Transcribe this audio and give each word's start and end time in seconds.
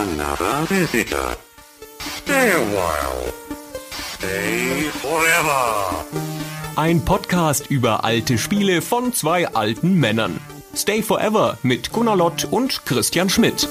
another 0.00 0.64
visitor. 0.66 1.36
Stay 1.98 2.52
a 2.52 2.62
while. 2.72 3.32
Stay 3.90 4.88
forever. 5.02 6.04
Ein 6.76 7.04
Podcast 7.04 7.70
über 7.70 8.02
alte 8.02 8.38
Spiele 8.38 8.80
von 8.80 9.12
zwei 9.12 9.48
alten 9.48 9.94
Männern. 10.00 10.40
Stay 10.74 11.02
Forever 11.02 11.58
mit 11.62 11.92
Gunnar 11.92 12.16
Lott 12.16 12.46
und 12.50 12.86
Christian 12.86 13.28
Schmidt. 13.28 13.68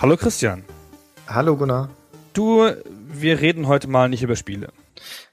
Hallo 0.00 0.16
Christian. 0.16 0.62
Hallo 1.26 1.56
Gunnar. 1.56 1.88
Du, 2.32 2.70
wir 3.08 3.40
reden 3.40 3.66
heute 3.66 3.88
mal 3.88 4.08
nicht 4.08 4.22
über 4.22 4.36
Spiele. 4.36 4.68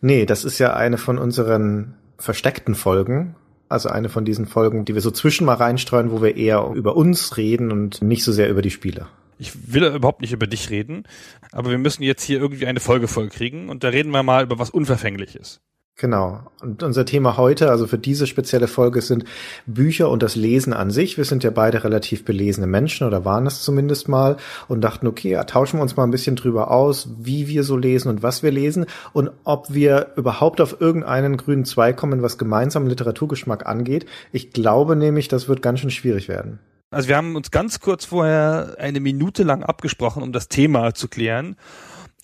Nee, 0.02 0.25
das 0.25 0.43
ist 0.43 0.59
ja 0.59 0.73
eine 0.73 0.98
von 0.98 1.18
unseren 1.18 1.95
versteckten 2.18 2.75
Folgen. 2.75 3.36
Also 3.67 3.90
eine 3.90 4.09
von 4.09 4.26
diesen 4.26 4.45
Folgen, 4.45 4.85
die 4.85 4.94
wir 4.94 5.02
so 5.02 5.12
zwischen 5.12 5.45
mal 5.45 5.55
reinstreuen, 5.55 6.12
wo 6.12 6.21
wir 6.21 6.38
eher 6.38 6.71
über 6.76 6.95
uns 6.95 7.35
reden 7.38 7.71
und 7.71 8.02
nicht 8.02 8.23
so 8.23 8.31
sehr 8.31 8.49
über 8.49 8.62
die 8.62 8.70
Spiele. 8.70 9.07
Ich 9.38 9.73
will 9.73 9.84
überhaupt 9.84 10.21
nicht 10.21 10.31
über 10.31 10.48
dich 10.48 10.70
reden, 10.70 11.04
aber 11.52 11.71
wir 11.71 11.77
müssen 11.77 12.04
jetzt 12.04 12.23
hier 12.23 12.40
irgendwie 12.40 12.67
eine 12.67 12.80
Folge 12.80 13.07
voll 13.07 13.27
kriegen 13.30 13.67
und 13.70 13.84
da 13.84 13.90
reden 13.90 14.12
wir 14.12 14.23
mal 14.23 14.43
über 14.43 14.59
was 14.59 14.70
Unverfängliches. 14.70 15.62
Genau. 15.98 16.41
Und 16.62 16.84
unser 16.84 17.05
Thema 17.05 17.38
heute, 17.38 17.70
also 17.70 17.88
für 17.88 17.98
diese 17.98 18.27
spezielle 18.27 18.67
Folge, 18.67 19.02
sind 19.02 19.23
Bücher 19.66 20.09
und 20.09 20.23
das 20.23 20.35
Lesen 20.35 20.73
an 20.73 20.91
sich. 20.91 21.16
Wir 21.16 21.23
sind 21.23 21.45
ja 21.45 21.52
beide 21.52 21.85
relativ 21.85 22.26
belesene 22.26 22.68
Menschen 22.68 23.08
oder 23.08 23.23
waren 23.23 23.48
es 23.48 23.62
zumindest 23.62 24.09
mal 24.09 24.35
und 24.68 24.81
dachten, 24.81 25.08
okay, 25.08 25.41
tauschen 25.48 25.80
wir 25.80 25.84
uns 25.84 25.95
mal 25.95 26.04
ein 26.04 26.12
bisschen 26.12 26.35
drüber 26.35 26.70
aus, 26.70 27.08
wie 27.20 27.48
wir 27.48 27.63
so 27.63 27.77
lesen 27.77 28.09
und 28.09 28.23
was 28.23 28.44
wir 28.44 28.52
lesen 28.52 28.88
und 29.13 29.31
ob 29.45 29.73
wir 29.73 30.12
überhaupt 30.18 30.59
auf 30.59 30.81
irgendeinen 30.81 31.38
grünen 31.38 31.63
Zweig 31.63 31.96
kommen, 31.96 32.21
was 32.21 32.38
gemeinsamen 32.38 32.88
Literaturgeschmack 32.88 33.66
angeht. 33.66 34.05
Ich 34.34 34.52
glaube 34.52 34.98
nämlich, 34.98 35.30
das 35.30 35.48
wird 35.48 35.62
ganz 35.62 35.79
schön 35.79 35.91
schwierig 35.91 36.27
werden. 36.27 36.60
Also 36.91 37.07
wir 37.07 37.16
haben 37.16 37.38
uns 37.38 37.51
ganz 37.51 37.79
kurz 37.79 38.04
vorher 38.04 38.76
eine 38.79 38.99
Minute 38.99 39.43
lang 39.43 39.63
abgesprochen, 39.63 40.23
um 40.23 40.34
das 40.34 40.49
Thema 40.49 40.93
zu 40.93 41.07
klären 41.07 41.55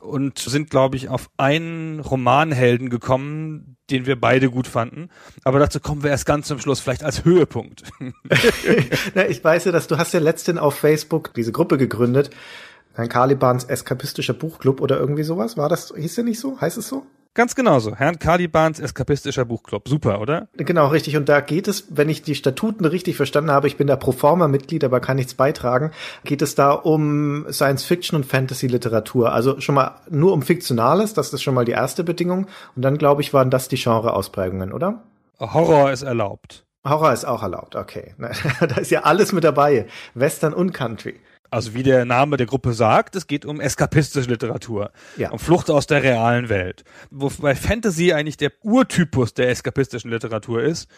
und 0.02 0.40
sind, 0.40 0.70
glaube 0.70 0.96
ich, 0.96 1.10
auf 1.10 1.30
einen 1.38 2.00
Romanhelden 2.00 2.90
gekommen, 2.90 3.78
den 3.90 4.06
wir 4.06 4.20
beide 4.20 4.50
gut 4.50 4.68
fanden. 4.68 5.10
Aber 5.44 5.60
dazu 5.60 5.80
kommen 5.80 6.04
wir 6.04 6.10
erst 6.10 6.26
ganz 6.26 6.48
zum 6.48 6.60
Schluss, 6.60 6.80
vielleicht 6.80 7.04
als 7.04 7.24
Höhepunkt. 7.24 7.84
Na, 9.16 9.28
ich 9.28 9.44
weiß 9.44 9.66
ja, 9.66 9.72
dass 9.72 9.88
du 9.88 9.98
hast 9.98 10.14
ja 10.14 10.20
letztens 10.20 10.60
auf 10.60 10.76
Facebook 10.76 11.34
diese 11.34 11.52
Gruppe 11.52 11.78
gegründet, 11.78 12.32
Herrn 12.94 13.10
Kalibans 13.10 13.64
eskapistischer 13.66 14.34
Buchclub 14.34 14.82
oder 14.82 15.00
irgendwie 15.00 15.24
sowas. 15.24 15.56
War 15.58 15.70
das, 15.70 15.94
hieß 15.96 16.16
der 16.16 16.24
nicht 16.24 16.40
so? 16.40 16.60
Heißt 16.60 16.78
es 16.78 16.88
so? 16.88 17.06
Ganz 17.34 17.56
genauso. 17.56 17.96
Herrn 17.96 18.20
Kalibans 18.20 18.80
eskapistischer 18.80 19.46
Buchclub. 19.46 19.88
Super, 19.88 20.20
oder? 20.20 20.50
Genau, 20.58 20.88
richtig. 20.88 21.16
Und 21.16 21.30
da 21.30 21.40
geht 21.40 21.70
es, 21.70 21.86
wenn 21.90 22.10
ich 22.10 22.24
die 22.24 22.36
Statuten 22.36 22.84
richtig 22.84 23.16
verstanden 23.16 23.52
habe, 23.52 23.68
ich 23.68 23.78
bin 23.78 23.88
da 23.88 23.96
pro 23.96 24.12
forma 24.12 24.50
Mitglied, 24.50 24.84
aber 24.84 25.00
kann 25.00 25.16
nichts 25.16 25.34
beitragen, 25.34 25.92
geht 26.26 26.42
es 26.42 26.56
da 26.56 26.72
um 26.74 27.46
Science 27.50 27.86
Fiction 27.86 28.18
und 28.18 28.26
Fantasy 28.26 28.68
Literatur. 28.68 29.32
Also 29.32 29.62
schon 29.62 29.76
mal 29.76 30.02
nur 30.10 30.34
um 30.34 30.42
Fiktionales, 30.42 31.14
das 31.14 31.32
ist 31.32 31.42
schon 31.42 31.56
mal 31.56 31.64
die 31.64 31.72
erste 31.72 32.04
Bedingung. 32.04 32.48
Und 32.76 32.82
dann, 32.82 32.98
glaube 32.98 33.22
ich, 33.22 33.34
waren 33.34 33.50
das 33.50 33.70
die 33.70 33.78
Genre-Ausprägungen, 33.78 34.74
oder? 34.74 35.04
Horror 35.40 35.92
ist 35.92 36.04
erlaubt. 36.04 36.66
Horror 36.86 37.14
ist 37.14 37.26
auch 37.26 37.44
erlaubt, 37.44 37.78
okay. 37.78 38.14
da 38.60 38.76
ist 38.76 38.92
ja 38.92 39.04
alles 39.04 39.32
mit 39.32 39.46
dabei. 39.46 39.86
Western 40.16 40.54
und 40.54 40.74
Country. 40.74 41.20
Also 41.52 41.74
wie 41.74 41.84
der 41.84 42.06
Name 42.06 42.38
der 42.38 42.48
Gruppe 42.48 42.74
sagt, 42.74 43.16
es 43.18 43.28
geht 43.28 43.46
um 43.46 43.60
eskapistische 43.60 44.30
Literatur, 44.30 44.92
Ja. 45.18 45.32
um 45.32 45.38
Flucht 45.40 45.70
aus 45.70 45.86
der 45.86 46.02
realen 46.02 46.48
Welt. 46.50 46.84
Wobei 47.12 47.56
Fantasy 47.56 48.14
eigentlich 48.14 48.38
der 48.38 48.54
Urtypus 48.64 49.34
der 49.34 49.50
eskapistischen 49.50 50.10
Literatur 50.10 50.64
ist 50.64 50.90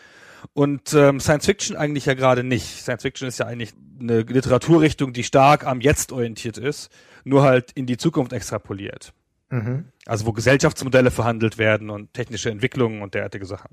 und 0.53 0.93
ähm, 0.93 1.19
Science 1.19 1.45
Fiction 1.47 1.75
eigentlich 1.75 2.05
ja 2.05 2.13
gerade 2.13 2.43
nicht. 2.43 2.83
Science 2.83 3.01
Fiction 3.01 3.27
ist 3.27 3.39
ja 3.39 3.47
eigentlich 3.47 3.73
eine 3.99 4.21
Literaturrichtung, 4.21 5.11
die 5.11 5.23
stark 5.23 5.65
am 5.65 5.81
Jetzt 5.81 6.11
orientiert 6.11 6.57
ist, 6.59 6.91
nur 7.23 7.41
halt 7.43 7.71
in 7.71 7.85
die 7.87 7.97
Zukunft 7.97 8.31
extrapoliert. 8.31 9.11
Mhm. 9.49 9.85
Also 10.05 10.25
wo 10.27 10.33
Gesellschaftsmodelle 10.33 11.09
verhandelt 11.11 11.57
werden 11.57 11.89
und 11.89 12.13
technische 12.13 12.51
Entwicklungen 12.51 13.01
und 13.01 13.13
derartige 13.15 13.45
Sachen. 13.45 13.69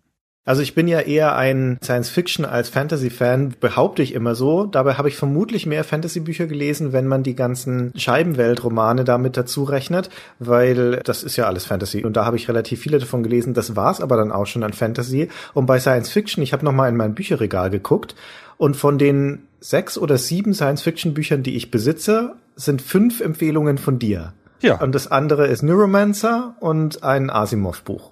Also 0.47 0.63
ich 0.63 0.75
bin 0.75 0.89
ja 0.89 1.01
eher 1.01 1.37
ein 1.37 1.79
Science-Fiction 1.83 2.47
als 2.47 2.71
Fantasy-Fan, 2.71 3.57
behaupte 3.61 4.03
ich 4.03 4.15
immer 4.15 4.35
so. 4.35 4.65
Dabei 4.65 4.95
habe 4.95 5.09
ich 5.09 5.17
vermutlich 5.17 5.67
mehr 5.67 5.85
Fantasy-Bücher 5.85 6.47
gelesen, 6.47 6.93
wenn 6.93 7.07
man 7.07 7.23
die 7.23 7.37
ganzen 7.37 7.93
Scheibenwelt-Romane 7.95 9.05
damit 9.05 9.37
dazu 9.37 9.65
rechnet, 9.65 10.09
weil 10.39 11.01
das 11.05 11.23
ist 11.23 11.37
ja 11.37 11.47
alles 11.47 11.67
Fantasy 11.67 12.05
und 12.05 12.17
da 12.17 12.25
habe 12.25 12.37
ich 12.37 12.49
relativ 12.49 12.81
viele 12.81 12.99
davon 12.99 13.23
gelesen. 13.23 13.53
Das 13.53 13.77
war's 13.77 14.01
aber 14.01 14.17
dann 14.17 14.33
auch 14.33 14.47
schon 14.47 14.63
an 14.63 14.73
Fantasy. 14.73 15.29
Und 15.53 15.67
bei 15.67 15.79
Science-Fiction, 15.79 16.43
ich 16.43 16.55
habe 16.55 16.65
noch 16.65 16.73
mal 16.73 16.89
in 16.89 16.97
mein 16.97 17.15
Bücherregal 17.15 17.69
geguckt 17.69 18.15
und 18.57 18.77
von 18.77 18.97
den 18.97 19.43
sechs 19.61 19.99
oder 19.99 20.17
sieben 20.17 20.55
Science-Fiction-Büchern, 20.55 21.43
die 21.43 21.55
ich 21.55 21.71
besitze, 21.71 22.35
sind 22.57 22.81
fünf 22.81 23.21
Empfehlungen 23.21 23.77
von 23.77 23.99
dir. 23.99 24.33
Ja. 24.63 24.81
Und 24.81 24.95
das 24.95 25.11
andere 25.11 25.47
ist 25.49 25.63
Neuromancer 25.63 26.57
und 26.61 27.03
ein 27.03 27.31
Asimov-Buch. 27.31 28.11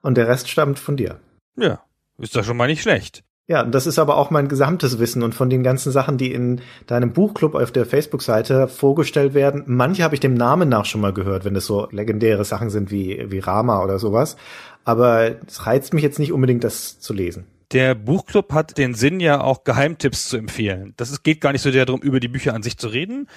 Und 0.00 0.16
der 0.16 0.28
Rest 0.28 0.48
stammt 0.48 0.78
von 0.78 0.96
dir. 0.96 1.16
Ja, 1.56 1.80
ist 2.18 2.36
doch 2.36 2.44
schon 2.44 2.56
mal 2.56 2.66
nicht 2.66 2.82
schlecht. 2.82 3.24
Ja, 3.48 3.62
und 3.62 3.72
das 3.72 3.86
ist 3.86 4.00
aber 4.00 4.16
auch 4.16 4.30
mein 4.30 4.48
gesamtes 4.48 4.98
Wissen 4.98 5.22
und 5.22 5.32
von 5.32 5.48
den 5.48 5.62
ganzen 5.62 5.92
Sachen, 5.92 6.18
die 6.18 6.32
in 6.32 6.60
deinem 6.86 7.12
Buchclub 7.12 7.54
auf 7.54 7.70
der 7.70 7.86
Facebook-Seite 7.86 8.66
vorgestellt 8.66 9.34
werden. 9.34 9.62
Manche 9.66 10.02
habe 10.02 10.16
ich 10.16 10.20
dem 10.20 10.34
Namen 10.34 10.68
nach 10.68 10.84
schon 10.84 11.00
mal 11.00 11.12
gehört, 11.12 11.44
wenn 11.44 11.54
es 11.54 11.64
so 11.64 11.86
legendäre 11.92 12.44
Sachen 12.44 12.70
sind 12.70 12.90
wie, 12.90 13.30
wie 13.30 13.38
Rama 13.38 13.84
oder 13.84 14.00
sowas. 14.00 14.36
Aber 14.84 15.36
es 15.46 15.64
reizt 15.64 15.94
mich 15.94 16.02
jetzt 16.02 16.18
nicht 16.18 16.32
unbedingt, 16.32 16.64
das 16.64 16.98
zu 16.98 17.12
lesen. 17.12 17.46
Der 17.72 17.94
Buchclub 17.94 18.52
hat 18.52 18.78
den 18.78 18.94
Sinn 18.94 19.20
ja 19.20 19.40
auch 19.40 19.62
Geheimtipps 19.62 20.28
zu 20.28 20.36
empfehlen. 20.36 20.94
Das 20.96 21.10
ist, 21.10 21.22
geht 21.22 21.40
gar 21.40 21.52
nicht 21.52 21.62
so 21.62 21.70
sehr 21.70 21.86
darum, 21.86 22.02
über 22.02 22.18
die 22.18 22.28
Bücher 22.28 22.52
an 22.54 22.62
sich 22.64 22.78
zu 22.78 22.88
reden. 22.88 23.28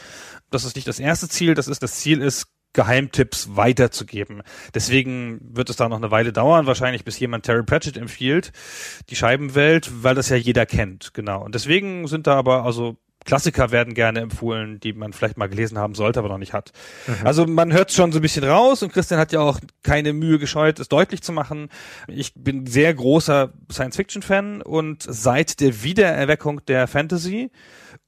Das 0.50 0.66
ist 0.66 0.76
nicht 0.76 0.88
das 0.88 1.00
erste 1.00 1.28
Ziel. 1.30 1.54
Das 1.54 1.68
ist 1.68 1.84
das 1.84 1.96
Ziel 1.96 2.22
ist, 2.22 2.48
Geheimtipps 2.74 3.56
weiterzugeben. 3.56 4.44
Deswegen 4.74 5.40
wird 5.42 5.70
es 5.70 5.76
da 5.76 5.90
noch 5.90 5.98
eine 5.98 6.12
Weile 6.12 6.32
dauern, 6.32 6.68
wahrscheinlich 6.68 7.04
bis 7.04 7.20
jemand 7.20 7.46
Terry 7.46 7.64
Pratchett 7.64 7.98
empfiehlt, 7.98 8.52
die 9.10 9.16
Scheibenwelt, 9.16 10.04
weil 10.04 10.16
das 10.16 10.30
ja 10.30 10.36
jeder 10.36 10.66
kennt, 10.66 11.14
genau. 11.14 11.44
Und 11.44 11.56
deswegen 11.56 12.08
sind 12.08 12.28
da 12.28 12.36
aber 12.36 12.66
also 12.66 12.98
Klassiker 13.26 13.72
werden 13.72 13.94
gerne 13.94 14.22
empfohlen, 14.22 14.80
die 14.80 14.94
man 14.94 15.12
vielleicht 15.12 15.38
mal 15.38 15.50
gelesen 15.50 15.78
haben 15.78 15.94
sollte, 15.94 16.20
aber 16.20 16.30
noch 16.30 16.38
nicht 16.38 16.54
hat. 16.54 16.72
Also 17.24 17.46
man 17.46 17.74
hört 17.74 17.92
schon 17.92 18.12
so 18.12 18.20
ein 18.20 18.22
bisschen 18.22 18.46
raus 18.46 18.82
und 18.82 18.94
Christian 18.94 19.20
hat 19.20 19.34
ja 19.34 19.42
auch 19.42 19.60
keine 19.84 20.14
Mühe 20.14 20.40
gescheut, 20.40 20.80
es 20.80 20.88
deutlich 20.88 21.22
zu 21.22 21.34
machen. 21.34 21.70
Ich 22.08 22.34
bin 22.34 22.66
sehr 22.66 22.94
großer 22.94 23.52
Science-Fiction-Fan 23.72 24.62
und 24.62 25.04
seit 25.04 25.60
der 25.60 25.84
Wiedererweckung 25.84 26.66
der 26.66 26.88
Fantasy 26.88 27.52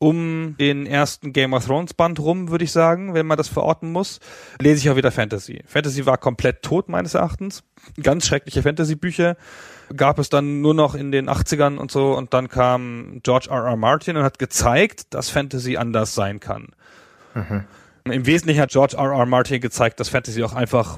um 0.01 0.55
den 0.59 0.87
ersten 0.87 1.31
Game 1.31 1.53
of 1.53 1.67
Thrones 1.67 1.93
Band 1.93 2.19
rum, 2.19 2.49
würde 2.49 2.63
ich 2.63 2.71
sagen, 2.71 3.13
wenn 3.13 3.27
man 3.27 3.37
das 3.37 3.47
verorten 3.47 3.91
muss, 3.91 4.19
lese 4.59 4.79
ich 4.79 4.89
auch 4.89 4.95
wieder 4.95 5.11
Fantasy. 5.11 5.61
Fantasy 5.67 6.07
war 6.07 6.17
komplett 6.17 6.63
tot 6.63 6.89
meines 6.89 7.13
Erachtens. 7.13 7.63
Ganz 8.01 8.25
schreckliche 8.25 8.63
Fantasy-Bücher 8.63 9.37
gab 9.95 10.17
es 10.17 10.29
dann 10.29 10.61
nur 10.61 10.73
noch 10.73 10.95
in 10.95 11.11
den 11.11 11.29
80ern 11.29 11.77
und 11.77 11.91
so 11.91 12.17
und 12.17 12.33
dann 12.33 12.49
kam 12.49 13.19
George 13.21 13.49
R. 13.51 13.63
R. 13.65 13.77
Martin 13.77 14.17
und 14.17 14.23
hat 14.23 14.39
gezeigt, 14.39 15.13
dass 15.13 15.29
Fantasy 15.29 15.77
anders 15.77 16.15
sein 16.15 16.39
kann. 16.39 16.69
Im 18.05 18.25
Wesentlichen 18.25 18.59
hat 18.59 18.71
George 18.71 18.95
R. 18.97 19.11
R. 19.11 19.25
Martin 19.27 19.61
gezeigt, 19.61 19.99
dass 19.99 20.09
Fantasy 20.09 20.41
auch 20.41 20.53
einfach 20.53 20.97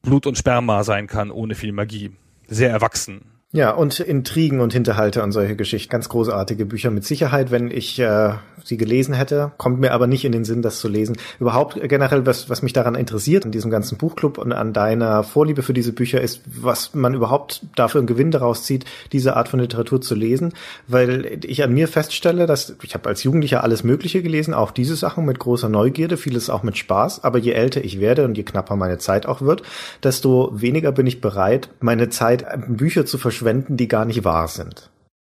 Blut 0.00 0.26
und 0.26 0.38
Sperma 0.38 0.82
sein 0.82 1.08
kann, 1.08 1.30
ohne 1.30 1.54
viel 1.54 1.72
Magie. 1.72 2.12
Sehr 2.48 2.70
erwachsen. 2.70 3.26
Ja, 3.52 3.72
und 3.72 3.98
Intrigen 3.98 4.60
und 4.60 4.72
Hinterhalte 4.72 5.24
und 5.24 5.32
solche 5.32 5.56
Geschichten. 5.56 5.90
Ganz 5.90 6.08
großartige 6.08 6.66
Bücher 6.66 6.92
mit 6.92 7.04
Sicherheit, 7.04 7.50
wenn 7.50 7.68
ich 7.68 7.98
äh, 7.98 8.34
sie 8.64 8.76
gelesen 8.76 9.12
hätte. 9.12 9.50
Kommt 9.56 9.80
mir 9.80 9.90
aber 9.90 10.06
nicht 10.06 10.24
in 10.24 10.30
den 10.30 10.44
Sinn, 10.44 10.62
das 10.62 10.78
zu 10.78 10.86
lesen. 10.86 11.16
Überhaupt 11.40 11.76
generell, 11.88 12.24
was, 12.26 12.48
was 12.48 12.62
mich 12.62 12.72
daran 12.74 12.94
interessiert, 12.94 13.44
an 13.44 13.50
diesem 13.50 13.72
ganzen 13.72 13.98
Buchclub 13.98 14.38
und 14.38 14.52
an 14.52 14.72
deiner 14.72 15.24
Vorliebe 15.24 15.64
für 15.64 15.72
diese 15.72 15.92
Bücher, 15.92 16.20
ist, 16.20 16.42
was 16.46 16.94
man 16.94 17.12
überhaupt 17.12 17.62
dafür 17.74 17.98
einen 17.98 18.06
Gewinn 18.06 18.30
daraus 18.30 18.62
zieht, 18.62 18.84
diese 19.10 19.34
Art 19.36 19.48
von 19.48 19.58
Literatur 19.58 20.00
zu 20.00 20.14
lesen. 20.14 20.52
Weil 20.86 21.40
ich 21.44 21.64
an 21.64 21.74
mir 21.74 21.88
feststelle, 21.88 22.46
dass 22.46 22.76
ich 22.84 22.94
habe 22.94 23.08
als 23.08 23.24
Jugendlicher 23.24 23.64
alles 23.64 23.82
Mögliche 23.82 24.22
gelesen, 24.22 24.54
auch 24.54 24.70
diese 24.70 24.94
Sachen 24.94 25.24
mit 25.24 25.40
großer 25.40 25.68
Neugierde, 25.68 26.16
vieles 26.16 26.50
auch 26.50 26.62
mit 26.62 26.78
Spaß. 26.78 27.24
Aber 27.24 27.38
je 27.38 27.50
älter 27.50 27.82
ich 27.82 27.98
werde 27.98 28.24
und 28.26 28.36
je 28.36 28.44
knapper 28.44 28.76
meine 28.76 28.98
Zeit 28.98 29.26
auch 29.26 29.40
wird, 29.40 29.64
desto 30.04 30.52
weniger 30.54 30.92
bin 30.92 31.08
ich 31.08 31.20
bereit, 31.20 31.70
meine 31.80 32.10
Zeit 32.10 32.46
an 32.46 32.76
Bücher 32.76 33.04
zu 33.06 33.18
verschwenden, 33.18 33.39
die 33.76 33.88
gar 33.88 34.04
nicht 34.04 34.24
wahr 34.24 34.48
sind. 34.48 34.90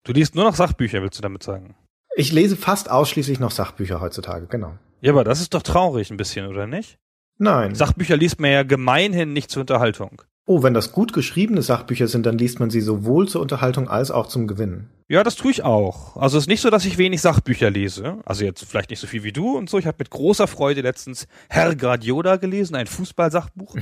Du 0.05 0.13
liest 0.13 0.35
nur 0.35 0.45
noch 0.45 0.55
Sachbücher, 0.55 1.03
willst 1.03 1.19
du 1.19 1.23
damit 1.23 1.43
sagen? 1.43 1.75
Ich 2.17 2.33
lese 2.33 2.57
fast 2.57 2.91
ausschließlich 2.91 3.41
noch 3.41 3.51
Sachbücher 3.51 4.01
heutzutage, 4.01 4.47
genau. 4.47 4.75
Ja, 5.01 5.13
aber 5.13 5.25
das 5.25 5.41
ist 5.41 5.55
doch 5.55 5.63
traurig 5.63 6.11
ein 6.11 6.17
bisschen, 6.17 6.47
oder 6.47 6.67
nicht? 6.67 6.99
Nein. 7.39 7.75
Sachbücher 7.75 8.17
liest 8.17 8.41
man 8.41 8.51
ja 8.51 8.63
gemeinhin 8.63 9.33
nicht 9.33 9.51
zur 9.51 9.61
Unterhaltung. 9.61 10.23
Oh, 10.45 10.65
wenn 10.65 10.75
das 10.75 10.91
gut 10.91 11.13
geschriebene 11.13 11.63
Sachbücher 11.63 12.09
sind, 12.09 12.27
dann 12.27 12.37
liest 12.37 12.59
man 12.59 12.69
sie 12.69 12.81
sowohl 12.81 13.29
zur 13.29 13.41
Unterhaltung 13.41 13.89
als 13.89 14.11
auch 14.11 14.27
zum 14.27 14.49
Gewinnen. 14.49 14.91
Ja, 15.09 15.23
das 15.23 15.37
tue 15.37 15.53
ich 15.53 15.63
auch. 15.63 16.17
Also 16.17 16.37
es 16.37 16.45
ist 16.45 16.49
nicht 16.49 16.63
so, 16.63 16.71
dass 16.71 16.85
ich 16.85 16.99
wenig 16.99 17.21
Sachbücher 17.21 17.71
lese. 17.71 18.19
Also 18.25 18.45
jetzt 18.45 18.65
vielleicht 18.65 18.91
nicht 18.91 18.99
so 18.99 19.07
viel 19.07 19.23
wie 19.23 19.31
du 19.31 19.57
und 19.57 19.71
so. 19.71 19.79
Ich 19.79 19.87
habe 19.87 19.99
mit 20.01 20.11
großer 20.11 20.49
Freude 20.49 20.81
letztens 20.81 21.29
Herr 21.49 21.77
Guardiola 21.77 22.37
gelesen, 22.37 22.75
ein 22.75 22.89
Fußballsachbuch 22.89 23.77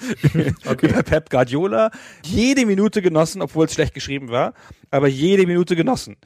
okay. 0.66 0.88
über 0.88 1.04
Pep 1.04 1.30
Guardiola. 1.30 1.92
Jede 2.24 2.66
Minute 2.66 3.00
genossen, 3.00 3.40
obwohl 3.40 3.66
es 3.66 3.74
schlecht 3.74 3.94
geschrieben 3.94 4.30
war, 4.30 4.54
aber 4.90 5.06
jede 5.06 5.46
Minute 5.46 5.76
genossen. 5.76 6.16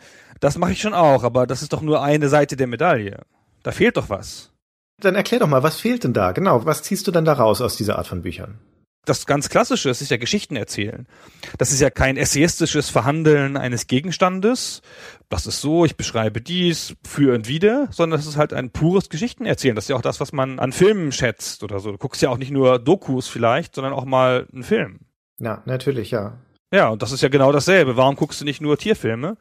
Das 0.41 0.57
mache 0.57 0.73
ich 0.73 0.81
schon 0.81 0.95
auch, 0.95 1.23
aber 1.23 1.47
das 1.47 1.61
ist 1.61 1.75
doch 1.75 1.83
nur 1.83 2.03
eine 2.03 2.31
Seite 2.31 2.57
der 2.57 2.67
Medaille. 2.67 3.25
Da 3.63 3.73
fehlt 3.73 3.99
doch 3.99 4.09
was. 4.09 4.53
Dann 5.03 5.17
erklär 5.17 5.41
doch 5.41 5.49
mal, 5.49 5.63
was 5.63 5.81
fehlt 5.81 6.05
denn 6.05 6.15
da? 6.15 6.33
Genau, 6.33 6.65
was 6.65 6.83
ziehst 6.83 7.07
du 7.07 7.11
denn 7.11 7.27
da 7.27 7.35
raus 7.35 7.61
aus 7.61 7.77
dieser 7.77 7.99
Art 7.99 8.07
von 8.07 8.23
Büchern? 8.23 8.59
Das 9.09 9.27
ganz 9.27 9.49
Klassische, 9.49 9.89
das 9.89 10.03
ist 10.03 10.11
ja 10.11 10.17
Geschichten 10.17 10.57
erzählen. 10.57 11.07
Das 11.59 11.73
ist 11.73 11.81
ja 11.81 11.91
kein 11.91 12.17
essayistisches 12.17 12.91
Verhandeln 12.91 13.57
eines 13.57 13.87
Gegenstandes. 13.87 14.83
Das 15.29 15.47
ist 15.47 15.61
so, 15.61 15.85
ich 15.85 15.97
beschreibe 15.97 16.41
dies 16.41 16.95
für 17.07 17.35
und 17.35 17.49
wieder, 17.49 17.89
sondern 17.91 18.19
das 18.19 18.27
ist 18.27 18.37
halt 18.37 18.53
ein 18.53 18.71
pures 18.71 19.09
Geschichten 19.09 19.47
erzählen. 19.47 19.75
Das 19.75 19.85
ist 19.85 19.89
ja 19.89 19.97
auch 19.97 20.03
das, 20.03 20.21
was 20.21 20.33
man 20.33 20.59
an 20.59 20.73
Filmen 20.73 21.13
schätzt 21.13 21.65
oder 21.65 21.81
so. 21.81 21.93
Du 21.93 21.99
guckst 21.99 22.23
ja 22.23 22.31
auch 22.31 22.39
nicht 22.39 22.51
nur 22.51 22.79
Dokus 22.79 23.29
vielleicht, 23.29 23.75
sondern 23.75 23.93
auch 23.93 24.05
mal 24.05 24.47
einen 24.53 24.63
Film. 24.63 25.01
Ja, 25.39 25.63
natürlich, 25.67 26.11
ja. 26.11 26.39
Ja, 26.73 26.89
und 26.89 27.03
das 27.03 27.13
ist 27.13 27.23
ja 27.23 27.29
genau 27.29 27.53
dasselbe. 27.53 27.97
Warum 27.97 28.17
guckst 28.17 28.41
du 28.41 28.45
nicht 28.45 28.61
nur 28.61 28.77
Tierfilme, 28.77 29.37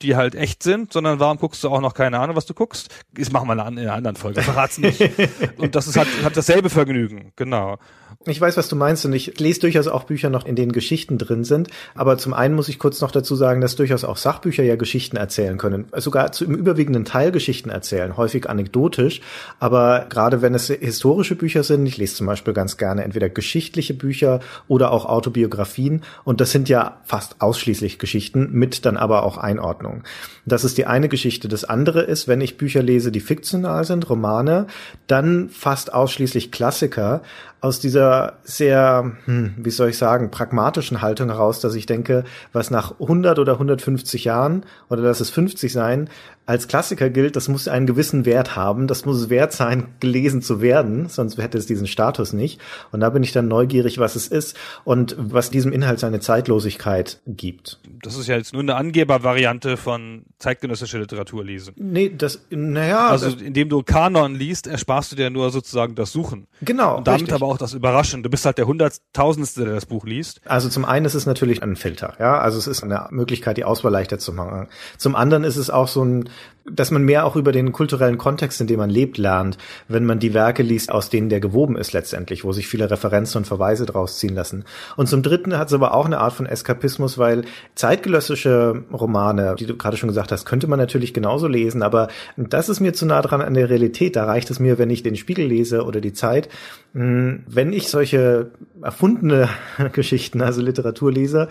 die 0.00 0.16
halt 0.16 0.34
echt 0.34 0.62
sind, 0.62 0.92
sondern 0.92 1.20
warum 1.20 1.38
guckst 1.38 1.62
du 1.62 1.68
auch 1.68 1.80
noch 1.80 1.92
keine 1.92 2.18
Ahnung, 2.18 2.36
was 2.36 2.46
du 2.46 2.54
guckst? 2.54 2.88
Das 3.12 3.30
machen 3.30 3.48
wir 3.48 3.52
in 3.52 3.60
einer 3.60 3.92
anderen 3.92 4.16
Folge. 4.16 4.40
Verrat's 4.40 4.78
nicht. 4.78 5.00
und 5.58 5.74
das 5.74 5.86
ist 5.86 5.96
halt, 5.96 6.08
hat 6.24 6.36
dasselbe 6.36 6.70
Vergnügen, 6.70 7.32
genau. 7.36 7.78
Ich 8.26 8.38
weiß, 8.38 8.58
was 8.58 8.68
du 8.68 8.76
meinst 8.76 9.06
und 9.06 9.14
ich 9.14 9.40
lese 9.40 9.60
durchaus 9.60 9.88
auch 9.88 10.04
Bücher 10.04 10.28
noch, 10.28 10.44
in 10.44 10.54
denen 10.54 10.72
Geschichten 10.72 11.16
drin 11.16 11.42
sind. 11.42 11.68
Aber 11.94 12.18
zum 12.18 12.34
einen 12.34 12.54
muss 12.54 12.68
ich 12.68 12.78
kurz 12.78 13.00
noch 13.00 13.12
dazu 13.12 13.34
sagen, 13.34 13.62
dass 13.62 13.76
durchaus 13.76 14.04
auch 14.04 14.18
Sachbücher 14.18 14.62
ja 14.62 14.76
Geschichten 14.76 15.16
erzählen 15.16 15.56
können. 15.56 15.86
Sogar 15.96 16.30
zu, 16.30 16.44
im 16.44 16.54
überwiegenden 16.54 17.06
Teil 17.06 17.32
Geschichten 17.32 17.70
erzählen, 17.70 18.18
häufig 18.18 18.46
anekdotisch. 18.50 19.22
Aber 19.58 20.04
gerade 20.10 20.42
wenn 20.42 20.54
es 20.54 20.66
historische 20.66 21.34
Bücher 21.34 21.62
sind, 21.62 21.86
ich 21.86 21.96
lese 21.96 22.14
zum 22.14 22.26
Beispiel 22.26 22.52
ganz 22.52 22.76
gerne 22.76 23.04
entweder 23.04 23.30
geschichtliche 23.30 23.94
Bücher 23.94 24.40
oder 24.68 24.90
auch 24.90 25.06
Autobiografien. 25.06 26.02
Und 26.22 26.42
das 26.42 26.50
sind 26.50 26.68
ja 26.68 27.00
fast 27.04 27.40
ausschließlich 27.40 27.98
Geschichten 27.98 28.50
mit 28.52 28.84
dann 28.84 28.98
aber 28.98 29.22
auch 29.22 29.38
Einordnung. 29.38 30.04
Das 30.44 30.64
ist 30.64 30.76
die 30.76 30.84
eine 30.84 31.08
Geschichte. 31.08 31.48
Das 31.48 31.64
andere 31.64 32.02
ist, 32.02 32.28
wenn 32.28 32.42
ich 32.42 32.58
Bücher 32.58 32.82
lese, 32.82 33.12
die 33.12 33.20
fiktional 33.20 33.86
sind, 33.86 34.10
Romane, 34.10 34.66
dann 35.06 35.48
fast 35.48 35.94
ausschließlich 35.94 36.52
Klassiker 36.52 37.22
aus 37.60 37.80
dieser 37.80 38.38
sehr, 38.42 39.12
hm, 39.26 39.54
wie 39.58 39.70
soll 39.70 39.90
ich 39.90 39.98
sagen, 39.98 40.30
pragmatischen 40.30 41.02
Haltung 41.02 41.28
heraus, 41.28 41.60
dass 41.60 41.74
ich 41.74 41.86
denke, 41.86 42.24
was 42.52 42.70
nach 42.70 42.98
100 43.00 43.38
oder 43.38 43.54
150 43.54 44.24
Jahren 44.24 44.64
oder 44.88 45.02
lass 45.02 45.20
es 45.20 45.30
50 45.30 45.72
sein, 45.72 46.08
als 46.50 46.66
Klassiker 46.66 47.10
gilt, 47.10 47.36
das 47.36 47.46
muss 47.46 47.68
einen 47.68 47.86
gewissen 47.86 48.24
Wert 48.24 48.56
haben, 48.56 48.88
das 48.88 49.04
muss 49.04 49.18
es 49.18 49.30
wert 49.30 49.52
sein, 49.52 49.86
gelesen 50.00 50.42
zu 50.42 50.60
werden, 50.60 51.08
sonst 51.08 51.38
hätte 51.38 51.56
es 51.56 51.66
diesen 51.66 51.86
Status 51.86 52.32
nicht. 52.32 52.60
Und 52.90 52.98
da 53.00 53.10
bin 53.10 53.22
ich 53.22 53.30
dann 53.30 53.46
neugierig, 53.46 53.98
was 53.98 54.16
es 54.16 54.26
ist 54.26 54.56
und 54.82 55.14
was 55.16 55.50
diesem 55.50 55.70
Inhalt 55.70 56.00
seine 56.00 56.18
Zeitlosigkeit 56.18 57.20
gibt. 57.24 57.78
Das 58.02 58.16
ist 58.16 58.26
ja 58.26 58.36
jetzt 58.36 58.52
nur 58.52 58.62
eine 58.62 58.74
Angebervariante 58.74 59.76
von 59.76 60.24
zeitgenössischer 60.40 60.98
Literatur 60.98 61.44
lesen. 61.44 61.72
Nee, 61.76 62.12
das, 62.16 62.44
naja. 62.50 63.06
Also, 63.06 63.28
indem 63.28 63.68
du 63.68 63.84
Kanon 63.84 64.34
liest, 64.34 64.66
ersparst 64.66 65.12
du 65.12 65.16
dir 65.16 65.30
nur 65.30 65.50
sozusagen 65.50 65.94
das 65.94 66.10
Suchen. 66.10 66.48
Genau. 66.62 66.96
Und 66.98 67.06
damit 67.06 67.22
richtig. 67.22 67.34
aber 67.36 67.46
auch 67.50 67.58
das 67.58 67.74
Überraschen. 67.74 68.22
Du 68.22 68.30
bist 68.30 68.46
halt 68.46 68.58
der 68.58 68.66
Hunderttausendste, 68.66 69.64
der 69.64 69.74
das 69.74 69.86
Buch 69.86 70.06
liest. 70.06 70.40
Also 70.46 70.68
zum 70.68 70.84
einen 70.84 71.06
ist 71.06 71.14
es 71.14 71.26
natürlich 71.26 71.62
ein 71.62 71.76
Filter, 71.76 72.14
ja. 72.18 72.38
Also 72.38 72.58
es 72.58 72.66
ist 72.66 72.82
eine 72.82 73.08
Möglichkeit, 73.10 73.56
die 73.56 73.64
Auswahl 73.64 73.92
leichter 73.92 74.18
zu 74.18 74.32
machen. 74.32 74.68
Zum 74.96 75.16
anderen 75.16 75.44
ist 75.44 75.56
es 75.56 75.70
auch 75.70 75.88
so 75.88 76.04
ein, 76.04 76.28
dass 76.74 76.90
man 76.90 77.04
mehr 77.04 77.26
auch 77.26 77.36
über 77.36 77.52
den 77.52 77.72
kulturellen 77.72 78.18
Kontext, 78.18 78.60
in 78.60 78.66
dem 78.66 78.78
man 78.78 78.90
lebt, 78.90 79.18
lernt, 79.18 79.58
wenn 79.88 80.04
man 80.04 80.18
die 80.18 80.34
Werke 80.34 80.62
liest, 80.62 80.90
aus 80.90 81.10
denen 81.10 81.28
der 81.28 81.40
gewoben 81.40 81.76
ist 81.76 81.92
letztendlich, 81.92 82.44
wo 82.44 82.52
sich 82.52 82.68
viele 82.68 82.90
Referenzen 82.90 83.38
und 83.38 83.46
Verweise 83.46 83.86
draus 83.86 84.18
ziehen 84.18 84.34
lassen. 84.34 84.64
Und 84.96 85.08
zum 85.08 85.22
Dritten 85.22 85.58
hat 85.58 85.68
es 85.68 85.74
aber 85.74 85.94
auch 85.94 86.06
eine 86.06 86.18
Art 86.18 86.32
von 86.32 86.46
Eskapismus, 86.46 87.18
weil 87.18 87.44
zeitgelössische 87.74 88.84
Romane, 88.92 89.56
die 89.58 89.66
du 89.66 89.76
gerade 89.76 89.96
schon 89.96 90.08
gesagt 90.08 90.32
hast, 90.32 90.44
könnte 90.44 90.66
man 90.66 90.78
natürlich 90.78 91.14
genauso 91.14 91.46
lesen, 91.46 91.82
aber 91.82 92.08
das 92.36 92.68
ist 92.68 92.80
mir 92.80 92.92
zu 92.92 93.06
nah 93.06 93.22
dran 93.22 93.40
an 93.40 93.54
der 93.54 93.70
Realität. 93.70 94.16
Da 94.16 94.24
reicht 94.24 94.50
es 94.50 94.60
mir, 94.60 94.78
wenn 94.78 94.90
ich 94.90 95.02
den 95.02 95.16
Spiegel 95.16 95.46
lese 95.46 95.84
oder 95.84 96.00
die 96.00 96.12
Zeit, 96.12 96.48
hm, 96.92 97.44
wenn 97.46 97.72
ich 97.72 97.88
solche 97.88 98.50
erfundene 98.82 99.48
Geschichten, 99.92 100.42
also 100.42 100.60
Literatur 100.60 101.12
lese, 101.12 101.48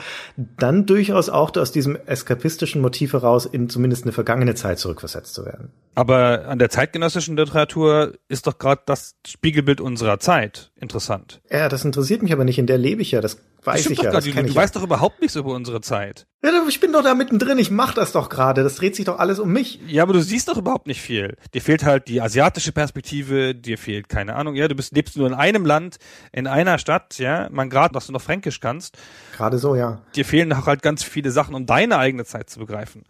dann 0.58 0.86
durchaus 0.86 1.30
auch 1.30 1.56
aus 1.56 1.72
diesem 1.72 1.98
eskapistischen 2.06 2.82
Motiv 2.82 3.14
heraus 3.14 3.46
in 3.46 3.70
zumindest 3.70 4.04
eine 4.04 4.12
vergangene 4.12 4.56
Zeit 4.56 4.80
zurückversetzt 5.10 5.34
zu 5.34 5.46
werden. 5.46 5.72
Aber 5.96 6.48
an 6.48 6.60
der 6.60 6.70
zeitgenössischen 6.70 7.36
Literatur 7.36 8.14
ist 8.30 8.48
doch 8.48 8.58
gerade 8.58 8.84
das 8.86 9.16
Spiegelbild 9.28 9.82
unserer 9.82 10.20
Zeit 10.20 10.72
interessant. 10.80 11.42
Ja, 11.52 11.68
das 11.68 11.84
interessiert 11.84 12.22
mich 12.22 12.32
aber 12.32 12.46
nicht, 12.46 12.58
in 12.58 12.68
der 12.68 12.78
lebe 12.78 13.02
ich 13.02 13.12
ja. 13.12 13.20
Das 13.20 13.40
weiß 13.64 13.90
ich 13.90 14.02
ja. 14.02 14.12
Das 14.12 14.24
du, 14.24 14.30
ich 14.30 14.56
weißt 14.56 14.76
ja. 14.76 14.80
doch 14.80 14.86
überhaupt 14.86 15.20
nichts 15.20 15.36
über 15.36 15.54
unsere 15.54 15.82
Zeit. 15.82 16.26
Ja, 16.42 16.52
ich 16.70 16.80
bin 16.80 16.94
doch 16.94 17.04
da 17.04 17.16
mittendrin, 17.16 17.58
ich 17.58 17.70
mach 17.70 17.94
das 17.94 18.14
doch 18.14 18.30
gerade. 18.30 18.64
Das 18.64 18.76
dreht 18.76 18.96
sich 18.96 19.06
doch 19.06 19.20
alles 19.20 19.40
um 19.40 19.52
mich. 19.52 19.82
Ja, 19.88 20.04
aber 20.04 20.14
du 20.14 20.22
siehst 20.22 20.48
doch 20.48 20.56
überhaupt 20.56 20.88
nicht 20.88 21.02
viel. 21.02 21.36
Dir 21.54 21.62
fehlt 21.62 21.84
halt 21.84 22.08
die 22.08 22.22
asiatische 22.22 22.72
Perspektive, 22.72 23.54
dir 23.54 23.78
fehlt 23.78 24.08
keine 24.08 24.36
Ahnung. 24.36 24.56
Ja, 24.56 24.70
du 24.70 24.76
bist 24.76 24.96
lebst 24.96 25.18
nur 25.18 25.28
in 25.28 25.34
einem 25.34 25.66
Land, 25.66 25.98
in 26.32 26.48
einer 26.48 26.78
Stadt, 26.78 27.18
ja, 27.18 27.50
man 27.52 27.70
gerade, 27.70 27.94
dass 27.94 28.08
du 28.08 28.14
noch 28.14 28.22
Fränkisch 28.22 28.62
kannst. 28.62 28.98
Gerade 29.36 29.58
so, 29.58 29.76
ja. 29.76 30.02
Dir 30.16 30.24
fehlen 30.24 30.66
halt 30.66 30.82
ganz 30.82 31.04
viele 31.04 31.32
Sachen, 31.32 31.56
um 31.56 31.66
deine 31.66 31.98
eigene 31.98 32.24
Zeit 32.24 32.50
zu 32.50 32.60
begreifen. 32.60 33.04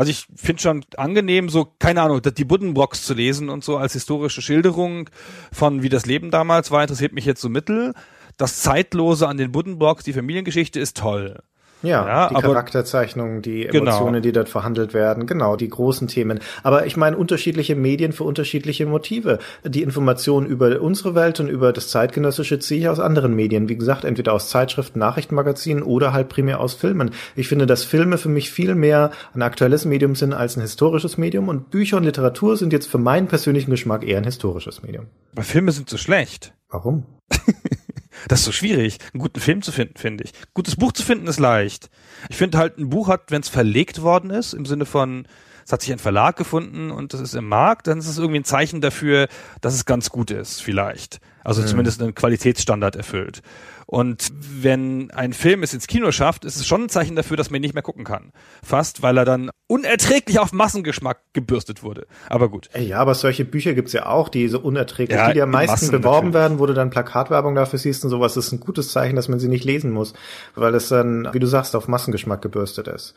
Also 0.00 0.12
ich 0.12 0.28
finde 0.34 0.62
schon 0.62 0.84
angenehm, 0.96 1.50
so, 1.50 1.66
keine 1.78 2.00
Ahnung, 2.00 2.22
die 2.22 2.44
Buddenbrocks 2.46 3.04
zu 3.04 3.12
lesen 3.12 3.50
und 3.50 3.62
so 3.62 3.76
als 3.76 3.92
historische 3.92 4.40
Schilderung 4.40 5.10
von 5.52 5.82
wie 5.82 5.90
das 5.90 6.06
Leben 6.06 6.30
damals 6.30 6.70
war, 6.70 6.80
interessiert 6.80 7.12
mich 7.12 7.26
jetzt 7.26 7.42
so 7.42 7.50
mittel 7.50 7.92
das 8.38 8.62
Zeitlose 8.62 9.28
an 9.28 9.36
den 9.36 9.52
Buddenbrocks, 9.52 10.04
die 10.04 10.14
Familiengeschichte 10.14 10.80
ist 10.80 10.96
toll. 10.96 11.42
Ja, 11.82 12.06
ja 12.06 12.28
die 12.28 12.34
Charakterzeichnungen, 12.34 13.42
die 13.42 13.62
genau. 13.62 13.78
Emotionen, 13.78 14.14
genau. 14.14 14.22
die 14.22 14.32
dort 14.32 14.48
verhandelt 14.48 14.94
werden, 14.94 15.26
genau, 15.26 15.56
die 15.56 15.68
großen 15.68 16.08
Themen. 16.08 16.40
Aber 16.62 16.86
ich 16.86 16.96
meine, 16.96 17.16
unterschiedliche 17.16 17.74
Medien 17.74 18.12
für 18.12 18.24
unterschiedliche 18.24 18.86
Motive. 18.86 19.38
Die 19.64 19.82
Informationen 19.82 20.46
über 20.46 20.80
unsere 20.80 21.14
Welt 21.14 21.40
und 21.40 21.48
über 21.48 21.72
das 21.72 21.88
Zeitgenössische 21.88 22.58
ziehe 22.58 22.80
ich 22.80 22.88
aus 22.88 23.00
anderen 23.00 23.34
Medien. 23.34 23.68
Wie 23.68 23.76
gesagt, 23.76 24.04
entweder 24.04 24.32
aus 24.32 24.50
Zeitschriften, 24.50 24.98
Nachrichtenmagazinen 24.98 25.82
oder 25.82 26.12
halt 26.12 26.28
primär 26.28 26.60
aus 26.60 26.74
Filmen. 26.74 27.12
Ich 27.36 27.48
finde, 27.48 27.66
dass 27.66 27.84
Filme 27.84 28.18
für 28.18 28.28
mich 28.28 28.50
viel 28.50 28.74
mehr 28.74 29.10
ein 29.34 29.42
aktuelles 29.42 29.84
Medium 29.84 30.14
sind 30.14 30.32
als 30.32 30.56
ein 30.56 30.62
historisches 30.62 31.18
Medium 31.18 31.48
und 31.48 31.70
Bücher 31.70 31.96
und 31.96 32.04
Literatur 32.04 32.56
sind 32.56 32.72
jetzt 32.72 32.88
für 32.88 32.98
meinen 32.98 33.28
persönlichen 33.28 33.70
Geschmack 33.70 34.06
eher 34.06 34.18
ein 34.18 34.24
historisches 34.24 34.82
Medium. 34.82 35.06
Aber 35.32 35.44
Filme 35.44 35.72
sind 35.72 35.88
so 35.88 35.96
schlecht. 35.96 36.52
Warum? 36.68 37.04
Das 38.28 38.40
ist 38.40 38.46
so 38.46 38.52
schwierig, 38.52 38.98
einen 39.12 39.20
guten 39.20 39.40
Film 39.40 39.62
zu 39.62 39.72
finden, 39.72 39.96
finde 39.96 40.24
ich. 40.24 40.32
Gutes 40.54 40.76
Buch 40.76 40.92
zu 40.92 41.02
finden 41.02 41.26
ist 41.26 41.38
leicht. 41.38 41.90
Ich 42.28 42.36
finde 42.36 42.58
halt, 42.58 42.78
ein 42.78 42.90
Buch 42.90 43.08
hat, 43.08 43.30
wenn 43.30 43.42
es 43.42 43.48
verlegt 43.48 44.02
worden 44.02 44.30
ist, 44.30 44.52
im 44.52 44.66
Sinne 44.66 44.86
von, 44.86 45.26
es 45.64 45.72
hat 45.72 45.82
sich 45.82 45.92
ein 45.92 45.98
Verlag 45.98 46.36
gefunden 46.36 46.90
und 46.90 47.12
das 47.14 47.20
ist 47.20 47.34
im 47.34 47.48
Markt, 47.48 47.86
dann 47.86 47.98
ist 47.98 48.08
es 48.08 48.18
irgendwie 48.18 48.40
ein 48.40 48.44
Zeichen 48.44 48.80
dafür, 48.80 49.28
dass 49.60 49.74
es 49.74 49.84
ganz 49.84 50.10
gut 50.10 50.30
ist, 50.30 50.62
vielleicht. 50.62 51.20
Also 51.44 51.62
mhm. 51.62 51.66
zumindest 51.66 52.02
einen 52.02 52.14
Qualitätsstandard 52.14 52.96
erfüllt. 52.96 53.42
Und 53.86 54.28
wenn 54.38 55.10
ein 55.10 55.32
Film 55.32 55.64
es 55.64 55.74
ins 55.74 55.88
Kino 55.88 56.12
schafft, 56.12 56.44
ist 56.44 56.54
es 56.54 56.64
schon 56.64 56.84
ein 56.84 56.88
Zeichen 56.88 57.16
dafür, 57.16 57.36
dass 57.36 57.50
man 57.50 57.56
ihn 57.56 57.62
nicht 57.62 57.74
mehr 57.74 57.82
gucken 57.82 58.04
kann. 58.04 58.30
Fast, 58.62 59.02
weil 59.02 59.18
er 59.18 59.24
dann 59.24 59.50
unerträglich 59.66 60.38
auf 60.38 60.52
Massengeschmack 60.52 61.18
gebürstet 61.32 61.82
wurde. 61.82 62.06
Aber 62.28 62.48
gut. 62.50 62.70
Ja, 62.78 62.98
aber 62.98 63.16
solche 63.16 63.44
Bücher 63.44 63.74
gibt's 63.74 63.92
ja 63.92 64.06
auch, 64.06 64.28
die 64.28 64.46
so 64.46 64.60
unerträglich, 64.60 65.18
ja, 65.18 65.28
die, 65.28 65.34
die 65.34 65.42
am 65.42 65.50
meisten 65.50 65.72
Massen 65.72 65.90
beworben 65.90 66.28
natürlich. 66.28 66.34
werden, 66.34 66.58
wo 66.60 66.66
du 66.66 66.74
dann 66.74 66.90
Plakatwerbung 66.90 67.56
dafür 67.56 67.80
siehst 67.80 68.04
und 68.04 68.10
sowas, 68.10 68.36
ist 68.36 68.52
ein 68.52 68.60
gutes 68.60 68.92
Zeichen, 68.92 69.16
dass 69.16 69.26
man 69.26 69.40
sie 69.40 69.48
nicht 69.48 69.64
lesen 69.64 69.90
muss, 69.90 70.14
weil 70.54 70.72
es 70.76 70.88
dann, 70.88 71.28
wie 71.32 71.40
du 71.40 71.48
sagst, 71.48 71.74
auf 71.74 71.88
Massengeschmack 71.88 72.42
gebürstet 72.42 72.86
ist. 72.86 73.14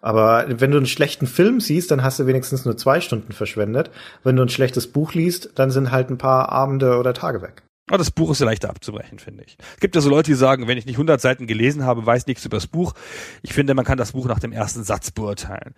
Aber 0.00 0.46
wenn 0.48 0.70
du 0.70 0.78
einen 0.78 0.86
schlechten 0.86 1.26
Film 1.26 1.60
siehst, 1.60 1.90
dann 1.90 2.02
hast 2.02 2.18
du 2.18 2.26
wenigstens 2.26 2.64
nur 2.64 2.76
zwei 2.76 3.00
Stunden 3.00 3.32
verschwendet. 3.32 3.90
Wenn 4.24 4.36
du 4.36 4.42
ein 4.42 4.48
schlechtes 4.48 4.90
Buch 4.90 5.12
liest, 5.12 5.50
dann 5.56 5.70
sind 5.70 5.90
halt 5.90 6.10
ein 6.10 6.18
paar 6.18 6.50
Abende 6.50 6.98
oder 6.98 7.12
Tage 7.12 7.42
weg. 7.42 7.62
Aber 7.90 7.98
das 7.98 8.12
Buch 8.12 8.30
ist 8.30 8.38
ja 8.38 8.46
leichter 8.46 8.70
abzubrechen, 8.70 9.18
finde 9.18 9.42
ich. 9.44 9.56
Es 9.74 9.80
gibt 9.80 9.96
ja 9.96 10.00
so 10.00 10.08
Leute, 10.08 10.30
die 10.30 10.36
sagen, 10.36 10.68
wenn 10.68 10.78
ich 10.78 10.86
nicht 10.86 10.94
100 10.94 11.20
Seiten 11.20 11.48
gelesen 11.48 11.84
habe, 11.84 12.06
weiß 12.06 12.28
nichts 12.28 12.44
über 12.44 12.56
das 12.56 12.68
Buch. 12.68 12.94
Ich 13.42 13.52
finde, 13.52 13.74
man 13.74 13.84
kann 13.84 13.98
das 13.98 14.12
Buch 14.12 14.26
nach 14.26 14.38
dem 14.38 14.52
ersten 14.52 14.84
Satz 14.84 15.10
beurteilen. 15.10 15.74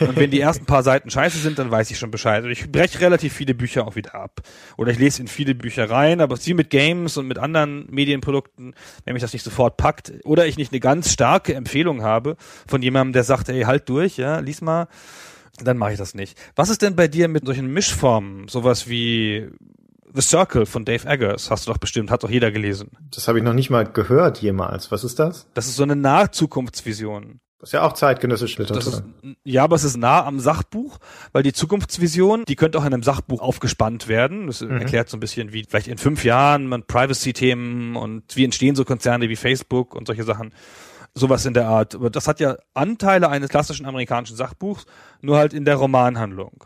Und 0.00 0.16
wenn 0.16 0.32
die 0.32 0.40
ersten 0.40 0.66
paar 0.66 0.82
Seiten 0.82 1.08
scheiße 1.08 1.38
sind, 1.38 1.60
dann 1.60 1.70
weiß 1.70 1.92
ich 1.92 2.00
schon 2.00 2.10
Bescheid. 2.10 2.42
Und 2.42 2.50
ich 2.50 2.72
breche 2.72 2.98
relativ 2.98 3.32
viele 3.32 3.54
Bücher 3.54 3.86
auch 3.86 3.94
wieder 3.94 4.16
ab. 4.16 4.40
Oder 4.76 4.90
ich 4.90 4.98
lese 4.98 5.22
in 5.22 5.28
viele 5.28 5.54
Bücher 5.54 5.88
rein, 5.88 6.20
aber 6.20 6.36
wie 6.44 6.54
mit 6.54 6.68
Games 6.68 7.16
und 7.16 7.28
mit 7.28 7.38
anderen 7.38 7.86
Medienprodukten, 7.88 8.74
wenn 9.04 9.12
mich 9.12 9.22
das 9.22 9.32
nicht 9.32 9.44
sofort 9.44 9.76
packt, 9.76 10.12
oder 10.24 10.48
ich 10.48 10.56
nicht 10.56 10.72
eine 10.72 10.80
ganz 10.80 11.12
starke 11.12 11.54
Empfehlung 11.54 12.02
habe 12.02 12.36
von 12.66 12.82
jemandem, 12.82 13.12
der 13.12 13.22
sagt, 13.22 13.48
ey, 13.48 13.62
halt 13.62 13.88
durch, 13.88 14.16
ja, 14.16 14.40
lies 14.40 14.62
mal, 14.62 14.88
dann 15.62 15.78
mache 15.78 15.92
ich 15.92 15.98
das 15.98 16.14
nicht. 16.14 16.36
Was 16.56 16.70
ist 16.70 16.82
denn 16.82 16.96
bei 16.96 17.06
dir 17.06 17.28
mit 17.28 17.46
solchen 17.46 17.72
Mischformen? 17.72 18.48
Sowas 18.48 18.88
wie 18.88 19.48
The 20.14 20.20
Circle 20.20 20.66
von 20.66 20.84
Dave 20.84 21.08
Eggers 21.08 21.50
hast 21.50 21.66
du 21.66 21.72
doch 21.72 21.78
bestimmt, 21.78 22.10
hat 22.10 22.22
doch 22.22 22.30
jeder 22.30 22.50
gelesen. 22.50 22.90
Das 23.10 23.28
habe 23.28 23.38
ich 23.38 23.44
noch 23.44 23.54
nicht 23.54 23.70
mal 23.70 23.84
gehört 23.84 24.38
jemals. 24.42 24.90
Was 24.92 25.04
ist 25.04 25.18
das? 25.18 25.46
Das 25.54 25.66
ist 25.66 25.76
so 25.76 25.82
eine 25.82 25.96
Nahzukunftsvision. 25.96 27.40
Das 27.62 27.68
ist 27.68 27.74
ja 27.74 27.82
auch 27.82 27.92
zeitgenössische 27.92 28.60
Literatur. 28.60 28.92
Ist, 28.92 29.04
ja, 29.44 29.62
aber 29.62 29.76
es 29.76 29.84
ist 29.84 29.96
nah 29.96 30.24
am 30.24 30.40
Sachbuch, 30.40 30.98
weil 31.30 31.44
die 31.44 31.52
Zukunftsvision, 31.52 32.44
die 32.44 32.56
könnte 32.56 32.76
auch 32.76 32.84
in 32.84 32.92
einem 32.92 33.04
Sachbuch 33.04 33.40
aufgespannt 33.40 34.08
werden. 34.08 34.48
Das 34.48 34.62
mhm. 34.62 34.78
erklärt 34.78 35.08
so 35.08 35.16
ein 35.16 35.20
bisschen, 35.20 35.52
wie 35.52 35.62
vielleicht 35.62 35.86
in 35.86 35.96
fünf 35.96 36.24
Jahren 36.24 36.66
man 36.66 36.82
Privacy-Themen 36.82 37.94
und 37.94 38.34
wie 38.34 38.44
entstehen 38.44 38.74
so 38.74 38.84
Konzerne 38.84 39.28
wie 39.28 39.36
Facebook 39.36 39.94
und 39.94 40.08
solche 40.08 40.24
Sachen. 40.24 40.52
Sowas 41.14 41.46
in 41.46 41.54
der 41.54 41.68
Art. 41.68 41.94
Aber 41.94 42.10
das 42.10 42.26
hat 42.26 42.40
ja 42.40 42.56
Anteile 42.74 43.28
eines 43.28 43.48
klassischen 43.48 43.86
amerikanischen 43.86 44.34
Sachbuchs, 44.34 44.84
nur 45.20 45.36
halt 45.36 45.52
in 45.52 45.64
der 45.64 45.76
Romanhandlung. 45.76 46.64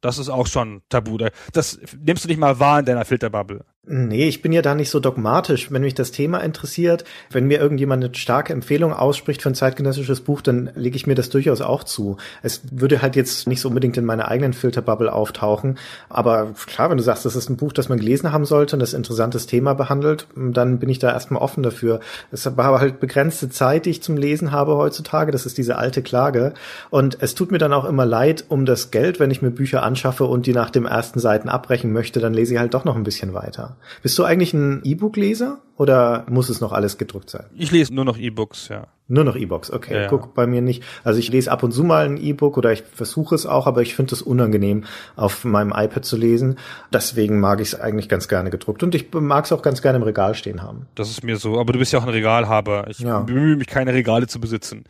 Das 0.00 0.18
ist 0.18 0.28
auch 0.28 0.46
schon 0.46 0.82
tabu. 0.88 1.18
Das 1.52 1.78
nimmst 1.98 2.24
du 2.24 2.28
nicht 2.28 2.38
mal 2.38 2.58
wahr 2.58 2.80
in 2.80 2.86
deiner 2.86 3.04
Filterbubble. 3.04 3.64
Nee, 3.86 4.28
ich 4.28 4.42
bin 4.42 4.52
ja 4.52 4.60
da 4.60 4.74
nicht 4.74 4.90
so 4.90 5.00
dogmatisch. 5.00 5.72
Wenn 5.72 5.82
mich 5.82 5.94
das 5.94 6.12
Thema 6.12 6.38
interessiert, 6.40 7.04
wenn 7.30 7.46
mir 7.46 7.58
irgendjemand 7.58 8.04
eine 8.04 8.14
starke 8.14 8.52
Empfehlung 8.52 8.92
ausspricht 8.92 9.40
für 9.40 9.48
ein 9.48 9.54
zeitgenössisches 9.54 10.20
Buch, 10.20 10.42
dann 10.42 10.70
lege 10.76 10.96
ich 10.96 11.06
mir 11.06 11.14
das 11.14 11.30
durchaus 11.30 11.62
auch 11.62 11.82
zu. 11.82 12.18
Es 12.42 12.60
würde 12.70 13.00
halt 13.00 13.16
jetzt 13.16 13.48
nicht 13.48 13.60
so 13.60 13.68
unbedingt 13.68 13.96
in 13.96 14.04
meiner 14.04 14.28
eigenen 14.28 14.52
Filterbubble 14.52 15.10
auftauchen. 15.10 15.78
Aber 16.10 16.52
klar, 16.66 16.90
wenn 16.90 16.98
du 16.98 17.02
sagst, 17.02 17.24
das 17.24 17.34
ist 17.34 17.48
ein 17.48 17.56
Buch, 17.56 17.72
das 17.72 17.88
man 17.88 17.98
gelesen 17.98 18.32
haben 18.32 18.44
sollte 18.44 18.76
und 18.76 18.80
das 18.80 18.92
interessantes 18.92 19.46
Thema 19.46 19.72
behandelt, 19.72 20.28
dann 20.36 20.78
bin 20.78 20.90
ich 20.90 20.98
da 20.98 21.10
erstmal 21.10 21.42
offen 21.42 21.62
dafür. 21.62 22.00
Es 22.30 22.44
war 22.44 22.66
aber 22.66 22.80
halt 22.80 23.00
begrenzte 23.00 23.48
Zeit, 23.48 23.86
die 23.86 23.90
ich 23.90 24.02
zum 24.02 24.18
Lesen 24.18 24.52
habe 24.52 24.76
heutzutage. 24.76 25.32
Das 25.32 25.46
ist 25.46 25.56
diese 25.56 25.78
alte 25.78 26.02
Klage. 26.02 26.52
Und 26.90 27.16
es 27.22 27.34
tut 27.34 27.50
mir 27.50 27.58
dann 27.58 27.72
auch 27.72 27.86
immer 27.86 28.04
leid 28.04 28.44
um 28.50 28.66
das 28.66 28.90
Geld, 28.90 29.18
wenn 29.18 29.30
ich 29.30 29.42
mir 29.42 29.50
Bücher 29.50 29.82
anschaffe 29.82 30.26
und 30.26 30.46
die 30.46 30.52
nach 30.52 30.70
dem 30.70 30.84
ersten 30.84 31.18
Seiten 31.18 31.48
abbrechen 31.48 31.92
möchte, 31.92 32.20
dann 32.20 32.34
lese 32.34 32.54
ich 32.54 32.60
halt 32.60 32.74
doch 32.74 32.84
noch 32.84 32.94
ein 32.94 33.04
bisschen 33.04 33.32
weiter. 33.32 33.69
Bist 34.02 34.18
du 34.18 34.24
eigentlich 34.24 34.52
ein 34.54 34.82
E-Book-Leser 34.84 35.58
oder 35.76 36.26
muss 36.28 36.48
es 36.48 36.60
noch 36.60 36.72
alles 36.72 36.98
gedruckt 36.98 37.30
sein? 37.30 37.46
Ich 37.56 37.70
lese 37.70 37.94
nur 37.94 38.04
noch 38.04 38.18
E-Books, 38.18 38.68
ja. 38.68 38.86
Nur 39.08 39.24
noch 39.24 39.34
E-Books, 39.34 39.72
okay. 39.72 39.94
Ja, 39.94 40.00
ja. 40.02 40.08
Guck 40.08 40.34
bei 40.34 40.46
mir 40.46 40.62
nicht. 40.62 40.84
Also 41.02 41.18
ich 41.18 41.30
lese 41.32 41.50
ab 41.50 41.64
und 41.64 41.72
zu 41.72 41.82
mal 41.82 42.04
ein 42.04 42.16
E-Book 42.16 42.56
oder 42.56 42.72
ich 42.72 42.82
versuche 42.82 43.34
es 43.34 43.44
auch, 43.44 43.66
aber 43.66 43.82
ich 43.82 43.96
finde 43.96 44.14
es 44.14 44.22
unangenehm, 44.22 44.84
auf 45.16 45.44
meinem 45.44 45.72
iPad 45.74 46.04
zu 46.04 46.16
lesen. 46.16 46.58
Deswegen 46.92 47.40
mag 47.40 47.60
ich 47.60 47.72
es 47.72 47.80
eigentlich 47.80 48.08
ganz 48.08 48.28
gerne 48.28 48.50
gedruckt. 48.50 48.84
Und 48.84 48.94
ich 48.94 49.12
mag 49.12 49.46
es 49.46 49.52
auch 49.52 49.62
ganz 49.62 49.82
gerne 49.82 49.96
im 49.96 50.04
Regal 50.04 50.36
stehen 50.36 50.62
haben. 50.62 50.86
Das 50.94 51.10
ist 51.10 51.24
mir 51.24 51.38
so. 51.38 51.58
Aber 51.58 51.72
du 51.72 51.80
bist 51.80 51.92
ja 51.92 51.98
auch 51.98 52.04
ein 52.04 52.10
Regalhaber. 52.10 52.86
Ich 52.88 53.00
ja. 53.00 53.20
bemühe 53.20 53.56
mich, 53.56 53.66
keine 53.66 53.92
Regale 53.92 54.28
zu 54.28 54.40
besitzen. 54.40 54.84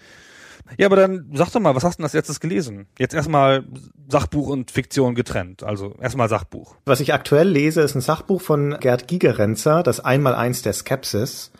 Ja, 0.78 0.86
aber 0.86 0.96
dann 0.96 1.30
sag 1.34 1.50
doch 1.50 1.60
mal, 1.60 1.74
was 1.74 1.84
hast 1.84 1.94
du 1.94 1.98
denn 1.98 2.04
als 2.04 2.12
letztes 2.12 2.40
gelesen? 2.40 2.86
Jetzt 2.98 3.14
erstmal 3.14 3.64
Sachbuch 4.08 4.48
und 4.48 4.70
Fiktion 4.70 5.14
getrennt. 5.14 5.62
Also 5.62 5.94
erstmal 6.00 6.28
Sachbuch. 6.28 6.76
Was 6.84 7.00
ich 7.00 7.12
aktuell 7.12 7.48
lese, 7.48 7.82
ist 7.82 7.94
ein 7.94 8.00
Sachbuch 8.00 8.40
von 8.40 8.76
Gerd 8.80 9.08
Gigerenzer, 9.08 9.82
das 9.82 10.00
Einmaleins 10.00 10.62
der 10.62 10.72
Skepsis. 10.72 11.50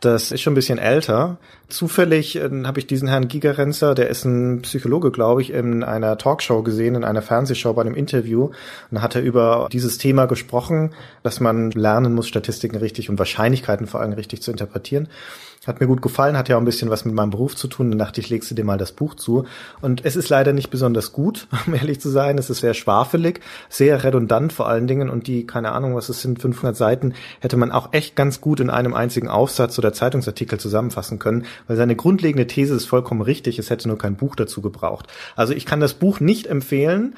Das 0.00 0.32
ist 0.32 0.40
schon 0.40 0.54
ein 0.54 0.56
bisschen 0.56 0.78
älter. 0.78 1.36
Zufällig 1.68 2.36
äh, 2.36 2.48
habe 2.64 2.78
ich 2.78 2.86
diesen 2.86 3.06
Herrn 3.06 3.28
Gigerenzer, 3.28 3.94
der 3.94 4.08
ist 4.08 4.24
ein 4.24 4.62
Psychologe, 4.62 5.10
glaube 5.10 5.42
ich, 5.42 5.52
in 5.52 5.84
einer 5.84 6.16
Talkshow 6.16 6.62
gesehen, 6.62 6.94
in 6.94 7.04
einer 7.04 7.20
Fernsehshow 7.20 7.74
bei 7.74 7.82
einem 7.82 7.94
Interview. 7.94 8.44
Und 8.44 8.54
da 8.90 9.02
hat 9.02 9.14
er 9.14 9.22
über 9.22 9.68
dieses 9.70 9.98
Thema 9.98 10.24
gesprochen, 10.24 10.94
dass 11.22 11.38
man 11.38 11.70
lernen 11.72 12.14
muss, 12.14 12.28
Statistiken 12.28 12.76
richtig 12.76 13.10
und 13.10 13.18
Wahrscheinlichkeiten 13.18 13.86
vor 13.86 14.00
allem 14.00 14.14
richtig 14.14 14.40
zu 14.40 14.50
interpretieren. 14.50 15.08
Hat 15.66 15.78
mir 15.78 15.86
gut 15.86 16.00
gefallen, 16.00 16.38
hat 16.38 16.48
ja 16.48 16.56
auch 16.56 16.60
ein 16.60 16.64
bisschen 16.64 16.88
was 16.88 17.04
mit 17.04 17.14
meinem 17.14 17.28
Beruf 17.28 17.54
zu 17.54 17.68
tun. 17.68 17.90
Dann 17.90 17.98
dachte 17.98 18.18
ich, 18.18 18.30
legst 18.30 18.50
du 18.50 18.54
dir 18.54 18.64
mal 18.64 18.78
das 18.78 18.92
Buch 18.92 19.14
zu. 19.14 19.44
Und 19.82 20.06
es 20.06 20.16
ist 20.16 20.30
leider 20.30 20.54
nicht 20.54 20.70
besonders 20.70 21.12
gut, 21.12 21.48
um 21.66 21.74
ehrlich 21.74 22.00
zu 22.00 22.08
sein. 22.08 22.38
Es 22.38 22.48
ist 22.48 22.60
sehr 22.60 22.72
schwafelig, 22.72 23.40
sehr 23.68 24.02
redundant 24.02 24.54
vor 24.54 24.68
allen 24.68 24.86
Dingen. 24.86 25.10
Und 25.10 25.26
die, 25.26 25.46
keine 25.46 25.72
Ahnung, 25.72 25.94
was 25.94 26.08
es 26.08 26.22
sind, 26.22 26.40
500 26.40 26.74
Seiten, 26.74 27.12
hätte 27.40 27.58
man 27.58 27.72
auch 27.72 27.92
echt 27.92 28.16
ganz 28.16 28.40
gut 28.40 28.60
in 28.60 28.70
einem 28.70 28.94
einzigen 28.94 29.28
Aufsatz 29.28 29.78
oder 29.78 29.92
Zeitungsartikel 29.92 30.58
zusammenfassen 30.58 31.18
können, 31.18 31.44
weil 31.66 31.76
seine 31.76 31.94
grundlegende 31.94 32.46
These 32.46 32.74
ist 32.74 32.86
vollkommen 32.86 33.20
richtig. 33.20 33.58
Es 33.58 33.68
hätte 33.68 33.86
nur 33.86 33.98
kein 33.98 34.16
Buch 34.16 34.36
dazu 34.36 34.62
gebraucht. 34.62 35.08
Also 35.36 35.52
ich 35.52 35.66
kann 35.66 35.80
das 35.80 35.92
Buch 35.92 36.20
nicht 36.20 36.46
empfehlen, 36.46 37.16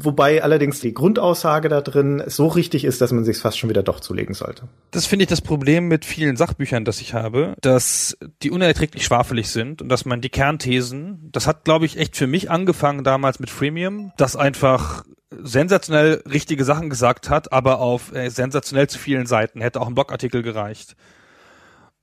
wobei 0.00 0.42
allerdings 0.42 0.80
die 0.80 0.94
Grundaussage 0.94 1.68
da 1.68 1.80
drin 1.80 2.22
so 2.26 2.46
richtig 2.46 2.84
ist, 2.84 3.00
dass 3.00 3.12
man 3.12 3.24
sich 3.24 3.38
fast 3.38 3.58
schon 3.58 3.70
wieder 3.70 3.82
doch 3.82 4.00
zulegen 4.00 4.34
sollte. 4.34 4.68
Das 4.90 5.06
finde 5.06 5.24
ich 5.24 5.28
das 5.28 5.40
Problem 5.40 5.88
mit 5.88 6.04
vielen 6.04 6.36
Sachbüchern, 6.36 6.84
das 6.84 7.00
ich 7.00 7.14
habe, 7.14 7.54
dass 7.60 8.16
die 8.42 8.50
unerträglich 8.50 9.04
schwafelig 9.04 9.50
sind 9.50 9.82
und 9.82 9.88
dass 9.88 10.04
man 10.04 10.20
die 10.20 10.30
Kernthesen, 10.30 11.28
das 11.32 11.46
hat 11.46 11.64
glaube 11.64 11.86
ich 11.86 11.98
echt 11.98 12.16
für 12.16 12.26
mich 12.26 12.50
angefangen 12.50 13.04
damals 13.04 13.40
mit 13.40 13.50
Freemium, 13.50 14.12
das 14.16 14.36
einfach 14.36 15.04
sensationell 15.30 16.22
richtige 16.30 16.64
Sachen 16.64 16.90
gesagt 16.90 17.28
hat, 17.28 17.52
aber 17.52 17.80
auf 17.80 18.14
äh, 18.14 18.30
sensationell 18.30 18.88
zu 18.88 18.98
vielen 18.98 19.26
Seiten 19.26 19.60
hätte 19.60 19.80
auch 19.80 19.88
ein 19.88 19.94
Blogartikel 19.94 20.42
gereicht. 20.42 20.96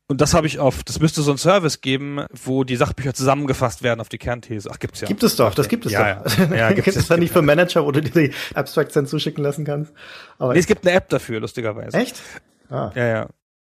Und 0.08 0.22
das 0.22 0.36
habe 0.36 0.46
ich 0.46 0.60
auf, 0.60 0.84
das 0.84 1.00
müsste 1.00 1.24
so 1.24 1.32
ein 1.32 1.38
Service 1.40 1.82
geben, 1.82 2.26
wo 2.32 2.64
die 2.64 2.76
Sachbücher 2.76 3.16
zusammengefasst 3.16 3.82
werden 3.82 4.00
auf 4.00 4.10
die 4.10 4.20
Kernthese. 4.20 4.70
Ach, 4.72 4.78
gibt's 4.78 5.02
ja. 5.02 5.08
Gibt 5.08 5.24
es 5.24 5.36
doch, 5.36 5.56
das 5.56 5.68
gibt 5.68 5.88
es 5.88 5.94
ja, 5.94 6.16
doch. 6.16 6.38
Ja, 6.38 6.56
ja 6.56 6.72
gibt 6.74 6.88
es 6.88 7.08
da 7.08 7.18
nicht 7.18 7.34
für 7.34 7.42
Manager, 7.42 7.86
wo 7.86 7.92
du 7.92 8.02
dir 8.02 8.28
die 8.28 8.34
Abstracts 8.54 8.94
dann 8.94 9.08
zuschicken 9.08 9.44
lassen 9.44 9.66
kannst? 9.66 9.94
Aber 10.38 10.54
nee, 10.54 10.60
es 10.60 10.68
gibt 10.68 10.86
eine 10.86 10.96
App 10.96 11.10
dafür, 11.10 11.40
lustigerweise. 11.40 11.98
Echt? 11.98 12.22
Ah. 12.70 12.92
Ja, 12.94 13.08
ja. 13.08 13.30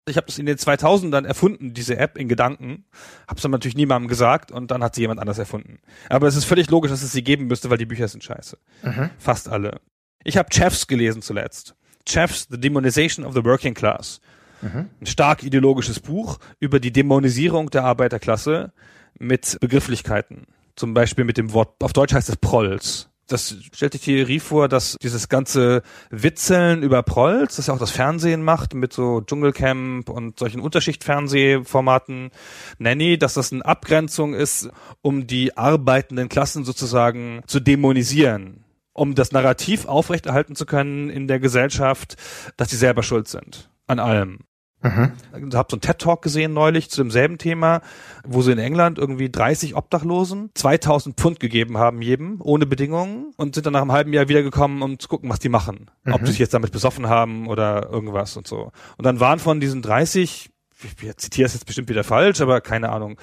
Ich 0.09 0.17
habe 0.17 0.27
das 0.27 0.39
in 0.39 0.47
den 0.47 0.57
2000ern 0.57 1.27
erfunden, 1.27 1.75
diese 1.75 1.97
App 1.97 2.19
in 2.19 2.29
Gedanken. 2.29 2.87
Hab's 3.29 3.43
dann 3.43 3.53
natürlich 3.53 3.77
niemandem 3.77 4.09
gesagt 4.09 4.51
und 4.51 4.71
dann 4.71 4.83
hat 4.83 4.95
sie 4.95 5.03
jemand 5.03 5.21
anders 5.21 5.39
erfunden. 5.39 5.81
Aber 6.09 6.27
es 6.27 6.35
ist 6.35 6.45
völlig 6.45 6.71
logisch, 6.71 6.91
dass 6.91 7.03
es 7.03 7.12
sie 7.12 7.23
geben 7.23 7.47
müsste, 7.47 7.71
weil 7.71 7.79
die 7.79 7.87
Bücher 7.87 8.09
sind 8.09 8.25
scheiße. 8.25 8.59
Mhm. 8.83 9.11
Fast 9.19 9.49
alle. 9.49 9.81
Ich 10.25 10.39
habe 10.39 10.49
Chefs 10.53 10.87
gelesen 10.87 11.23
zuletzt. 11.23 11.77
Chefs, 12.09 12.49
The 12.51 12.59
Demonization 12.59 13.25
of 13.25 13.35
the 13.35 13.45
Working 13.45 13.75
Class. 13.75 14.21
Mhm. 14.62 14.88
Ein 15.00 15.07
stark 15.07 15.42
ideologisches 15.42 16.00
Buch 16.00 16.38
über 16.61 16.81
die 16.81 16.92
Dämonisierung 16.92 17.71
der 17.71 17.85
Arbeiterklasse 17.85 18.73
mit 19.19 19.59
Begrifflichkeiten. 19.61 20.47
Zum 20.76 20.95
Beispiel 20.95 21.25
mit 21.25 21.37
dem 21.37 21.52
Wort, 21.52 21.83
auf 21.83 21.92
Deutsch 21.92 22.14
heißt 22.14 22.28
es 22.28 22.37
Prolls. 22.37 23.09
Das 23.28 23.57
stellt 23.73 23.95
die 23.95 23.99
Theorie 23.99 24.40
vor, 24.40 24.69
dass 24.69 24.97
dieses 25.00 25.28
ganze 25.28 25.83
Witzeln 26.11 26.83
über 26.83 27.02
Prolls, 27.02 27.57
das 27.57 27.69
ja 27.69 27.75
auch 27.75 27.78
das 27.78 27.90
Fernsehen 27.90 28.42
macht 28.42 28.75
mit 28.75 28.92
so 28.92 29.21
Dschungelcamp 29.21 30.09
und 30.11 30.38
solchen 30.38 30.61
Unterschichtfernsehformaten, 30.61 32.31
Nanny, 32.78 33.19
dass 33.19 33.35
das 33.35 33.52
eine 33.52 33.64
Abgrenzung 33.64 34.35
ist, 34.35 34.71
um 35.02 35.26
die 35.26 35.57
arbeitenden 35.57 36.28
Klassen 36.28 36.64
sozusagen 36.64 37.42
zu 37.47 37.61
dämonisieren, 37.61 38.64
um 38.92 39.14
das 39.14 39.33
Narrativ 39.33 39.87
aufrechterhalten 39.87 40.54
zu 40.54 40.66
können 40.66 41.09
in 41.09 41.28
der 41.28 41.38
Gesellschaft, 41.38 42.16
dass 42.57 42.71
sie 42.71 42.76
selber 42.76 43.02
schuld 43.02 43.28
sind 43.28 43.71
an 43.87 43.99
allem. 43.99 44.40
Mhm. 44.83 45.12
Ich 45.49 45.55
habe 45.55 45.69
so 45.71 45.77
einen 45.77 45.81
TED-Talk 45.81 46.23
gesehen 46.23 46.53
neulich 46.53 46.91
zu 46.91 47.03
demselben 47.03 47.39
Thema, 47.39 47.81
wo 48.25 48.43
sie 48.43 48.53
in 48.53 48.59
England 48.59 48.99
irgendwie 48.99 49.31
30 49.31 49.77
Obdachlosen 49.77 50.51
2000 50.55 51.17
Pfund 51.17 51.41
gegeben 51.41 51.79
haben 51.79 52.03
jedem, 52.03 52.41
ohne 52.43 52.67
Bedingungen 52.67 53.33
und 53.37 53.55
sind 53.55 53.67
dann 53.67 53.75
nach 53.75 53.83
einem 53.83 53.93
halben 53.93 54.12
Jahr 54.12 54.29
wiedergekommen, 54.29 54.83
um 54.83 54.99
zu 54.99 55.09
gucken, 55.09 55.31
was 55.31 55.39
die 55.39 55.49
machen. 55.49 55.91
Mhm. 56.05 56.12
Ob 56.12 56.21
sie 56.23 56.33
sich 56.33 56.39
jetzt 56.39 56.55
damit 56.55 56.73
besoffen 56.73 57.09
haben 57.09 57.47
oder 57.47 57.91
irgendwas 57.91 58.37
und 58.37 58.47
so. 58.47 58.73
Und 58.97 59.05
dann 59.05 59.21
waren 59.21 59.39
von 59.39 59.61
diesen 59.61 59.83
30 59.83 60.51
ich 60.85 61.17
zitiere 61.17 61.47
es 61.47 61.55
jetzt 61.55 61.67
bestimmt 61.67 61.89
wieder 61.89 62.05
falsch, 62.05 62.41
aber 62.41 62.61
keine 62.61 62.91
Ahnung, 62.91 63.19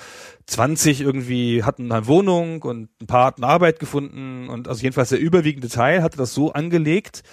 20 0.47 1.01
irgendwie 1.01 1.63
hatten 1.63 1.91
eine 1.91 2.07
Wohnung 2.07 2.61
und 2.61 2.89
ein 3.01 3.07
paar 3.07 3.25
hatten 3.25 3.43
Arbeit 3.43 3.79
gefunden 3.79 4.49
und 4.49 4.67
also 4.67 4.81
jedenfalls 4.81 5.09
der 5.09 5.19
überwiegende 5.19 5.69
Teil 5.69 6.01
hatte 6.01 6.17
das 6.17 6.33
so 6.33 6.53
angelegt, 6.53 7.23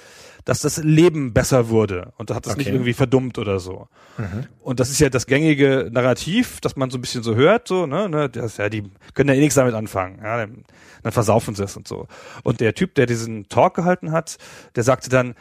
dass 0.45 0.61
das 0.61 0.76
Leben 0.78 1.33
besser 1.33 1.71
wurde 1.71 2.12
und 2.18 2.30
da 2.30 2.37
hat 2.37 2.47
es 2.47 2.52
okay. 2.52 2.61
nicht 2.61 2.68
irgendwie 2.68 2.92
verdummt 2.92 3.38
oder 3.38 3.59
so. 3.59 3.88
Mhm. 4.16 4.47
Und 4.61 4.78
das 4.78 4.90
ist 4.90 5.00
ja 5.00 5.09
das 5.09 5.26
gängige 5.26 5.88
Narrativ, 5.90 6.61
dass 6.61 6.76
man 6.76 6.90
so 6.90 6.99
ein 6.99 7.00
bisschen 7.00 7.25
so 7.25 7.35
hört, 7.35 7.66
so, 7.66 7.87
ne, 7.87 8.09
ne, 8.09 8.28
das, 8.28 8.56
ja, 8.59 8.68
die 8.68 8.85
können 9.14 9.28
ja 9.28 9.35
eh 9.35 9.40
nichts 9.40 9.56
damit 9.56 9.75
anfangen, 9.75 10.21
ja, 10.23 10.37
dann, 10.37 10.64
dann 11.02 11.12
versaufen 11.12 11.56
sie 11.56 11.64
es 11.64 11.76
und 11.76 11.88
so. 11.88 12.06
Und 12.45 12.61
der 12.61 12.75
Typ, 12.75 12.95
der 12.95 13.06
diesen 13.06 13.49
Talk 13.49 13.75
gehalten 13.75 14.12
hat, 14.12 14.38
der 14.76 14.85
sagte 14.85 15.11
dann, 15.11 15.35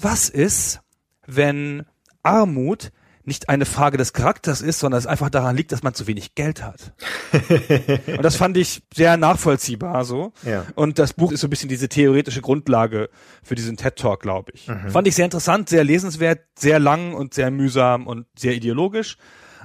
was 0.00 0.30
ist, 0.30 0.80
wenn 1.26 1.84
Armut 2.22 2.92
nicht 3.30 3.48
eine 3.48 3.64
Frage 3.64 3.96
des 3.96 4.12
Charakters 4.12 4.60
ist, 4.60 4.80
sondern 4.80 4.98
es 4.98 5.06
einfach 5.06 5.30
daran 5.30 5.56
liegt, 5.56 5.70
dass 5.70 5.84
man 5.84 5.94
zu 5.94 6.08
wenig 6.08 6.34
Geld 6.34 6.64
hat. 6.64 6.92
und 8.08 8.24
das 8.24 8.34
fand 8.34 8.56
ich 8.56 8.82
sehr 8.92 9.16
nachvollziehbar 9.16 10.04
so. 10.04 10.32
Ja. 10.42 10.66
Und 10.74 10.98
das 10.98 11.12
Buch 11.14 11.30
ist 11.30 11.40
so 11.40 11.46
ein 11.46 11.50
bisschen 11.50 11.68
diese 11.68 11.88
theoretische 11.88 12.40
Grundlage 12.40 13.08
für 13.44 13.54
diesen 13.54 13.76
TED 13.76 13.94
Talk, 13.94 14.20
glaube 14.20 14.50
ich. 14.52 14.66
Mhm. 14.66 14.90
Fand 14.90 15.06
ich 15.06 15.14
sehr 15.14 15.26
interessant, 15.26 15.68
sehr 15.68 15.84
lesenswert, 15.84 16.40
sehr 16.58 16.80
lang 16.80 17.14
und 17.14 17.32
sehr 17.32 17.52
mühsam 17.52 18.08
und 18.08 18.26
sehr 18.36 18.54
ideologisch, 18.54 19.16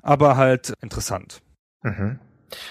aber 0.04 0.38
halt 0.38 0.74
interessant. 0.82 1.42
Mhm. 1.82 2.20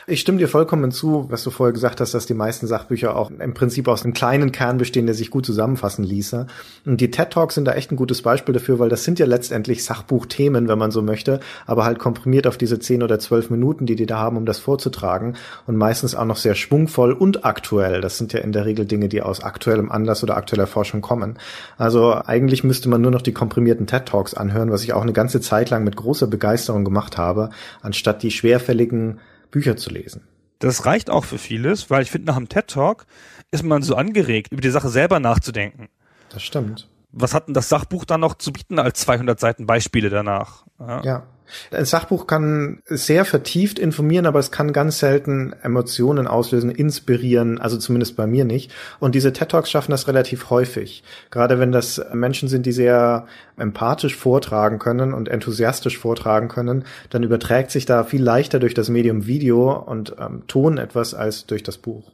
Ich 0.07 0.21
stimme 0.21 0.39
dir 0.39 0.49
vollkommen 0.49 0.93
zu, 0.93 1.27
was 1.31 1.43
du 1.43 1.51
vorher 1.51 1.73
gesagt 1.73 2.01
hast, 2.01 2.15
dass 2.15 2.27
die 2.27 2.35
meisten 2.35 2.67
Sachbücher 2.67 3.17
auch 3.17 3.31
im 3.31 3.55
Prinzip 3.55 3.89
aus 3.89 4.05
einem 4.05 4.15
kleinen 4.15 4.53
Kern 4.53 4.79
bestehen, 4.79 5.07
der 5.07 5.15
sich 5.15 5.31
gut 5.31 5.45
zusammenfassen 5.45 6.05
ließe. 6.05 6.47
Und 6.87 7.01
die 7.01 7.11
TED 7.11 7.31
Talks 7.31 7.57
sind 7.57 7.65
da 7.65 7.73
echt 7.73 7.91
ein 7.91 7.97
gutes 7.97 8.23
Beispiel 8.23 8.53
dafür, 8.53 8.79
weil 8.79 8.89
das 8.89 9.05
sind 9.05 9.19
ja 9.19 9.27
letztendlich 9.27 9.85
Sachbuchthemen, 9.85 10.69
wenn 10.69 10.79
man 10.79 10.91
so 10.91 11.03
möchte, 11.03 11.41
aber 11.67 11.85
halt 11.85 11.99
komprimiert 11.99 12.47
auf 12.47 12.57
diese 12.57 12.79
zehn 12.79 13.03
oder 13.03 13.19
zwölf 13.19 13.51
Minuten, 13.51 13.87
die 13.87 13.97
die 13.97 14.07
da 14.07 14.19
haben, 14.19 14.37
um 14.37 14.47
das 14.47 14.59
vorzutragen 14.59 15.37
und 15.67 15.77
meistens 15.77 16.15
auch 16.15 16.25
noch 16.25 16.37
sehr 16.37 16.55
schwungvoll 16.55 17.13
und 17.13 17.45
aktuell. 17.45 18.01
Das 18.01 18.17
sind 18.17 18.33
ja 18.33 18.41
in 18.41 18.53
der 18.53 18.67
Regel 18.67 18.87
Dinge, 18.87 19.09
die 19.09 19.23
aus 19.23 19.43
aktuellem 19.43 19.91
Anlass 19.91 20.23
oder 20.23 20.37
aktueller 20.37 20.67
Forschung 20.67 21.01
kommen. 21.01 21.39
Also 21.79 22.15
eigentlich 22.15 22.63
müsste 22.63 22.89
man 22.89 23.01
nur 23.01 23.11
noch 23.11 23.23
die 23.23 23.33
komprimierten 23.33 23.87
TED 23.87 24.07
Talks 24.07 24.35
anhören, 24.35 24.71
was 24.71 24.85
ich 24.85 24.93
auch 24.93 25.03
eine 25.03 25.13
ganze 25.13 25.41
Zeit 25.41 25.71
lang 25.71 25.83
mit 25.83 25.97
großer 25.97 26.27
Begeisterung 26.27 26.85
gemacht 26.85 27.19
habe, 27.19 27.51
anstatt 27.83 28.23
die 28.23 28.31
schwerfälligen 28.31 29.19
Bücher 29.55 29.77
zu 29.77 29.91
lesen. 29.91 30.23
Das 30.59 30.85
reicht 30.85 31.11
auch 31.11 31.25
für 31.25 31.39
vieles, 31.39 31.89
weil 31.89 32.03
ich 32.03 32.11
finde, 32.11 32.27
nach 32.27 32.37
einem 32.37 32.49
TED 32.49 32.67
Talk 32.67 33.07
ist 33.53 33.63
man 33.63 33.83
so 33.83 33.95
angeregt, 33.95 34.49
über 34.51 34.61
die 34.61 34.71
Sache 34.71 34.89
selber 34.89 35.21
nachzudenken. 35.21 35.89
Das 36.29 36.43
stimmt. 36.43 36.89
Was 37.13 37.35
hat 37.35 37.47
denn 37.47 37.55
das 37.55 37.69
Sachbuch 37.69 38.05
dann 38.05 38.21
noch 38.21 38.35
zu 38.35 38.53
bieten 38.53 38.81
als 38.81 39.01
200 39.03 39.39
Seiten 39.39 39.67
Beispiele 39.67 40.11
danach? 40.11 40.65
Ja. 40.81 41.03
ja. 41.05 41.27
Ein 41.71 41.85
Sachbuch 41.85 42.27
kann 42.27 42.81
sehr 42.87 43.25
vertieft 43.25 43.79
informieren, 43.79 44.27
aber 44.27 44.39
es 44.39 44.51
kann 44.51 44.73
ganz 44.73 44.99
selten 44.99 45.53
Emotionen 45.63 46.27
auslösen, 46.27 46.71
inspirieren, 46.71 47.61
also 47.61 47.77
zumindest 47.77 48.17
bei 48.17 48.27
mir 48.27 48.45
nicht. 48.45 48.73
Und 49.01 49.15
diese 49.15 49.33
TED 49.33 49.51
Talks 49.51 49.71
schaffen 49.71 49.91
das 49.91 50.09
relativ 50.09 50.51
häufig. 50.51 51.05
Gerade 51.31 51.59
wenn 51.59 51.73
das 51.73 52.01
Menschen 52.13 52.49
sind, 52.49 52.67
die 52.67 52.73
sehr 52.73 53.27
empathisch 53.57 54.17
vortragen 54.17 54.79
können 54.79 55.13
und 55.13 55.29
enthusiastisch 55.29 55.99
vortragen 55.99 56.49
können, 56.49 56.85
dann 57.11 57.23
überträgt 57.23 57.71
sich 57.71 57.87
da 57.87 58.05
viel 58.05 58.23
leichter 58.23 58.59
durch 58.59 58.75
das 58.75 58.89
Medium 58.89 59.27
Video 59.27 59.73
und 59.73 60.17
ähm, 60.19 60.45
Ton 60.47 60.79
etwas 60.79 61.15
als 61.15 61.47
durch 61.47 61.63
das 61.63 61.79
Buch. 61.79 62.11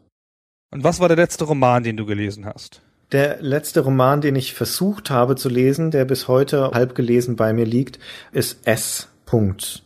Und 0.73 0.85
was 0.85 1.01
war 1.01 1.09
der 1.09 1.17
letzte 1.17 1.45
Roman, 1.45 1.83
den 1.83 1.97
du 1.97 2.07
gelesen 2.07 2.47
hast? 2.47 2.83
Der 3.13 3.43
letzte 3.43 3.81
Roman, 3.81 4.21
den 4.21 4.37
ich 4.37 4.55
versucht 4.55 5.11
habe 5.11 5.35
zu 5.35 5.49
lesen, 5.49 5.91
der 5.91 6.05
bis 6.05 6.29
heute 6.29 6.71
halb 6.71 6.95
gelesen 6.95 7.35
bei 7.35 7.53
mir 7.53 7.67
liegt, 7.67 7.99
ist 8.31 8.69
S 8.69 9.10
Punkt. 9.31 9.85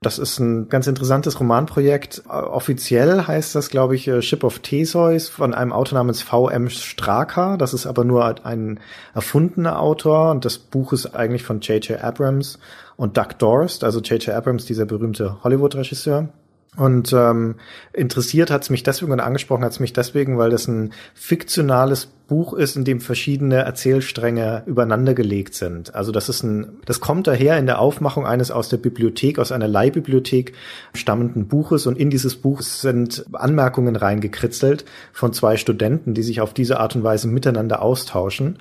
Das 0.00 0.20
ist 0.20 0.38
ein 0.38 0.68
ganz 0.68 0.86
interessantes 0.86 1.40
Romanprojekt. 1.40 2.22
Offiziell 2.28 3.26
heißt 3.26 3.56
das, 3.56 3.68
glaube 3.68 3.96
ich, 3.96 4.06
äh, 4.06 4.22
Ship 4.22 4.44
of 4.44 4.60
Theseus 4.60 5.28
von 5.28 5.54
einem 5.54 5.72
Autor 5.72 5.98
namens 5.98 6.22
V.M. 6.22 6.70
Straka. 6.70 7.56
Das 7.56 7.74
ist 7.74 7.86
aber 7.86 8.04
nur 8.04 8.46
ein 8.46 8.78
erfundener 9.12 9.80
Autor 9.80 10.30
und 10.30 10.44
das 10.44 10.58
Buch 10.58 10.92
ist 10.92 11.16
eigentlich 11.16 11.42
von 11.42 11.60
J.J. 11.60 12.00
Abrams 12.00 12.60
und 12.96 13.16
Doug 13.16 13.30
Dorst, 13.38 13.82
also 13.82 13.98
J.J. 13.98 14.36
Abrams, 14.36 14.66
dieser 14.66 14.84
berühmte 14.84 15.42
Hollywood-Regisseur. 15.42 16.28
Und 16.76 17.12
ähm, 17.12 17.54
interessiert 17.92 18.50
hat 18.50 18.62
es 18.62 18.70
mich 18.70 18.82
deswegen 18.82 19.12
und 19.12 19.20
angesprochen 19.20 19.64
hat 19.64 19.72
es 19.72 19.80
mich 19.80 19.94
deswegen, 19.94 20.36
weil 20.36 20.50
das 20.50 20.68
ein 20.68 20.92
fiktionales 21.14 22.08
Buch 22.28 22.54
ist, 22.54 22.76
in 22.76 22.84
dem 22.84 23.00
verschiedene 23.00 23.56
Erzählstränge 23.56 24.64
übereinander 24.66 25.14
gelegt 25.14 25.54
sind. 25.54 25.94
Also 25.94 26.12
das 26.12 26.28
ist 26.28 26.42
ein, 26.42 26.80
das 26.84 27.00
kommt 27.00 27.28
daher 27.28 27.56
in 27.56 27.66
der 27.66 27.78
Aufmachung 27.78 28.26
eines 28.26 28.50
aus 28.50 28.68
der 28.68 28.78
Bibliothek, 28.78 29.38
aus 29.38 29.52
einer 29.52 29.68
Leihbibliothek 29.68 30.52
stammenden 30.92 31.46
Buches 31.46 31.86
und 31.86 31.96
in 31.96 32.10
dieses 32.10 32.36
Buch 32.36 32.62
sind 32.62 33.24
Anmerkungen 33.32 33.96
reingekritzelt 33.96 34.84
von 35.12 35.32
zwei 35.32 35.56
Studenten, 35.56 36.14
die 36.14 36.22
sich 36.22 36.40
auf 36.40 36.52
diese 36.52 36.80
Art 36.80 36.96
und 36.96 37.04
Weise 37.04 37.28
miteinander 37.28 37.80
austauschen. 37.80 38.58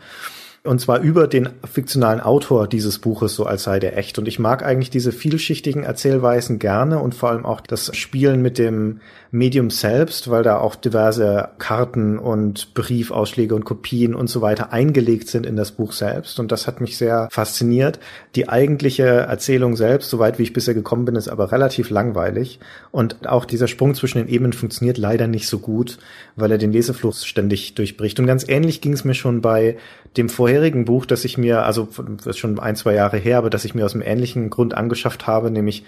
Und 0.65 0.81
zwar 0.81 0.99
über 1.01 1.27
den 1.27 1.49
fiktionalen 1.71 2.19
Autor 2.19 2.67
dieses 2.67 2.99
Buches, 2.99 3.35
so 3.35 3.45
als 3.45 3.63
sei 3.63 3.79
der 3.79 3.97
echt. 3.97 4.17
Und 4.17 4.27
ich 4.27 4.39
mag 4.39 4.65
eigentlich 4.65 4.89
diese 4.89 5.11
vielschichtigen 5.11 5.83
Erzählweisen 5.83 6.57
gerne 6.59 6.99
und 6.99 7.13
vor 7.13 7.29
allem 7.29 7.45
auch 7.45 7.61
das 7.61 7.95
Spielen 7.95 8.41
mit 8.41 8.57
dem 8.57 8.99
Medium 9.31 9.69
selbst, 9.69 10.31
weil 10.31 10.43
da 10.43 10.57
auch 10.57 10.75
diverse 10.75 11.49
Karten 11.59 12.17
und 12.17 12.73
Briefausschläge 12.73 13.53
und 13.53 13.65
Kopien 13.65 14.15
und 14.15 14.27
so 14.27 14.41
weiter 14.41 14.73
eingelegt 14.73 15.27
sind 15.27 15.45
in 15.45 15.55
das 15.55 15.71
Buch 15.71 15.91
selbst. 15.91 16.39
Und 16.39 16.51
das 16.51 16.67
hat 16.67 16.81
mich 16.81 16.97
sehr 16.97 17.27
fasziniert. 17.31 17.99
Die 18.35 18.49
eigentliche 18.49 19.03
Erzählung 19.03 19.75
selbst, 19.75 20.09
soweit 20.09 20.39
wie 20.39 20.43
ich 20.43 20.53
bisher 20.53 20.73
gekommen 20.73 21.05
bin, 21.05 21.15
ist 21.15 21.27
aber 21.27 21.51
relativ 21.51 21.89
langweilig. 21.89 22.59
Und 22.91 23.27
auch 23.27 23.45
dieser 23.45 23.67
Sprung 23.67 23.93
zwischen 23.93 24.17
den 24.17 24.27
Ebenen 24.27 24.53
funktioniert 24.53 24.97
leider 24.97 25.27
nicht 25.27 25.47
so 25.47 25.59
gut, 25.59 25.99
weil 26.35 26.51
er 26.51 26.57
den 26.57 26.71
Lesefluss 26.71 27.25
ständig 27.25 27.75
durchbricht. 27.75 28.19
Und 28.19 28.25
ganz 28.25 28.47
ähnlich 28.47 28.81
ging 28.81 28.93
es 28.93 29.03
mir 29.03 29.13
schon 29.13 29.41
bei 29.41 29.77
dem 30.17 30.29
vorherigen 30.29 30.85
Buch, 30.85 31.05
das 31.05 31.25
ich 31.25 31.37
mir, 31.37 31.65
also 31.65 31.87
das 32.17 32.27
ist 32.27 32.37
schon 32.37 32.59
ein, 32.59 32.75
zwei 32.75 32.93
Jahre 32.93 33.17
her, 33.17 33.37
aber 33.37 33.49
das 33.49 33.65
ich 33.65 33.75
mir 33.75 33.85
aus 33.85 33.93
einem 33.93 34.03
ähnlichen 34.03 34.49
Grund 34.49 34.73
angeschafft 34.73 35.27
habe, 35.27 35.51
nämlich 35.51 35.83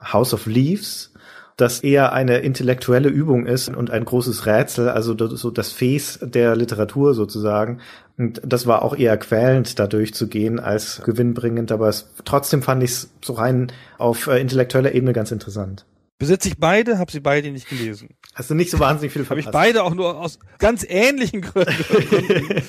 House 0.00 0.34
of 0.34 0.46
Leaves, 0.46 1.12
das 1.56 1.80
eher 1.80 2.12
eine 2.12 2.38
intellektuelle 2.38 3.08
Übung 3.08 3.46
ist 3.46 3.68
und 3.68 3.90
ein 3.90 4.04
großes 4.04 4.46
Rätsel, 4.46 4.88
also 4.88 5.16
so 5.36 5.50
das 5.50 5.72
Fes 5.72 6.18
der 6.22 6.56
Literatur 6.56 7.14
sozusagen. 7.14 7.80
Und 8.16 8.40
das 8.44 8.66
war 8.66 8.82
auch 8.82 8.96
eher 8.96 9.16
quälend, 9.16 9.78
da 9.78 9.86
durchzugehen 9.86 10.60
als 10.60 11.02
gewinnbringend, 11.04 11.70
aber 11.72 11.88
es, 11.88 12.10
trotzdem 12.24 12.62
fand 12.62 12.82
ich 12.82 12.90
es 12.90 13.10
so 13.22 13.34
rein 13.34 13.70
auf 13.98 14.26
äh, 14.26 14.40
intellektueller 14.40 14.92
Ebene 14.92 15.12
ganz 15.12 15.30
interessant. 15.30 15.84
Besitze 16.18 16.48
ich 16.48 16.58
beide, 16.58 16.98
habe 16.98 17.10
sie 17.10 17.20
beide 17.20 17.50
nicht 17.50 17.68
gelesen. 17.68 18.10
Hast 18.34 18.48
du 18.50 18.54
nicht 18.54 18.70
so 18.70 18.78
wahnsinnig 18.78 19.12
viel 19.12 19.24
verpasst? 19.24 19.48
Habe 19.48 19.50
ich 19.50 19.52
beide 19.52 19.82
auch 19.82 19.94
nur 19.94 20.18
aus 20.18 20.38
ganz 20.58 20.86
ähnlichen 20.88 21.40
Gründen 21.40 21.74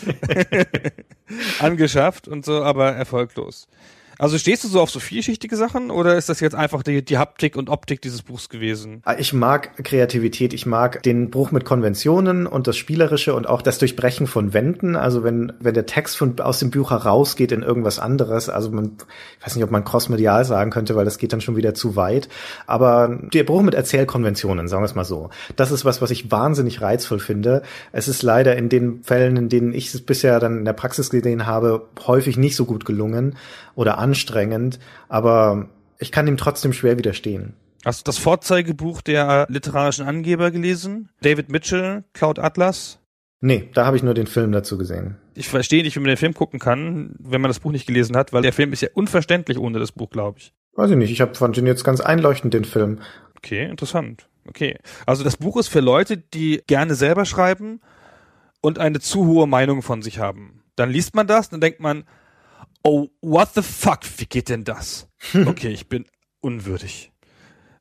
angeschafft 1.60 2.28
und 2.28 2.46
so, 2.46 2.64
aber 2.64 2.94
erfolglos. 2.94 3.68
Also 4.20 4.38
stehst 4.38 4.64
du 4.64 4.68
so 4.68 4.80
auf 4.80 4.90
so 4.90 5.00
vielschichtige 5.00 5.56
Sachen 5.56 5.92
oder 5.92 6.18
ist 6.18 6.30
das 6.30 6.40
jetzt 6.40 6.56
einfach 6.56 6.84
die, 6.84 7.04
die 7.04 7.18
Haptik 7.18 7.56
und 7.56 7.70
Optik 7.70 8.02
dieses 8.02 8.22
Buchs 8.22 8.50
gewesen? 8.50 9.02
Ah, 9.06 9.16
ich 9.18 9.34
mag 9.34 9.84
Kreativität, 9.84 10.54
ich 10.54 10.66
mag 10.66 11.02
den 11.04 11.32
Bruch 11.32 11.52
mit 11.52 11.66
Konventionen 11.66 12.46
und 12.46 12.68
das 12.68 12.78
Spielerische 12.78 13.34
und 13.34 13.48
auch 13.48 13.62
das 13.62 13.80
Durchbrechen 13.80 14.28
von 14.28 14.54
Wänden. 14.54 14.96
Also 14.96 15.24
wenn, 15.24 15.54
wenn 15.60 15.74
der 15.74 15.86
Text 15.86 16.18
von, 16.18 16.40
aus 16.40 16.60
dem 16.60 16.72
Buch 16.72 16.92
herausgeht 16.92 17.52
in 17.52 17.64
irgendwas 17.64 18.00
anderes, 18.00 18.50
also 18.50 18.72
man, 18.72 18.98
ich 19.40 19.46
weiß 19.46 19.56
nicht, 19.56 19.64
ob 19.64 19.72
man 19.72 19.84
crossmedial 19.84 20.46
sagen 20.46 20.72
könnte, 20.72 20.96
weil 20.96 21.06
das 21.06 21.18
geht 21.18 21.34
dann 21.34 21.42
schon 21.42 21.56
wieder 21.56 21.74
zu 21.74 21.96
weit. 21.96 22.30
Aber 22.68 23.20
der 23.34 23.44
Bruch 23.44 23.62
mit 23.62 23.74
Erzählkonventionen, 23.74 24.68
sagen 24.68 24.84
wir 24.84 24.88
es 24.88 24.96
mal 24.96 25.06
so, 25.06 25.30
das 25.56 25.72
ist 25.72 25.86
was, 25.86 26.02
was 26.02 26.12
ich 26.12 26.32
wahnsinnig 26.32 26.82
reizvoll 26.82 27.20
finde. 27.20 27.64
Es 27.92 28.08
ist 28.08 28.22
leider 28.24 28.56
in 28.56 28.70
den 28.70 29.04
Fällen, 29.04 29.38
in 29.38 29.50
denen 29.50 29.74
ich 29.74 29.94
es 29.94 30.02
bisher 30.02 30.40
dann 30.40 30.60
in 30.60 30.66
der 30.66 30.74
Praxis 30.74 31.10
gesehen 31.10 31.46
habe, 31.46 31.88
häufig 32.06 32.38
nicht 32.38 32.56
so 32.56 32.66
gut 32.66 32.86
gelungen 32.86 33.36
oder 33.76 33.98
anstrengend, 34.04 34.80
aber 35.08 35.70
ich 35.98 36.12
kann 36.12 36.28
ihm 36.28 36.38
trotzdem 36.38 36.74
schwer 36.74 36.98
widerstehen. 36.98 37.54
Hast 37.86 38.02
du 38.02 38.04
das 38.06 38.18
Vorzeigebuch 38.18 39.02
der 39.02 39.48
literarischen 39.50 40.06
Angeber 40.06 40.52
gelesen? 40.52 41.10
David 41.22 41.50
Mitchell, 41.50 42.04
Cloud 42.14 42.40
Atlas? 42.40 43.00
Nee, 43.42 43.70
da 43.74 43.86
habe 43.86 43.98
ich 43.98 44.04
nur 44.04 44.14
den 44.14 44.28
Film 44.28 44.52
dazu 44.54 44.78
gesehen. 44.78 45.18
Ich 45.34 45.50
verstehe 45.50 45.84
nicht, 45.84 45.96
wie 45.96 46.00
man 46.00 46.08
den 46.08 46.18
Film 46.18 46.34
gucken 46.34 46.60
kann, 46.60 47.16
wenn 47.20 47.42
man 47.42 47.50
das 47.50 47.60
Buch 47.60 47.72
nicht 47.72 47.88
gelesen 47.88 48.16
hat, 48.16 48.32
weil 48.32 48.42
der 48.42 48.54
Film 48.54 48.72
ist 48.72 48.82
ja 48.82 48.90
unverständlich 48.94 49.58
ohne 49.58 49.80
das 49.80 49.92
Buch, 49.92 50.10
glaube 50.10 50.40
ich. 50.40 50.54
Weiß 50.76 50.92
ich 50.92 50.98
nicht, 50.98 51.12
ich 51.12 51.22
habe 51.22 51.36
fand 51.36 51.58
den 51.58 51.68
jetzt 51.68 51.84
ganz 51.84 52.00
einleuchtend, 52.00 52.54
den 52.54 52.66
Film. 52.66 53.00
Okay, 53.38 53.66
interessant. 53.66 54.30
Okay. 54.48 54.78
Also 55.06 55.24
das 55.24 55.38
Buch 55.38 55.58
ist 55.58 55.68
für 55.68 55.82
Leute, 55.82 56.18
die 56.18 56.62
gerne 56.68 56.96
selber 56.96 57.26
schreiben 57.26 57.82
und 58.62 58.80
eine 58.80 59.00
zu 59.00 59.26
hohe 59.26 59.48
Meinung 59.48 59.82
von 59.82 60.02
sich 60.02 60.20
haben. 60.20 60.64
Dann 60.76 60.90
liest 60.90 61.16
man 61.16 61.28
das, 61.28 61.50
dann 61.50 61.62
denkt 61.62 61.82
man, 61.82 62.06
oh, 62.84 63.10
what 63.22 63.54
the 63.56 63.62
fuck, 63.62 64.02
wie 64.18 64.26
geht 64.26 64.50
denn 64.50 64.64
das? 64.64 65.08
Okay, 65.34 65.70
ich 65.70 65.88
bin 65.88 66.06
unwürdig. 66.42 67.12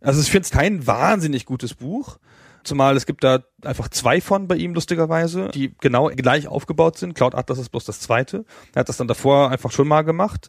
Also 0.00 0.20
ich 0.20 0.30
finde 0.30 0.44
es 0.44 0.50
kein 0.50 0.86
wahnsinnig 0.86 1.44
gutes 1.44 1.74
Buch. 1.74 2.18
Zumal 2.64 2.96
es 2.96 3.06
gibt 3.06 3.24
da 3.24 3.42
einfach 3.64 3.88
zwei 3.88 4.20
von 4.20 4.46
bei 4.46 4.54
ihm, 4.56 4.74
lustigerweise, 4.74 5.48
die 5.48 5.74
genau 5.80 6.08
gleich 6.08 6.46
aufgebaut 6.46 6.96
sind. 6.96 7.14
Cloud 7.14 7.34
Atlas 7.34 7.58
ist 7.58 7.70
bloß 7.70 7.84
das 7.84 7.98
zweite. 7.98 8.44
Er 8.74 8.80
hat 8.80 8.88
das 8.88 8.96
dann 8.96 9.08
davor 9.08 9.50
einfach 9.50 9.72
schon 9.72 9.88
mal 9.88 10.02
gemacht. 10.02 10.48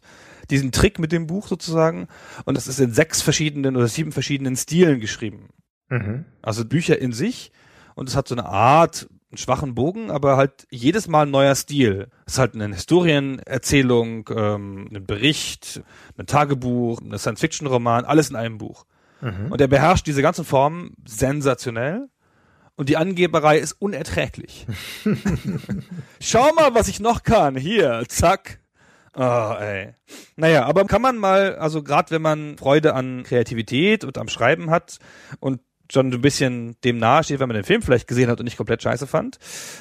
Diesen 0.50 0.70
Trick 0.70 1.00
mit 1.00 1.10
dem 1.10 1.26
Buch 1.26 1.48
sozusagen. 1.48 2.06
Und 2.44 2.56
das 2.56 2.68
ist 2.68 2.78
in 2.78 2.92
sechs 2.92 3.20
verschiedenen 3.20 3.76
oder 3.76 3.88
sieben 3.88 4.12
verschiedenen 4.12 4.56
Stilen 4.56 5.00
geschrieben. 5.00 5.48
Mhm. 5.88 6.24
Also 6.40 6.64
Bücher 6.64 6.98
in 7.00 7.12
sich. 7.12 7.50
Und 7.96 8.08
es 8.08 8.14
hat 8.14 8.28
so 8.28 8.36
eine 8.36 8.46
Art 8.46 9.08
einen 9.34 9.38
schwachen 9.38 9.74
Bogen, 9.74 10.10
aber 10.10 10.36
halt 10.36 10.66
jedes 10.70 11.08
Mal 11.08 11.22
ein 11.22 11.30
neuer 11.30 11.54
Stil. 11.56 12.08
Es 12.26 12.34
ist 12.34 12.38
halt 12.38 12.54
eine 12.54 12.72
Historienerzählung, 12.74 14.30
ähm, 14.34 14.88
ein 14.94 15.04
Bericht, 15.04 15.82
ein 16.16 16.26
Tagebuch, 16.26 17.00
ein 17.00 17.18
Science-Fiction-Roman, 17.18 18.04
alles 18.04 18.30
in 18.30 18.36
einem 18.36 18.58
Buch. 18.58 18.86
Mhm. 19.20 19.50
Und 19.50 19.60
er 19.60 19.66
beherrscht 19.66 20.06
diese 20.06 20.22
ganzen 20.22 20.44
Formen 20.44 20.94
sensationell. 21.04 22.08
Und 22.76 22.88
die 22.88 22.96
Angeberei 22.96 23.58
ist 23.58 23.72
unerträglich. 23.72 24.66
Schau 26.20 26.52
mal, 26.54 26.74
was 26.74 26.88
ich 26.88 27.00
noch 27.00 27.22
kann. 27.22 27.56
Hier, 27.56 28.04
zack. 28.08 28.60
Oh, 29.16 29.54
ey. 29.58 29.94
Naja, 30.36 30.64
aber 30.64 30.84
kann 30.86 31.02
man 31.02 31.16
mal, 31.16 31.56
also 31.56 31.82
gerade 31.82 32.10
wenn 32.10 32.22
man 32.22 32.58
Freude 32.58 32.94
an 32.94 33.22
Kreativität 33.22 34.04
und 34.04 34.18
am 34.18 34.28
Schreiben 34.28 34.70
hat 34.70 34.98
und 35.38 35.60
schon 35.94 36.12
ein 36.12 36.20
bisschen 36.20 36.76
dem 36.84 36.98
nahe 36.98 37.24
steht, 37.24 37.40
wenn 37.40 37.48
man 37.48 37.54
den 37.54 37.64
Film 37.64 37.82
vielleicht 37.82 38.06
gesehen 38.06 38.28
hat 38.28 38.38
und 38.38 38.44
nicht 38.44 38.56
komplett 38.56 38.82
scheiße 38.82 39.06
fand, 39.06 39.38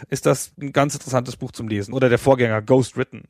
ist 0.10 0.26
das 0.26 0.54
ein 0.60 0.72
ganz 0.72 0.94
interessantes 0.94 1.36
Buch 1.36 1.52
zum 1.52 1.68
Lesen. 1.68 1.94
Oder 1.94 2.10
der 2.10 2.20
Vorgänger 2.20 2.62
Ghost 2.62 2.96
Written. 2.96 3.24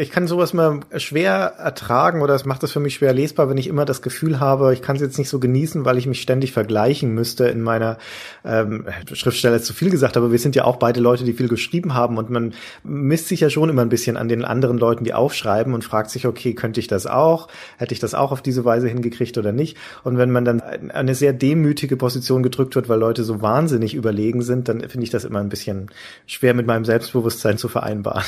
Ich 0.00 0.10
kann 0.10 0.26
sowas 0.26 0.54
mal 0.54 0.80
schwer 0.96 1.56
ertragen 1.58 2.22
oder 2.22 2.34
es 2.34 2.46
macht 2.46 2.62
es 2.62 2.72
für 2.72 2.80
mich 2.80 2.94
schwer 2.94 3.12
lesbar, 3.12 3.50
wenn 3.50 3.58
ich 3.58 3.66
immer 3.66 3.84
das 3.84 4.00
Gefühl 4.00 4.40
habe, 4.40 4.72
ich 4.72 4.80
kann 4.80 4.96
es 4.96 5.02
jetzt 5.02 5.18
nicht 5.18 5.28
so 5.28 5.38
genießen, 5.38 5.84
weil 5.84 5.98
ich 5.98 6.06
mich 6.06 6.22
ständig 6.22 6.52
vergleichen 6.52 7.12
müsste 7.12 7.48
in 7.48 7.60
meiner 7.60 7.98
ähm, 8.42 8.86
Schriftsteller 9.12 9.56
ist 9.56 9.66
zu 9.66 9.74
viel 9.74 9.90
gesagt, 9.90 10.16
aber 10.16 10.32
wir 10.32 10.38
sind 10.38 10.56
ja 10.56 10.64
auch 10.64 10.76
beide 10.76 11.00
Leute, 11.00 11.24
die 11.24 11.34
viel 11.34 11.48
geschrieben 11.48 11.92
haben 11.92 12.16
und 12.16 12.30
man 12.30 12.54
misst 12.82 13.28
sich 13.28 13.40
ja 13.40 13.50
schon 13.50 13.68
immer 13.68 13.82
ein 13.82 13.90
bisschen 13.90 14.16
an 14.16 14.30
den 14.30 14.42
anderen 14.42 14.78
Leuten, 14.78 15.04
die 15.04 15.12
aufschreiben 15.12 15.74
und 15.74 15.84
fragt 15.84 16.08
sich, 16.08 16.26
okay, 16.26 16.54
könnte 16.54 16.80
ich 16.80 16.86
das 16.86 17.06
auch? 17.06 17.48
Hätte 17.76 17.92
ich 17.92 18.00
das 18.00 18.14
auch 18.14 18.32
auf 18.32 18.40
diese 18.40 18.64
Weise 18.64 18.88
hingekriegt 18.88 19.36
oder 19.36 19.52
nicht? 19.52 19.76
Und 20.02 20.16
wenn 20.16 20.30
man 20.30 20.46
dann 20.46 20.62
eine 20.62 21.14
sehr 21.14 21.34
demütige 21.34 21.98
Position 21.98 22.42
gedrückt 22.42 22.74
wird, 22.74 22.88
weil 22.88 22.98
Leute 22.98 23.22
so 23.22 23.42
wahnsinnig 23.42 23.94
überlegen 23.94 24.40
sind, 24.40 24.66
dann 24.66 24.80
finde 24.80 25.04
ich 25.04 25.10
das 25.10 25.26
immer 25.26 25.40
ein 25.40 25.50
bisschen 25.50 25.90
schwer 26.26 26.54
mit 26.54 26.66
meinem 26.66 26.86
Selbstbewusstsein 26.86 27.58
zu 27.58 27.68
vereinbaren. 27.68 28.24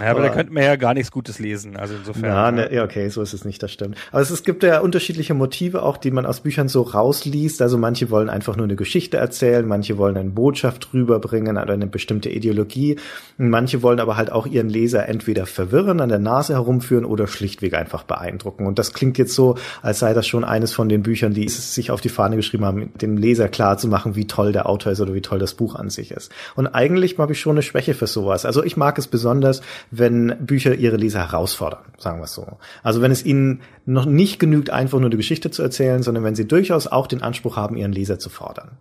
Ja, 0.00 0.10
aber, 0.10 0.10
aber 0.18 0.22
da 0.22 0.47
könnte 0.48 0.54
man 0.54 0.62
ja 0.62 0.76
gar 0.76 0.94
nichts 0.94 1.10
Gutes 1.10 1.38
lesen, 1.38 1.76
also 1.76 1.94
insofern. 1.94 2.24
Ja, 2.24 2.50
ne, 2.50 2.72
ja, 2.72 2.84
okay, 2.84 3.08
so 3.08 3.20
ist 3.20 3.34
es 3.34 3.44
nicht, 3.44 3.62
das 3.62 3.70
stimmt. 3.70 3.96
Aber 4.12 4.22
es, 4.22 4.30
es 4.30 4.42
gibt 4.42 4.62
ja 4.62 4.80
unterschiedliche 4.80 5.34
Motive 5.34 5.82
auch, 5.82 5.98
die 5.98 6.10
man 6.10 6.24
aus 6.24 6.40
Büchern 6.40 6.68
so 6.68 6.82
rausliest. 6.82 7.60
Also 7.60 7.76
manche 7.76 8.10
wollen 8.10 8.30
einfach 8.30 8.56
nur 8.56 8.64
eine 8.64 8.76
Geschichte 8.76 9.18
erzählen, 9.18 9.66
manche 9.66 9.98
wollen 9.98 10.16
eine 10.16 10.30
Botschaft 10.30 10.94
rüberbringen 10.94 11.58
oder 11.58 11.74
eine 11.74 11.86
bestimmte 11.86 12.30
Ideologie. 12.30 12.96
Manche 13.36 13.82
wollen 13.82 14.00
aber 14.00 14.16
halt 14.16 14.32
auch 14.32 14.46
ihren 14.46 14.68
Leser 14.68 15.08
entweder 15.08 15.46
verwirren, 15.46 16.00
an 16.00 16.08
der 16.08 16.18
Nase 16.18 16.54
herumführen 16.54 17.04
oder 17.04 17.26
schlichtweg 17.26 17.74
einfach 17.74 18.04
beeindrucken. 18.04 18.66
Und 18.66 18.78
das 18.78 18.94
klingt 18.94 19.18
jetzt 19.18 19.34
so, 19.34 19.56
als 19.82 19.98
sei 19.98 20.14
das 20.14 20.26
schon 20.26 20.44
eines 20.44 20.72
von 20.72 20.88
den 20.88 21.02
Büchern, 21.02 21.34
die 21.34 21.44
es 21.44 21.74
sich 21.74 21.90
auf 21.90 22.00
die 22.00 22.08
Fahne 22.08 22.36
geschrieben 22.36 22.64
haben, 22.64 22.92
dem 23.00 23.16
Leser 23.16 23.48
klar 23.48 23.76
zu 23.76 23.88
machen, 23.88 24.16
wie 24.16 24.26
toll 24.26 24.52
der 24.52 24.68
Autor 24.68 24.92
ist 24.92 25.00
oder 25.00 25.14
wie 25.14 25.20
toll 25.20 25.38
das 25.38 25.54
Buch 25.54 25.74
an 25.74 25.90
sich 25.90 26.10
ist. 26.10 26.32
Und 26.56 26.68
eigentlich 26.68 27.18
habe 27.18 27.32
ich 27.32 27.40
schon 27.40 27.52
eine 27.52 27.62
Schwäche 27.62 27.94
für 27.94 28.06
sowas. 28.06 28.46
Also 28.46 28.64
ich 28.64 28.76
mag 28.76 28.98
es 28.98 29.06
besonders, 29.06 29.60
wenn 29.90 30.27
Bücher 30.36 30.74
ihre 30.74 30.96
Leser 30.96 31.20
herausfordern, 31.20 31.84
sagen 31.98 32.18
wir 32.18 32.24
es 32.24 32.34
so. 32.34 32.58
Also 32.82 33.02
wenn 33.02 33.10
es 33.10 33.24
ihnen 33.24 33.60
noch 33.86 34.06
nicht 34.06 34.38
genügt, 34.38 34.70
einfach 34.70 34.98
nur 34.98 35.08
eine 35.08 35.16
Geschichte 35.16 35.50
zu 35.50 35.62
erzählen, 35.62 36.02
sondern 36.02 36.24
wenn 36.24 36.34
sie 36.34 36.46
durchaus 36.46 36.86
auch 36.86 37.06
den 37.06 37.22
Anspruch 37.22 37.56
haben, 37.56 37.76
ihren 37.76 37.92
Leser 37.92 38.18
zu 38.18 38.30
fordern. 38.30 38.78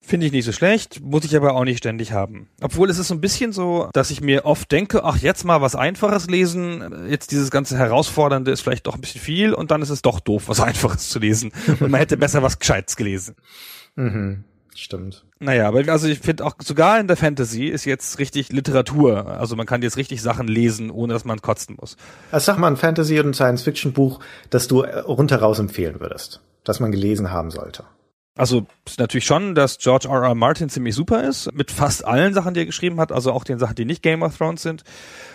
Finde 0.00 0.24
ich 0.24 0.32
nicht 0.32 0.46
so 0.46 0.52
schlecht, 0.52 1.02
muss 1.02 1.24
ich 1.24 1.36
aber 1.36 1.54
auch 1.54 1.64
nicht 1.64 1.78
ständig 1.78 2.12
haben. 2.12 2.48
Obwohl 2.62 2.88
es 2.88 2.98
ist 2.98 3.08
so 3.08 3.14
ein 3.14 3.20
bisschen 3.20 3.52
so, 3.52 3.90
dass 3.92 4.10
ich 4.10 4.22
mir 4.22 4.46
oft 4.46 4.72
denke, 4.72 5.04
ach, 5.04 5.18
jetzt 5.18 5.44
mal 5.44 5.60
was 5.60 5.74
Einfaches 5.74 6.30
lesen, 6.30 7.08
jetzt 7.10 7.30
dieses 7.30 7.50
ganze 7.50 7.76
Herausfordernde 7.76 8.50
ist 8.50 8.62
vielleicht 8.62 8.86
doch 8.86 8.94
ein 8.94 9.02
bisschen 9.02 9.20
viel 9.20 9.52
und 9.52 9.70
dann 9.70 9.82
ist 9.82 9.90
es 9.90 10.00
doch 10.00 10.20
doof, 10.20 10.44
was 10.46 10.60
Einfaches 10.62 11.10
zu 11.10 11.18
lesen. 11.18 11.52
Und 11.80 11.90
man 11.90 12.00
hätte 12.00 12.16
besser 12.16 12.42
was 12.42 12.58
Gescheites 12.58 12.96
gelesen. 12.96 13.34
Mhm. 13.96 14.44
Stimmt. 14.74 15.26
Naja, 15.40 15.68
aber 15.68 15.88
also 15.88 16.08
ich 16.08 16.18
finde 16.18 16.44
auch 16.44 16.54
sogar 16.62 16.98
in 16.98 17.06
der 17.06 17.16
Fantasy 17.16 17.66
ist 17.66 17.84
jetzt 17.84 18.18
richtig 18.18 18.50
Literatur. 18.50 19.26
Also 19.26 19.54
man 19.54 19.66
kann 19.66 19.82
jetzt 19.82 19.96
richtig 19.96 20.20
Sachen 20.20 20.48
lesen, 20.48 20.90
ohne 20.90 21.12
dass 21.12 21.24
man 21.24 21.40
kotzen 21.40 21.76
muss. 21.78 21.96
Also 22.32 22.46
sag 22.46 22.58
mal 22.58 22.68
ein 22.68 22.76
Fantasy- 22.76 23.20
und 23.20 23.34
Science-Fiction-Buch, 23.34 24.18
das 24.50 24.66
du 24.66 24.82
äh, 24.82 24.98
rundheraus 24.98 25.60
empfehlen 25.60 26.00
würdest, 26.00 26.40
das 26.64 26.80
man 26.80 26.90
gelesen 26.90 27.30
haben 27.30 27.50
sollte. 27.50 27.84
Also 28.38 28.66
ist 28.86 29.00
natürlich 29.00 29.26
schon, 29.26 29.56
dass 29.56 29.78
George 29.78 30.08
R. 30.08 30.22
R. 30.22 30.34
Martin 30.36 30.68
ziemlich 30.68 30.94
super 30.94 31.24
ist, 31.24 31.52
mit 31.52 31.72
fast 31.72 32.04
allen 32.04 32.34
Sachen, 32.34 32.54
die 32.54 32.60
er 32.60 32.66
geschrieben 32.66 33.00
hat, 33.00 33.10
also 33.10 33.32
auch 33.32 33.42
den 33.42 33.58
Sachen, 33.58 33.74
die 33.74 33.84
nicht 33.84 34.00
Game 34.00 34.22
of 34.22 34.38
Thrones 34.38 34.62
sind. 34.62 34.84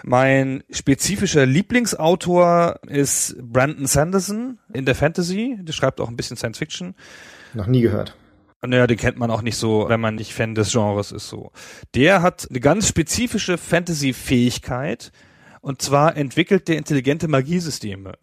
Mein 0.04 0.64
spezifischer 0.70 1.46
Lieblingsautor 1.46 2.80
ist 2.88 3.36
Brandon 3.42 3.88
Sanderson 3.88 4.58
in 4.72 4.86
der 4.86 4.96
Fantasy. 4.96 5.58
Der 5.62 5.74
schreibt 5.74 6.00
auch 6.00 6.08
ein 6.08 6.16
bisschen 6.16 6.38
Science 6.38 6.58
Fiction. 6.58 6.96
Noch 7.54 7.68
nie 7.68 7.82
gehört. 7.82 8.16
Naja, 8.66 8.88
den 8.88 8.98
kennt 8.98 9.18
man 9.18 9.30
auch 9.30 9.42
nicht 9.42 9.58
so, 9.58 9.90
wenn 9.90 10.00
man 10.00 10.16
nicht 10.16 10.34
Fan 10.34 10.56
des 10.56 10.72
Genres 10.72 11.12
ist 11.12 11.28
so. 11.28 11.52
Der 11.96 12.22
hat 12.22 12.48
eine 12.50 12.60
ganz 12.62 12.88
spezifische 12.88 13.58
Fantasy-Fähigkeit. 13.58 15.12
Und 15.64 15.82
zwar 15.82 16.18
entwickelt 16.18 16.68
der 16.68 16.76
intelligente 16.76 17.30
Magiesysteme. 17.30 18.16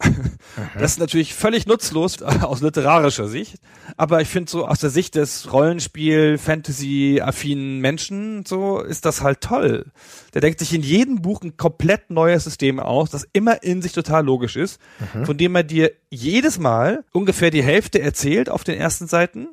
Das 0.75 0.93
ist 0.93 0.99
natürlich 0.99 1.35
völlig 1.35 1.67
nutzlos 1.67 2.21
aus 2.23 2.61
literarischer 2.61 3.29
Sicht. 3.29 3.57
Aber 3.97 4.21
ich 4.21 4.29
finde 4.29 4.51
so 4.51 4.67
aus 4.67 4.79
der 4.79 4.91
Sicht 4.91 5.15
des 5.15 5.51
Rollenspiel, 5.51 6.37
Fantasy-affinen 6.37 7.81
Menschen, 7.81 8.45
so 8.45 8.81
ist 8.81 9.07
das 9.07 9.23
halt 9.23 9.41
toll. 9.41 9.87
Der 10.35 10.43
denkt 10.43 10.59
sich 10.59 10.75
in 10.75 10.83
jedem 10.83 11.23
Buch 11.23 11.41
ein 11.41 11.57
komplett 11.57 12.11
neues 12.11 12.45
System 12.45 12.79
aus, 12.79 13.09
das 13.09 13.27
immer 13.33 13.63
in 13.63 13.81
sich 13.81 13.93
total 13.93 14.27
logisch 14.27 14.57
ist, 14.57 14.79
mhm. 15.15 15.25
von 15.25 15.39
dem 15.39 15.55
er 15.55 15.63
dir 15.63 15.93
jedes 16.11 16.59
Mal 16.59 17.05
ungefähr 17.13 17.51
die 17.51 17.63
Hälfte 17.63 18.03
erzählt 18.03 18.51
auf 18.51 18.65
den 18.65 18.79
ersten 18.79 19.07
Seiten 19.07 19.49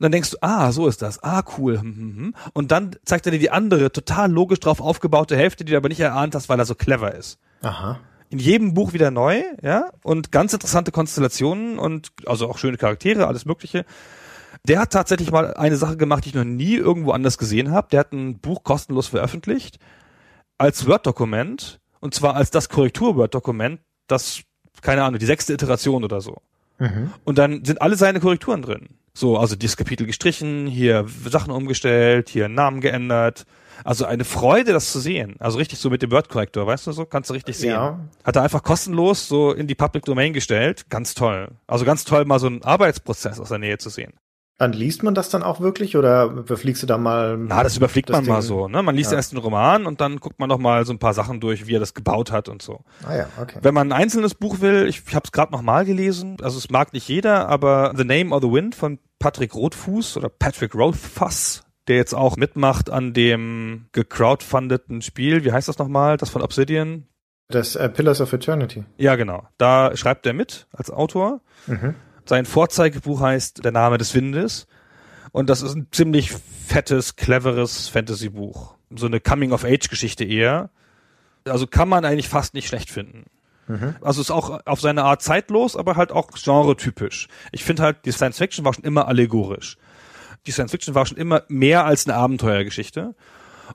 und 0.00 0.04
dann 0.04 0.12
denkst 0.12 0.30
du, 0.30 0.38
ah, 0.40 0.72
so 0.72 0.86
ist 0.86 1.02
das. 1.02 1.22
Ah, 1.22 1.42
cool. 1.58 1.78
Hm, 1.78 1.94
hm, 1.94 2.16
hm. 2.16 2.34
Und 2.54 2.72
dann 2.72 2.96
zeigt 3.04 3.26
er 3.26 3.32
dir 3.32 3.38
die 3.38 3.50
andere, 3.50 3.92
total 3.92 4.32
logisch 4.32 4.58
drauf 4.58 4.80
aufgebaute 4.80 5.36
Hälfte, 5.36 5.62
die 5.62 5.72
du 5.72 5.76
aber 5.76 5.90
nicht 5.90 6.00
erahnt 6.00 6.34
hast, 6.34 6.48
weil 6.48 6.58
er 6.58 6.64
so 6.64 6.74
clever 6.74 7.14
ist. 7.14 7.38
Aha. 7.60 8.00
In 8.30 8.38
jedem 8.38 8.72
Buch 8.72 8.94
wieder 8.94 9.10
neu, 9.10 9.42
ja, 9.60 9.90
und 10.02 10.32
ganz 10.32 10.54
interessante 10.54 10.90
Konstellationen 10.90 11.78
und 11.78 12.12
also 12.24 12.48
auch 12.48 12.56
schöne 12.56 12.78
Charaktere, 12.78 13.26
alles 13.26 13.44
Mögliche. 13.44 13.84
Der 14.66 14.80
hat 14.80 14.90
tatsächlich 14.90 15.30
mal 15.30 15.52
eine 15.52 15.76
Sache 15.76 15.98
gemacht, 15.98 16.24
die 16.24 16.30
ich 16.30 16.34
noch 16.34 16.44
nie 16.44 16.76
irgendwo 16.76 17.12
anders 17.12 17.36
gesehen 17.36 17.70
habe. 17.70 17.88
Der 17.92 18.00
hat 18.00 18.12
ein 18.12 18.38
Buch 18.38 18.64
kostenlos 18.64 19.08
veröffentlicht 19.08 19.78
als 20.56 20.86
Word-Dokument 20.86 21.78
und 22.00 22.14
zwar 22.14 22.36
als 22.36 22.50
das 22.50 22.70
Korrektur-Word-Dokument, 22.70 23.80
das 24.06 24.44
keine 24.80 25.02
Ahnung, 25.04 25.18
die 25.18 25.26
sechste 25.26 25.52
Iteration 25.52 26.04
oder 26.04 26.22
so. 26.22 26.40
Mhm. 26.78 27.12
Und 27.24 27.36
dann 27.36 27.66
sind 27.66 27.82
alle 27.82 27.96
seine 27.96 28.20
Korrekturen 28.20 28.62
drin. 28.62 28.88
So, 29.12 29.36
also 29.36 29.56
dieses 29.56 29.76
Kapitel 29.76 30.06
gestrichen, 30.06 30.66
hier 30.66 31.06
Sachen 31.26 31.50
umgestellt, 31.50 32.28
hier 32.28 32.48
Namen 32.48 32.80
geändert. 32.80 33.44
Also 33.84 34.04
eine 34.04 34.24
Freude, 34.24 34.72
das 34.72 34.92
zu 34.92 35.00
sehen. 35.00 35.36
Also 35.38 35.58
richtig 35.58 35.78
so 35.78 35.90
mit 35.90 36.02
dem 36.02 36.10
Word 36.10 36.28
Corrector, 36.28 36.66
weißt 36.66 36.86
du 36.86 36.92
so? 36.92 37.06
Kannst 37.06 37.30
du 37.30 37.34
richtig 37.34 37.56
sehen. 37.56 37.70
Ja. 37.70 37.98
Hat 38.24 38.36
er 38.36 38.42
einfach 38.42 38.62
kostenlos 38.62 39.26
so 39.26 39.52
in 39.52 39.66
die 39.66 39.74
Public 39.74 40.04
Domain 40.04 40.32
gestellt. 40.32 40.86
Ganz 40.90 41.14
toll. 41.14 41.48
Also 41.66 41.84
ganz 41.84 42.04
toll, 42.04 42.24
mal 42.24 42.38
so 42.38 42.46
einen 42.46 42.62
Arbeitsprozess 42.62 43.40
aus 43.40 43.48
der 43.48 43.58
Nähe 43.58 43.78
zu 43.78 43.88
sehen. 43.88 44.12
Dann 44.60 44.74
liest 44.74 45.02
man 45.02 45.14
das 45.14 45.30
dann 45.30 45.42
auch 45.42 45.60
wirklich 45.60 45.96
oder 45.96 46.24
überfliegst 46.24 46.82
du 46.82 46.86
da 46.86 46.98
mal? 46.98 47.38
Na, 47.38 47.62
das 47.62 47.78
überfliegt 47.78 48.10
das 48.10 48.16
man 48.16 48.24
Ding? 48.24 48.34
mal 48.34 48.42
so. 48.42 48.68
Ne? 48.68 48.82
Man 48.82 48.94
liest 48.94 49.10
ja. 49.10 49.16
erst 49.16 49.32
einen 49.32 49.40
Roman 49.40 49.86
und 49.86 50.02
dann 50.02 50.20
guckt 50.20 50.38
man 50.38 50.50
noch 50.50 50.58
mal 50.58 50.84
so 50.84 50.92
ein 50.92 50.98
paar 50.98 51.14
Sachen 51.14 51.40
durch, 51.40 51.66
wie 51.66 51.76
er 51.76 51.80
das 51.80 51.94
gebaut 51.94 52.30
hat 52.30 52.50
und 52.50 52.60
so. 52.60 52.80
Ah 53.08 53.16
ja, 53.16 53.26
okay. 53.40 53.58
Wenn 53.62 53.72
man 53.72 53.90
ein 53.90 53.98
einzelnes 53.98 54.34
Buch 54.34 54.60
will, 54.60 54.86
ich, 54.86 55.02
ich 55.08 55.14
habe 55.14 55.24
es 55.24 55.32
gerade 55.32 55.50
noch 55.50 55.62
mal 55.62 55.86
gelesen. 55.86 56.36
Also 56.42 56.58
es 56.58 56.68
mag 56.68 56.92
nicht 56.92 57.08
jeder, 57.08 57.48
aber 57.48 57.94
The 57.96 58.04
Name 58.04 58.34
of 58.34 58.42
the 58.42 58.52
Wind 58.52 58.74
von 58.74 58.98
Patrick 59.18 59.54
Rothfuss 59.54 60.18
oder 60.18 60.28
Patrick 60.28 60.74
Rothfuss, 60.74 61.62
der 61.88 61.96
jetzt 61.96 62.12
auch 62.12 62.36
mitmacht 62.36 62.90
an 62.90 63.14
dem 63.14 63.86
gecrowdfundeten 63.92 65.00
Spiel. 65.00 65.42
Wie 65.42 65.52
heißt 65.52 65.68
das 65.68 65.78
nochmal? 65.78 66.18
Das 66.18 66.28
von 66.28 66.42
Obsidian? 66.42 67.06
Das 67.48 67.76
äh, 67.76 67.88
Pillars 67.88 68.20
of 68.20 68.34
Eternity. 68.34 68.84
Ja, 68.98 69.16
genau. 69.16 69.44
Da 69.56 69.96
schreibt 69.96 70.26
er 70.26 70.34
mit 70.34 70.66
als 70.70 70.90
Autor. 70.90 71.40
Mhm. 71.66 71.94
Sein 72.30 72.46
Vorzeigebuch 72.46 73.20
heißt 73.20 73.64
Der 73.64 73.72
Name 73.72 73.98
des 73.98 74.14
Windes. 74.14 74.68
Und 75.32 75.50
das 75.50 75.62
ist 75.62 75.74
ein 75.74 75.88
ziemlich 75.90 76.30
fettes, 76.64 77.16
cleveres 77.16 77.88
Fantasy-Buch. 77.88 78.76
So 78.94 79.06
eine 79.06 79.18
Coming-of-Age-Geschichte 79.18 80.22
eher. 80.22 80.70
Also 81.44 81.66
kann 81.66 81.88
man 81.88 82.04
eigentlich 82.04 82.28
fast 82.28 82.54
nicht 82.54 82.68
schlecht 82.68 82.88
finden. 82.88 83.24
Mhm. 83.66 83.96
Also 84.00 84.20
ist 84.20 84.30
auch 84.30 84.64
auf 84.64 84.80
seine 84.80 85.02
Art 85.02 85.22
zeitlos, 85.22 85.74
aber 85.74 85.96
halt 85.96 86.12
auch 86.12 86.28
genretypisch. 86.30 87.26
Ich 87.50 87.64
finde 87.64 87.82
halt, 87.82 88.04
die 88.04 88.12
Science 88.12 88.38
Fiction 88.38 88.64
war 88.64 88.74
schon 88.74 88.84
immer 88.84 89.08
allegorisch. 89.08 89.76
Die 90.46 90.52
Science 90.52 90.70
Fiction 90.70 90.94
war 90.94 91.06
schon 91.06 91.18
immer 91.18 91.42
mehr 91.48 91.84
als 91.84 92.06
eine 92.06 92.14
Abenteuergeschichte 92.14 93.16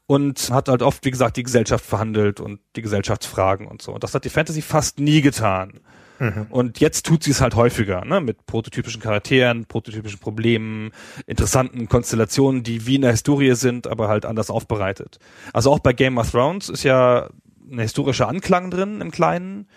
und 0.07 0.49
hat 0.49 0.69
halt 0.69 0.81
oft, 0.81 1.03
wie 1.03 1.11
gesagt, 1.11 1.35
die 1.35 1.43
Gesellschaft 1.43 1.85
verhandelt 1.85 2.39
und 2.39 2.61
die 2.77 2.83
Gesellschaftsfragen 2.83 3.67
und 3.67 3.81
so. 3.81 3.91
Und 3.91 4.05
das 4.05 4.15
hat 4.15 4.23
die 4.23 4.29
Fantasy 4.29 4.61
fast 4.61 5.01
nie 5.01 5.19
getan. 5.19 5.81
Mhm. 6.19 6.47
Und 6.49 6.79
jetzt 6.79 7.05
tut 7.05 7.23
sie 7.23 7.31
es 7.31 7.41
halt 7.41 7.55
häufiger, 7.55 8.05
ne? 8.05 8.21
mit 8.21 8.45
prototypischen 8.45 9.01
Charakteren, 9.01 9.65
prototypischen 9.65 10.19
Problemen, 10.19 10.91
interessanten 11.27 11.87
Konstellationen, 11.89 12.63
die 12.63 12.85
wie 12.85 12.95
in 12.95 13.01
der 13.01 13.11
Historie 13.11 13.55
sind, 13.55 13.87
aber 13.87 14.07
halt 14.07 14.25
anders 14.25 14.49
aufbereitet. 14.49 15.19
Also 15.53 15.71
auch 15.71 15.79
bei 15.79 15.93
Game 15.93 16.17
of 16.17 16.31
Thrones 16.31 16.69
ist 16.69 16.83
ja 16.83 17.29
ein 17.71 17.79
historischer 17.79 18.27
Anklang 18.27 18.71
drin 18.71 19.01
im 19.01 19.11
Kleinen. 19.11 19.67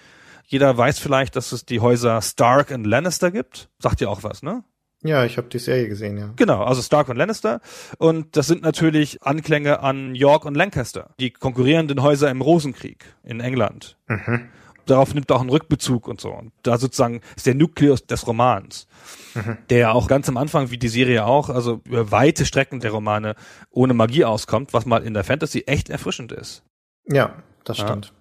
Jeder 0.47 0.77
weiß 0.77 0.99
vielleicht, 0.99 1.37
dass 1.37 1.53
es 1.53 1.67
die 1.67 1.81
Häuser 1.81 2.23
Stark 2.23 2.71
und 2.71 2.85
Lannister 2.85 3.31
gibt. 3.31 3.69
Sagt 3.79 4.01
ja 4.01 4.09
auch 4.09 4.23
was, 4.23 4.43
ne? 4.43 4.65
Ja, 5.05 5.25
ich 5.25 5.37
habe 5.37 5.49
die 5.49 5.59
Serie 5.61 5.89
gesehen, 5.89 6.19
ja. 6.19 6.31
Genau, 6.35 6.65
also 6.65 6.83
Stark 6.83 7.09
und 7.09 7.17
Lannister. 7.17 7.61
Und 7.99 8.37
das 8.37 8.49
sind 8.49 8.63
natürlich 8.63 9.23
Anklänge 9.23 9.81
an 9.81 10.15
York 10.15 10.45
und 10.45 10.57
Lancaster, 10.57 11.11
die 11.21 11.31
konkurrierenden 11.31 12.03
Häuser 12.03 12.31
im 12.31 12.41
Rosenkrieg 12.41 13.05
in 13.23 13.41
England. 13.41 13.97
Mhm. 14.09 14.49
Darauf 14.89 15.15
nimmt 15.15 15.31
auch 15.31 15.41
einen 15.41 15.51
Rückbezug 15.51 16.09
und 16.09 16.21
so. 16.21 16.31
Und 16.31 16.53
da 16.63 16.79
sozusagen 16.79 17.21
ist 17.37 17.47
der 17.47 17.55
Nukleus 17.55 18.07
des 18.07 18.27
Romans, 18.27 18.89
mhm. 19.35 19.59
der 19.71 19.95
auch 19.95 20.09
ganz 20.09 20.29
am 20.29 20.37
Anfang, 20.37 20.71
wie 20.71 20.79
die 20.79 20.89
Serie 20.89 21.27
auch, 21.27 21.51
also 21.51 21.81
über 21.85 22.11
weite 22.11 22.47
Strecken 22.47 22.81
der 22.81 22.91
Romane 22.91 23.35
ohne 23.71 23.95
Magie 23.95 24.25
auskommt, 24.25 24.73
was 24.73 24.87
mal 24.87 25.03
in 25.03 25.15
der 25.15 25.25
Fantasy 25.25 25.65
echt 25.67 25.91
erfrischend 25.91 26.33
ist. 26.33 26.63
Ja, 27.07 27.43
das 27.65 27.79
stimmt. 27.79 28.07
Ja. 28.07 28.13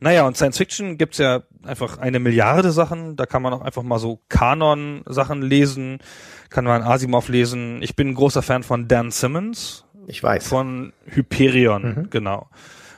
Naja, 0.00 0.26
und 0.26 0.36
Science 0.36 0.58
Fiction 0.58 0.98
gibt's 0.98 1.16
ja 1.18 1.44
einfach 1.62 1.96
eine 1.96 2.18
Milliarde 2.18 2.72
Sachen. 2.72 3.16
Da 3.16 3.24
kann 3.24 3.40
man 3.40 3.54
auch 3.54 3.62
einfach 3.62 3.82
mal 3.82 3.98
so 3.98 4.20
Kanon-Sachen 4.28 5.40
lesen, 5.40 6.00
kann 6.50 6.64
man 6.64 6.82
Asimov 6.82 7.28
lesen. 7.28 7.80
Ich 7.80 7.96
bin 7.96 8.08
ein 8.08 8.14
großer 8.14 8.42
Fan 8.42 8.62
von 8.64 8.86
Dan 8.86 9.10
Simmons. 9.10 9.86
Ich 10.06 10.22
weiß. 10.22 10.46
Von 10.46 10.92
Hyperion, 11.06 11.82
mhm. 11.82 12.10
genau. 12.10 12.50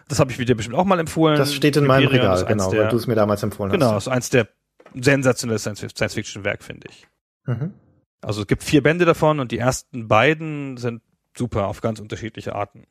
Das 0.08 0.20
habe 0.20 0.30
ich 0.30 0.38
dir 0.38 0.54
bestimmt 0.54 0.76
auch 0.76 0.84
mal 0.84 1.00
empfohlen. 1.00 1.36
Das 1.36 1.54
steht 1.54 1.76
in 1.76 1.84
meinem 1.84 2.04
Hyperion 2.04 2.22
Regal, 2.22 2.36
ist 2.36 2.44
eins 2.44 2.50
genau, 2.62 2.70
der, 2.70 2.82
weil 2.84 2.88
du 2.90 2.96
es 2.96 3.06
mir 3.06 3.14
damals 3.14 3.42
empfohlen 3.42 3.72
Genau, 3.72 3.92
hast. 3.92 4.06
ist 4.06 4.12
eins 4.12 4.30
der 4.30 4.48
sensationellen 4.94 5.58
Science-Fiction-Werk, 5.58 6.62
finde 6.62 6.88
ich. 6.90 7.06
Mhm. 7.46 7.74
Also 8.22 8.42
es 8.42 8.46
gibt 8.46 8.62
vier 8.62 8.82
Bände 8.82 9.04
davon 9.04 9.40
und 9.40 9.52
die 9.52 9.58
ersten 9.58 10.08
beiden 10.08 10.76
sind 10.76 11.02
super 11.36 11.66
auf 11.66 11.80
ganz 11.80 12.00
unterschiedliche 12.00 12.54
Arten. 12.54 12.86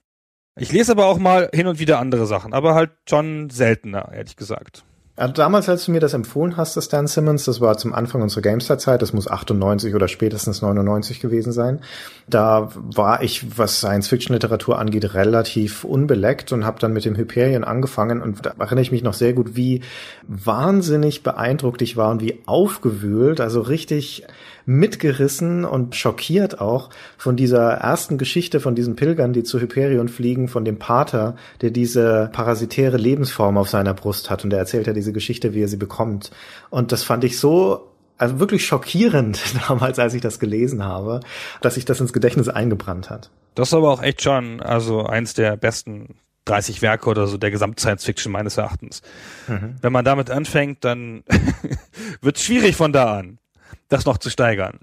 Ich 0.57 0.71
lese 0.71 0.91
aber 0.91 1.07
auch 1.07 1.17
mal 1.17 1.49
hin 1.53 1.67
und 1.67 1.79
wieder 1.79 1.99
andere 1.99 2.25
Sachen, 2.25 2.53
aber 2.53 2.75
halt 2.75 2.91
schon 3.09 3.49
seltener, 3.49 4.11
ehrlich 4.13 4.35
gesagt. 4.37 4.85
Also 5.17 5.33
damals, 5.33 5.69
als 5.69 5.85
du 5.85 5.91
mir 5.91 6.01
das 6.01 6.13
empfohlen 6.13 6.57
hast, 6.57 6.75
das 6.75 6.89
Dan 6.89 7.07
Simmons, 7.07 7.45
das 7.45 7.61
war 7.61 7.77
zum 7.77 7.93
Anfang 7.93 8.21
unserer 8.21 8.41
GameStar-Zeit, 8.41 9.01
das 9.01 9.13
muss 9.13 9.29
98 9.29 9.95
oder 9.95 10.09
spätestens 10.09 10.61
99 10.61 11.21
gewesen 11.21 11.53
sein. 11.53 11.79
Da 12.27 12.69
war 12.73 13.23
ich, 13.23 13.57
was 13.57 13.77
Science-Fiction-Literatur 13.79 14.77
angeht, 14.77 15.13
relativ 15.13 15.85
unbeleckt 15.85 16.51
und 16.51 16.65
habe 16.65 16.79
dann 16.79 16.91
mit 16.91 17.05
dem 17.05 17.15
Hyperion 17.15 17.63
angefangen 17.63 18.21
und 18.21 18.45
da 18.45 18.55
erinnere 18.59 18.81
ich 18.81 18.91
mich 18.91 19.03
noch 19.03 19.13
sehr 19.13 19.31
gut, 19.31 19.55
wie 19.55 19.83
wahnsinnig 20.27 21.23
beeindruckt 21.23 21.81
ich 21.81 21.95
war 21.95 22.11
und 22.11 22.21
wie 22.21 22.41
aufgewühlt, 22.45 23.39
also 23.39 23.61
richtig 23.61 24.25
mitgerissen 24.65 25.65
und 25.65 25.95
schockiert 25.95 26.59
auch 26.59 26.89
von 27.17 27.35
dieser 27.35 27.71
ersten 27.71 28.17
Geschichte 28.17 28.59
von 28.59 28.75
diesen 28.75 28.95
Pilgern, 28.95 29.33
die 29.33 29.43
zu 29.43 29.59
Hyperion 29.59 30.09
fliegen, 30.09 30.47
von 30.47 30.65
dem 30.65 30.79
Pater, 30.79 31.35
der 31.61 31.71
diese 31.71 32.29
parasitäre 32.33 32.97
Lebensform 32.97 33.57
auf 33.57 33.69
seiner 33.69 33.93
Brust 33.93 34.29
hat 34.29 34.43
und 34.43 34.49
der 34.49 34.59
erzählt 34.59 34.87
ja 34.87 34.93
diese 34.93 35.13
Geschichte, 35.13 35.53
wie 35.53 35.63
er 35.63 35.67
sie 35.67 35.77
bekommt. 35.77 36.31
Und 36.69 36.91
das 36.91 37.03
fand 37.03 37.23
ich 37.23 37.39
so 37.39 37.91
also 38.17 38.39
wirklich 38.39 38.65
schockierend 38.65 39.41
damals, 39.67 39.99
als 39.99 40.13
ich 40.13 40.21
das 40.21 40.39
gelesen 40.39 40.83
habe, 40.83 41.19
dass 41.61 41.75
sich 41.75 41.85
das 41.85 41.99
ins 41.99 42.13
Gedächtnis 42.13 42.49
eingebrannt 42.49 43.09
hat. 43.09 43.29
Das 43.55 43.69
ist 43.69 43.73
aber 43.73 43.91
auch 43.91 44.01
echt 44.01 44.21
schon, 44.21 44.61
also 44.61 45.05
eins 45.05 45.33
der 45.33 45.57
besten 45.57 46.15
30 46.45 46.81
Werke 46.81 47.09
oder 47.09 47.27
so 47.27 47.37
der 47.37 47.51
Gesamt-Science-Fiction 47.51 48.31
meines 48.31 48.57
Erachtens. 48.57 49.01
Mhm. 49.47 49.75
Wenn 49.81 49.91
man 49.91 50.05
damit 50.05 50.29
anfängt, 50.29 50.83
dann 50.83 51.23
wird 52.21 52.37
es 52.37 52.43
schwierig 52.43 52.75
von 52.75 52.93
da 52.93 53.17
an, 53.17 53.39
das 53.89 54.05
noch 54.05 54.17
zu 54.17 54.29
steigern. 54.29 54.79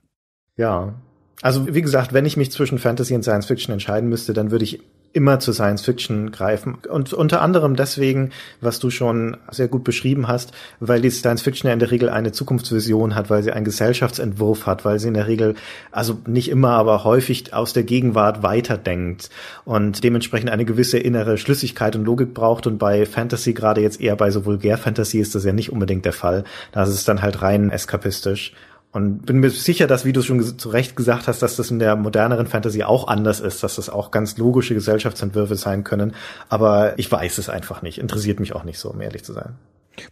Ja. 0.57 0.95
Also 1.41 1.75
wie 1.75 1.83
gesagt, 1.83 2.13
wenn 2.13 2.25
ich 2.25 2.37
mich 2.37 2.53
zwischen 2.53 2.79
Fantasy 2.79 3.15
und 3.15 3.23
Science 3.23 3.47
Fiction 3.47 3.73
entscheiden 3.73 4.09
müsste, 4.09 4.33
dann 4.33 4.51
würde 4.51 4.65
ich 4.65 4.81
immer 5.13 5.41
zu 5.41 5.53
Science 5.53 5.83
Fiction 5.83 6.31
greifen. 6.31 6.79
Und 6.89 7.13
unter 7.13 7.43
anderem 7.43 7.77
deswegen, 7.77 8.31
was 8.61 8.79
du 8.79 8.91
schon 8.91 9.37
sehr 9.51 9.69
gut 9.69 9.85
beschrieben 9.85 10.29
hast, 10.29 10.53
weil 10.81 11.01
die 11.01 11.11
Science 11.11 11.43
Fiction 11.43 11.69
ja 11.69 11.75
in 11.75 11.79
der 11.79 11.91
Regel 11.91 12.09
eine 12.09 12.33
Zukunftsvision 12.33 13.15
hat, 13.15 13.29
weil 13.31 13.43
sie 13.43 13.53
einen 13.53 13.65
Gesellschaftsentwurf 13.65 14.67
hat, 14.67 14.85
weil 14.85 14.99
sie 14.99 15.09
in 15.09 15.15
der 15.15 15.27
Regel, 15.27 15.55
also 15.91 16.19
nicht 16.27 16.49
immer, 16.49 16.71
aber 16.71 17.05
häufig 17.05 17.53
aus 17.53 17.73
der 17.73 17.83
Gegenwart 17.83 18.43
weiterdenkt 18.43 19.29
und 19.65 20.03
dementsprechend 20.03 20.51
eine 20.51 20.65
gewisse 20.65 20.99
innere 20.99 21.37
Schlüssigkeit 21.37 21.95
und 21.95 22.05
Logik 22.05 22.35
braucht. 22.35 22.67
Und 22.67 22.79
bei 22.79 23.05
Fantasy, 23.05 23.53
gerade 23.53 23.81
jetzt 23.81 24.01
eher 24.01 24.17
bei 24.17 24.31
so 24.31 24.45
Vulgär-Fantasy, 24.47 25.19
ist 25.21 25.35
das 25.35 25.45
ja 25.45 25.53
nicht 25.53 25.73
unbedingt 25.73 26.05
der 26.05 26.13
Fall. 26.13 26.45
Da 26.73 26.85
ist 26.85 26.91
es 26.91 27.05
dann 27.05 27.23
halt 27.23 27.43
rein 27.43 27.71
eskapistisch. 27.71 28.55
Und 28.93 29.25
bin 29.25 29.41
mir 29.41 29.49
sicher, 29.49 29.87
dass, 29.87 30.05
wie 30.05 30.13
du 30.13 30.21
schon 30.21 30.59
zu 30.59 30.69
Recht 30.69 30.97
gesagt 30.97 31.27
hast, 31.27 31.41
dass 31.41 31.57
das 31.57 31.71
in 31.71 31.79
der 31.79 31.97
moderneren 31.97 32.47
Fantasy 32.47 32.83
auch 32.83 33.09
anders 33.09 33.41
ist, 33.41 33.63
dass 33.63 33.77
das 33.77 33.89
auch 33.89 34.11
ganz 34.11 34.37
logische 34.37 34.75
Gesellschaftsentwürfe 34.75 35.57
sein 35.57 35.83
können. 35.83 36.15
Aber 36.51 36.99
ich 36.99 37.11
weiß 37.11 37.39
es 37.39 37.49
einfach 37.49 37.81
nicht. 37.81 37.97
Interessiert 37.97 38.39
mich 38.39 38.55
auch 38.55 38.65
nicht 38.65 38.79
so, 38.79 38.91
um 38.91 39.01
ehrlich 39.01 39.25
zu 39.25 39.33
sein. 39.33 39.55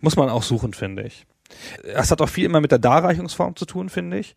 Muss 0.01 0.17
man 0.17 0.31
auch 0.31 0.43
suchen, 0.43 0.73
finde 0.73 1.03
ich. 1.03 1.27
Es 1.83 2.11
hat 2.11 2.23
auch 2.23 2.29
viel 2.29 2.47
immer 2.47 2.63
mit 2.63 2.73
der 2.73 2.79
Darreichungsform 2.79 3.55
zu 3.55 3.67
tun, 3.67 3.91
finde 3.91 4.19
ich. 4.19 4.35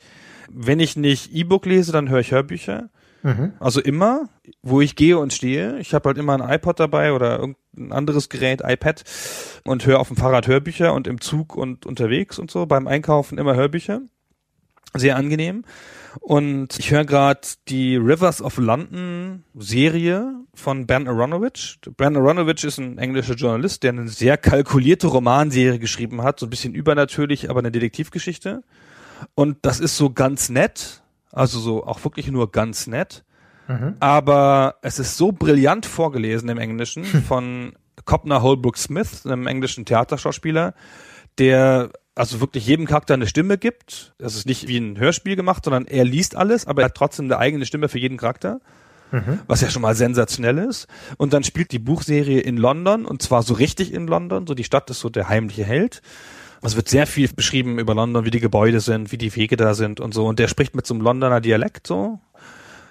Wenn 0.49 0.81
ich 0.81 0.97
nicht 0.97 1.31
E-Book 1.31 1.65
lese, 1.65 1.93
dann 1.93 2.09
höre 2.09 2.19
ich 2.19 2.31
Hörbücher. 2.31 2.89
Mhm. 3.21 3.53
Also 3.61 3.79
immer, 3.79 4.27
wo 4.61 4.81
ich 4.81 4.97
gehe 4.97 5.17
und 5.17 5.31
stehe. 5.31 5.79
Ich 5.79 5.93
habe 5.93 6.09
halt 6.09 6.17
immer 6.17 6.33
ein 6.33 6.53
iPod 6.55 6.81
dabei 6.81 7.13
oder 7.13 7.39
irgendein 7.39 7.93
anderes 7.93 8.27
Gerät, 8.27 8.61
iPad 8.61 9.03
und 9.63 9.85
höre 9.85 9.99
auf 9.99 10.09
dem 10.09 10.17
Fahrrad 10.17 10.47
Hörbücher 10.47 10.93
und 10.93 11.07
im 11.07 11.21
Zug 11.21 11.55
und 11.55 11.85
unterwegs 11.85 12.37
und 12.39 12.51
so. 12.51 12.65
Beim 12.65 12.87
Einkaufen 12.87 13.37
immer 13.37 13.55
Hörbücher. 13.55 14.01
Sehr 14.93 15.15
angenehm. 15.15 15.63
Und 16.19 16.77
ich 16.77 16.91
höre 16.91 17.05
gerade 17.05 17.41
die 17.67 17.95
Rivers 17.95 18.41
of 18.41 18.57
London 18.57 19.43
Serie 19.55 20.35
von 20.53 20.85
Ben 20.85 21.07
Aronovich. 21.07 21.79
Ben 21.97 22.15
Aronovich 22.15 22.63
ist 22.63 22.77
ein 22.77 22.97
englischer 22.97 23.33
Journalist, 23.33 23.83
der 23.83 23.93
eine 23.93 24.07
sehr 24.07 24.37
kalkulierte 24.37 25.07
Romanserie 25.07 25.79
geschrieben 25.79 26.21
hat, 26.21 26.39
so 26.39 26.45
ein 26.45 26.49
bisschen 26.51 26.75
übernatürlich, 26.75 27.49
aber 27.49 27.59
eine 27.59 27.71
Detektivgeschichte. 27.71 28.63
Und 29.35 29.57
das 29.63 29.79
ist 29.79 29.97
so 29.97 30.11
ganz 30.11 30.49
nett, 30.49 31.01
also 31.31 31.59
so 31.59 31.85
auch 31.85 32.03
wirklich 32.03 32.29
nur 32.29 32.51
ganz 32.51 32.87
nett. 32.87 33.23
Mhm. 33.67 33.95
Aber 33.99 34.75
es 34.81 34.99
ist 34.99 35.17
so 35.17 35.31
brillant 35.31 35.85
vorgelesen 35.85 36.49
im 36.49 36.57
Englischen 36.57 37.03
von 37.27 37.73
Copner 38.05 38.41
Holbrook 38.41 38.77
Smith, 38.77 39.25
einem 39.25 39.47
englischen 39.47 39.85
Theaterschauspieler, 39.85 40.73
der 41.37 41.91
also 42.15 42.39
wirklich 42.39 42.67
jedem 42.67 42.85
Charakter 42.85 43.13
eine 43.13 43.27
Stimme 43.27 43.57
gibt. 43.57 44.13
Das 44.17 44.35
ist 44.35 44.45
nicht 44.45 44.67
wie 44.67 44.77
ein 44.77 44.97
Hörspiel 44.97 45.35
gemacht, 45.35 45.65
sondern 45.65 45.85
er 45.85 46.05
liest 46.05 46.35
alles, 46.35 46.67
aber 46.67 46.83
er 46.83 46.85
hat 46.85 46.95
trotzdem 46.95 47.25
eine 47.25 47.37
eigene 47.37 47.65
Stimme 47.65 47.89
für 47.89 47.99
jeden 47.99 48.17
Charakter. 48.17 48.59
Mhm. 49.11 49.39
Was 49.47 49.61
ja 49.61 49.69
schon 49.69 49.83
mal 49.83 49.95
sensationell 49.95 50.57
ist. 50.57 50.87
Und 51.17 51.33
dann 51.33 51.43
spielt 51.43 51.71
die 51.71 51.79
Buchserie 51.79 52.39
in 52.39 52.57
London 52.57 53.05
und 53.05 53.21
zwar 53.21 53.43
so 53.43 53.53
richtig 53.53 53.93
in 53.93 54.07
London. 54.07 54.47
So 54.47 54.55
die 54.55 54.63
Stadt 54.63 54.89
ist 54.89 54.99
so 54.99 55.09
der 55.09 55.29
heimliche 55.29 55.63
Held. 55.63 56.01
Es 56.63 56.75
wird 56.75 56.87
sehr 56.87 57.05
viel 57.05 57.27
beschrieben 57.27 57.77
über 57.77 57.93
London, 57.93 58.25
wie 58.25 58.31
die 58.31 58.39
Gebäude 58.39 58.79
sind, 58.79 59.11
wie 59.11 59.17
die 59.17 59.35
Wege 59.35 59.57
da 59.57 59.73
sind 59.73 59.99
und 59.99 60.13
so. 60.13 60.25
Und 60.25 60.39
der 60.39 60.47
spricht 60.47 60.75
mit 60.75 60.87
so 60.87 60.93
einem 60.93 61.03
Londoner 61.03 61.41
Dialekt 61.41 61.85
so. 61.85 62.19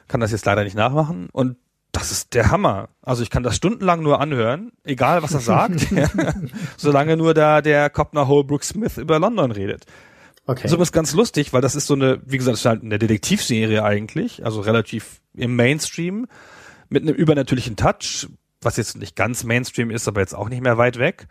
Kann 0.08 0.20
das 0.20 0.30
jetzt 0.30 0.44
leider 0.44 0.62
nicht 0.62 0.76
nachmachen. 0.76 1.28
Und 1.32 1.56
das 1.92 2.10
ist 2.10 2.34
der 2.34 2.50
Hammer. 2.50 2.88
Also 3.02 3.22
ich 3.22 3.30
kann 3.30 3.42
das 3.42 3.56
stundenlang 3.56 4.02
nur 4.02 4.20
anhören, 4.20 4.72
egal 4.82 5.22
was 5.22 5.34
er 5.34 5.40
sagt, 5.40 5.88
solange 6.76 7.16
nur 7.16 7.34
da 7.34 7.60
der 7.60 7.90
Copner 7.90 8.26
Holbrook 8.28 8.64
Smith 8.64 8.96
über 8.96 9.18
London 9.18 9.52
redet. 9.52 9.84
Okay. 10.46 10.66
So 10.66 10.78
was 10.78 10.90
ganz 10.90 11.12
lustig, 11.12 11.52
weil 11.52 11.60
das 11.60 11.76
ist 11.76 11.86
so 11.86 11.94
eine, 11.94 12.20
wie 12.24 12.38
gesagt, 12.38 12.56
ist 12.56 12.64
halt 12.64 12.82
eine 12.82 12.98
Detektivserie 12.98 13.84
eigentlich, 13.84 14.44
also 14.44 14.60
relativ 14.60 15.20
im 15.34 15.54
Mainstream, 15.54 16.26
mit 16.88 17.02
einem 17.02 17.14
übernatürlichen 17.14 17.76
Touch, 17.76 18.28
was 18.60 18.76
jetzt 18.76 18.96
nicht 18.96 19.14
ganz 19.14 19.44
Mainstream 19.44 19.90
ist, 19.90 20.08
aber 20.08 20.20
jetzt 20.20 20.34
auch 20.34 20.48
nicht 20.48 20.62
mehr 20.62 20.78
weit 20.78 20.98
weg. 20.98 21.26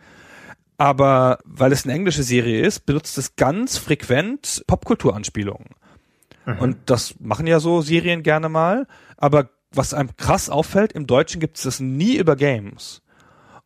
Aber 0.78 1.38
weil 1.44 1.72
es 1.72 1.84
eine 1.84 1.92
englische 1.92 2.22
Serie 2.22 2.64
ist, 2.64 2.86
benutzt 2.86 3.18
es 3.18 3.36
ganz 3.36 3.76
frequent 3.76 4.64
Popkulturanspielungen. 4.66 5.68
Und 6.58 6.78
das 6.86 7.14
machen 7.20 7.46
ja 7.46 7.60
so 7.60 7.82
Serien 7.82 8.24
gerne 8.24 8.48
mal, 8.48 8.88
aber 9.16 9.50
was 9.74 9.94
einem 9.94 10.16
krass 10.16 10.48
auffällt, 10.50 10.92
im 10.92 11.06
Deutschen 11.06 11.40
gibt 11.40 11.56
es 11.56 11.64
das 11.64 11.80
nie 11.80 12.16
über 12.16 12.36
Games. 12.36 13.02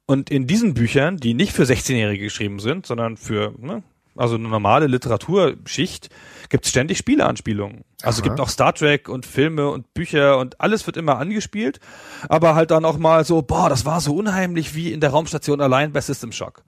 Und 0.07 0.31
in 0.31 0.47
diesen 0.47 0.75
Büchern, 0.75 1.16
die 1.16 1.35
nicht 1.35 1.53
für 1.53 1.64
16-Jährige 1.64 2.25
geschrieben 2.25 2.61
sind, 2.61 2.87
sondern 2.87 3.16
für 3.16 3.55
ne, 3.59 3.83
also 4.14 4.37
eine 4.37 4.49
normale 4.49 4.87
Literaturschicht, 4.87 6.11
gibt 6.49 6.64
es 6.64 6.71
ständig 6.71 6.99
Spieleanspielungen. 6.99 7.85
Also 8.03 8.19
es 8.19 8.23
Aha. 8.23 8.29
gibt 8.29 8.40
auch 8.40 8.49
Star 8.49 8.73
Trek 8.73 9.09
und 9.09 9.27
Filme 9.27 9.69
und 9.69 9.92
Bücher 9.95 10.38
und 10.38 10.61
alles 10.61 10.87
wird 10.87 10.97
immer 10.97 11.19
angespielt, 11.19 11.81
aber 12.29 12.55
halt 12.55 12.71
dann 12.71 12.85
auch 12.85 12.99
mal 12.99 13.25
so, 13.25 13.42
boah, 13.42 13.69
das 13.69 13.85
war 13.85 14.01
so 14.01 14.14
unheimlich 14.14 14.75
wie 14.75 14.92
in 14.92 15.01
der 15.01 15.11
Raumstation 15.11 15.61
allein 15.61 15.92
bei 15.92 16.01
System 16.01 16.33
Shock. 16.33 16.62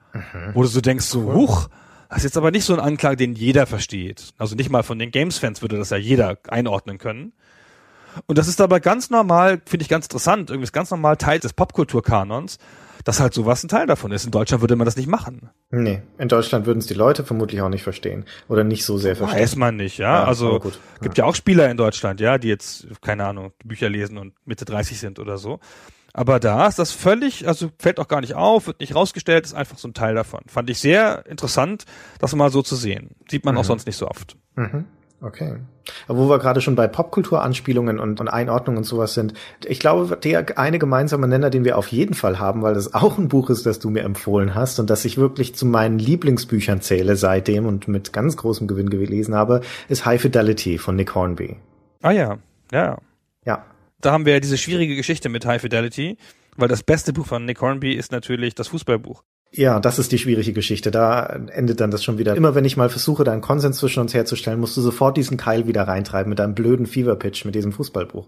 Wo 0.55 0.63
du 0.63 0.69
so 0.69 0.81
denkst, 0.81 1.05
so, 1.05 1.33
huch, 1.33 1.69
das 2.09 2.19
ist 2.19 2.25
jetzt 2.25 2.37
aber 2.37 2.51
nicht 2.51 2.65
so 2.65 2.73
ein 2.73 2.81
Anklang, 2.81 3.17
den 3.17 3.35
jeder 3.35 3.67
versteht. 3.67 4.33
Also 4.39 4.57
nicht 4.57 4.71
mal 4.71 4.83
von 4.83 4.99
den 4.99 5.11
Games-Fans 5.11 5.63
würde 5.63 5.77
das 5.77 5.91
ja 5.91 5.97
jeder 5.97 6.39
einordnen 6.49 6.99
können. 6.99 7.33
Und 8.27 8.39
das 8.39 8.49
ist 8.49 8.61
aber 8.61 8.81
ganz 8.81 9.11
normal, 9.11 9.61
finde 9.65 9.83
ich 9.83 9.89
ganz 9.89 10.07
interessant, 10.07 10.51
irgendwie 10.51 10.65
ist 10.65 10.73
ganz 10.73 10.91
normal 10.91 11.17
Teil 11.17 11.39
des 11.39 11.53
Popkulturkanons, 11.53 12.59
dass 13.05 13.21
halt 13.21 13.33
sowas 13.33 13.63
ein 13.63 13.69
Teil 13.69 13.87
davon 13.87 14.13
ist. 14.13 14.25
In 14.25 14.31
Deutschland 14.31 14.61
würde 14.63 14.77
man 14.77 14.85
das 14.85 14.97
nicht 14.97 15.09
machen. 15.09 15.51
Nee, 15.71 16.03
in 16.19 16.29
Deutschland 16.29 16.67
würden 16.67 16.81
es 16.81 16.87
die 16.87 16.95
Leute 16.95 17.25
vermutlich 17.25 17.61
auch 17.63 17.69
nicht 17.69 17.83
verstehen. 17.83 18.25
Oder 18.49 18.65
nicht 18.65 18.85
so 18.85 18.99
sehr 18.99 19.17
verstehen. 19.17 19.41
Weiß 19.41 19.57
man 19.57 19.77
nicht, 19.77 19.99
ja. 19.99 20.23
Ja, 20.23 20.25
also 20.25 20.59
gut. 20.59 20.79
gibt 21.01 21.17
ja 21.17 21.25
auch 21.25 21.35
Spieler 21.35 21.71
in 21.71 21.77
Deutschland, 21.77 22.21
ja, 22.21 22.39
die 22.39 22.49
jetzt, 22.49 22.87
keine 23.01 23.25
Ahnung, 23.25 23.53
Bücher 23.65 23.89
lesen 23.89 24.19
und 24.19 24.35
Mitte 24.45 24.65
30 24.65 24.99
sind 24.99 25.19
oder 25.19 25.39
so. 25.39 25.61
Aber 26.13 26.41
da 26.41 26.67
ist 26.67 26.79
das 26.79 26.91
völlig, 26.91 27.47
also 27.47 27.71
fällt 27.79 28.01
auch 28.01 28.09
gar 28.09 28.21
nicht 28.21 28.35
auf, 28.35 28.67
wird 28.67 28.81
nicht 28.81 28.95
rausgestellt, 28.95 29.45
ist 29.45 29.55
einfach 29.55 29.79
so 29.79 29.89
ein 29.89 29.95
Teil 29.95 30.15
davon. 30.15 30.41
Fand 30.49 30.69
ich 30.69 30.81
sehr 30.81 31.25
interessant, 31.27 31.85
das 32.19 32.35
mal 32.35 32.51
so 32.51 32.63
zu 32.63 32.77
sehen. 32.77 33.11
Sieht 33.31 33.45
man 33.45 33.57
auch 33.57 33.65
sonst 33.65 33.87
nicht 33.87 33.97
so 33.97 34.09
oft. 34.09 34.37
Mhm. 34.57 34.87
Okay. 35.21 35.57
Aber 36.07 36.19
wo 36.19 36.29
wir 36.29 36.39
gerade 36.39 36.61
schon 36.61 36.77
bei 36.77 36.87
Popkulturanspielungen 36.87 37.99
und, 37.99 38.21
und 38.21 38.29
Einordnungen 38.29 38.79
und 38.79 38.85
sowas 38.85 39.15
sind, 39.15 39.35
ich 39.67 39.81
glaube, 39.81 40.17
der 40.17 40.59
eine 40.59 40.79
gemeinsame 40.79 41.27
Nenner, 41.27 41.51
den 41.51 41.65
wir 41.65 41.77
auf 41.77 41.89
jeden 41.89 42.15
Fall 42.15 42.39
haben, 42.39 42.63
weil 42.63 42.75
das 42.75 42.95
auch 42.95 43.19
ein 43.19 43.29
Buch 43.29 43.51
ist, 43.51 43.67
das 43.67 43.79
du 43.81 43.91
mir 43.91 44.03
empfohlen 44.03 44.55
hast 44.55 44.79
und 44.79 44.91
das 44.91 45.05
ich 45.05 45.17
wirklich 45.17 45.55
zu 45.55 45.67
meinen 45.67 45.99
Lieblingsbüchern 45.99 46.81
zähle 46.83 47.17
seitdem 47.17 47.67
und 47.67 47.89
mit 47.89 48.13
ganz 48.13 48.37
großem 48.37 48.69
Gewinn 48.69 48.91
gelesen 48.91 49.35
habe, 49.35 49.63
ist 49.89 50.05
High 50.05 50.21
Fidelity 50.21 50.79
von 50.79 50.95
Nick 50.95 51.15
Hornby. 51.15 51.57
Ah 52.03 52.13
ja, 52.13 52.39
ja. 52.71 52.99
Ja. 53.45 53.65
Da 54.01 54.13
haben 54.13 54.27
wir 54.27 54.35
ja 54.35 54.41
diese 54.41 54.59
schwierige 54.59 54.95
Geschichte 54.95 55.29
mit 55.29 55.45
High 55.47 55.61
Fidelity, 55.61 56.17
weil 56.57 56.69
das 56.69 56.85
beste 56.85 57.13
Buch 57.13 57.27
von 57.27 57.45
Nick 57.45 57.61
Hornby 57.61 57.95
ist 57.95 58.13
natürlich 58.13 58.55
das 58.55 58.69
Fußballbuch. 58.69 59.25
Ja, 59.51 59.81
das 59.81 59.99
ist 59.99 60.13
die 60.13 60.19
schwierige 60.19 60.53
Geschichte. 60.53 60.91
Da 60.91 61.25
endet 61.25 61.81
dann 61.81 61.91
das 61.91 62.05
schon 62.05 62.19
wieder. 62.19 62.37
Immer 62.37 62.55
wenn 62.55 62.67
ich 62.67 62.77
mal 62.77 62.91
versuche, 62.91 63.25
da 63.25 63.33
einen 63.33 63.41
Konsens 63.41 63.79
zwischen 63.79 64.01
uns 64.01 64.13
herzustellen, 64.13 64.61
musst 64.61 64.77
du 64.77 64.83
sofort 64.83 65.17
diesen 65.17 65.39
Keil 65.39 65.67
wieder 65.67 65.85
reintreiben 65.89 66.29
mit 66.29 66.39
deinem 66.39 66.55
blöden 66.55 66.87
Fever-Pitch, 66.87 67.47
mit 67.47 67.55
diesem 67.55 67.73
Fußballbuch. 67.73 68.27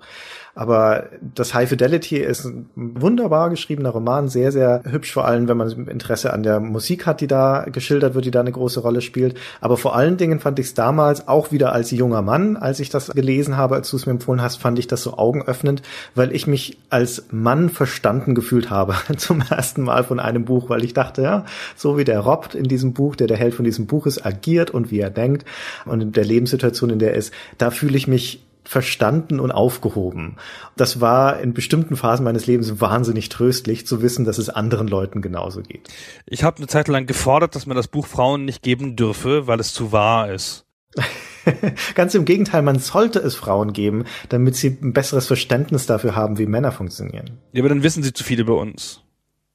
Aber 0.55 1.05
das 1.21 1.55
High 1.55 1.69
Fidelity 1.69 2.19
ist 2.19 2.45
ein 2.45 2.69
wunderbar 2.75 3.51
geschriebener 3.51 3.91
Roman, 3.91 4.29
sehr, 4.29 4.53
sehr 4.53 4.83
hübsch, 4.85 5.13
vor 5.13 5.25
allem, 5.25 5.49
wenn 5.49 5.57
man 5.57 5.87
Interesse 5.87 6.33
an 6.33 6.43
der 6.43 6.61
Musik 6.61 7.07
hat, 7.07 7.21
die 7.21 7.27
da 7.27 7.67
geschildert 7.71 8.15
wird, 8.15 8.25
die 8.25 8.31
da 8.31 8.41
eine 8.41 8.53
große 8.53 8.81
Rolle 8.81 9.01
spielt. 9.01 9.39
Aber 9.61 9.77
vor 9.77 9.95
allen 9.95 10.17
Dingen 10.17 10.41
fand 10.41 10.59
ich 10.59 10.67
es 10.67 10.75
damals 10.75 11.29
auch 11.29 11.53
wieder 11.53 11.73
als 11.73 11.91
junger 11.91 12.23
Mann, 12.23 12.57
als 12.57 12.81
ich 12.81 12.91
das 12.91 13.09
gelesen 13.09 13.57
habe, 13.57 13.77
als 13.77 13.91
du 13.91 13.97
es 13.97 14.07
mir 14.07 14.13
empfohlen 14.13 14.43
hast, 14.43 14.57
fand 14.57 14.79
ich 14.79 14.87
das 14.87 15.03
so 15.03 15.17
augenöffnend, 15.17 15.83
weil 16.15 16.35
ich 16.35 16.47
mich 16.47 16.79
als 16.91 17.27
Mann 17.31 17.69
verstanden 17.69 18.35
gefühlt 18.35 18.71
habe 18.71 18.95
zum 19.17 19.43
ersten 19.49 19.83
Mal 19.83 20.05
von 20.05 20.21
einem 20.21 20.45
Buch, 20.45 20.69
weil 20.69 20.85
ich 20.85 20.95
dachte, 20.95 21.23
ja, 21.23 21.45
so 21.77 21.97
wie 21.97 22.05
der 22.05 22.21
Rob 22.21 22.55
in 22.55 22.65
diesem 22.65 22.93
Buch, 22.93 23.17
der 23.17 23.27
der 23.27 23.37
Held 23.37 23.55
von 23.55 23.65
diesem 23.65 23.87
Buch 23.87 24.07
ist, 24.07 24.25
agiert 24.27 24.71
und 24.71 24.91
wie 24.91 25.01
er 25.01 25.11
denkt 25.11 25.45
und 25.85 26.01
in 26.01 26.13
der 26.13 26.25
Lebenssituation, 26.25 26.91
in 26.91 26.99
der 26.99 27.13
er 27.13 27.19
ist, 27.19 27.33
da 27.59 27.71
fühle 27.71 27.97
ich 27.97 28.09
mich 28.09 28.43
verstanden 28.71 29.41
und 29.41 29.51
aufgehoben. 29.51 30.37
Das 30.77 31.01
war 31.01 31.41
in 31.41 31.55
bestimmten 31.55 31.97
Phasen 31.97 32.23
meines 32.23 32.47
Lebens 32.47 32.81
wahnsinnig 32.81 33.29
tröstlich 33.29 33.85
zu 33.85 34.01
wissen, 34.01 34.25
dass 34.25 34.39
es 34.39 34.49
anderen 34.49 34.87
Leuten 34.87 35.23
genauso 35.23 35.63
geht. 35.63 35.89
Ich 36.25 36.45
habe 36.45 36.59
eine 36.59 36.69
Zeit 36.69 36.87
lang 36.87 37.07
gefordert, 37.07 37.57
dass 37.57 37.67
man 37.67 37.77
das 37.77 37.89
Buch 37.89 38.07
Frauen 38.07 38.45
nicht 38.45 38.63
geben 38.63 38.95
dürfe, 38.95 39.49
weil 39.49 39.59
es 39.59 39.75
zu 39.75 39.91
wahr 39.91 40.33
ist. 40.33 40.67
Ganz 41.97 42.15
im 42.15 42.25
Gegenteil, 42.25 42.63
man 42.63 42.79
sollte 42.79 43.19
es 43.19 43.35
Frauen 43.35 43.73
geben, 43.73 44.05
damit 44.29 44.55
sie 44.55 44.79
ein 44.81 44.93
besseres 44.93 45.27
Verständnis 45.27 45.87
dafür 45.87 46.15
haben, 46.15 46.39
wie 46.39 46.47
Männer 46.47 46.71
funktionieren. 46.71 47.41
Ja, 47.51 47.63
aber 47.63 47.71
dann 47.71 47.83
wissen 47.83 48.05
sie 48.05 48.13
zu 48.13 48.23
viel 48.23 48.39
über 48.39 48.57
uns. 48.57 49.03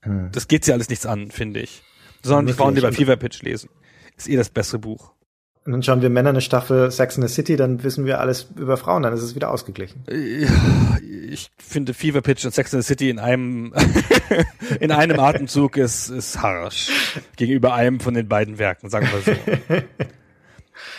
Hm. 0.02 0.28
Das 0.34 0.50
geht 0.50 0.66
sie 0.66 0.74
alles 0.74 0.90
nichts 0.90 1.06
an, 1.06 1.32
finde 1.32 1.62
ich. 1.62 1.84
Sondern 2.22 2.48
die 2.48 2.54
Frauen, 2.54 2.76
die 2.76 2.82
bei 2.82 2.92
Fever 2.92 3.16
Pitch 3.16 3.44
lesen. 3.44 3.70
Ist 4.18 4.28
eh 4.28 4.36
das 4.36 4.50
bessere 4.50 4.80
Buch. 4.80 5.15
Und 5.66 5.72
dann 5.72 5.82
schauen 5.82 6.04
wir 6.04 6.12
Männer 6.12 6.30
eine 6.30 6.42
Staffel 6.42 6.92
Sex 6.92 7.18
in 7.18 7.28
the 7.28 7.34
City, 7.34 7.56
dann 7.56 7.84
wissen 7.84 8.06
wir 8.06 8.20
alles 8.20 8.48
über 8.56 8.78
Frauen, 8.78 9.02
dann 9.02 9.14
ist 9.14 9.24
es 9.24 9.34
wieder 9.34 9.50
ausgeglichen. 9.50 10.04
Ja, 10.08 11.00
ich 11.28 11.50
finde 11.58 11.96
Fever 11.96 12.22
Pitch 12.22 12.46
und 12.46 12.54
Sex 12.54 12.72
in 12.72 12.82
the 12.84 12.88
City 12.88 13.10
in 13.10 13.18
einem 13.18 13.74
in 14.80 14.92
einem 14.92 15.20
Atemzug 15.20 15.78
ist, 15.78 16.10
ist 16.10 16.40
harsch 16.40 17.20
gegenüber 17.36 17.74
einem 17.74 18.00
von 18.00 18.14
den 18.14 18.28
beiden 18.28 18.60
Werken, 18.60 18.92
sagen 18.92 19.10
wir 19.12 19.22
so. 19.34 19.84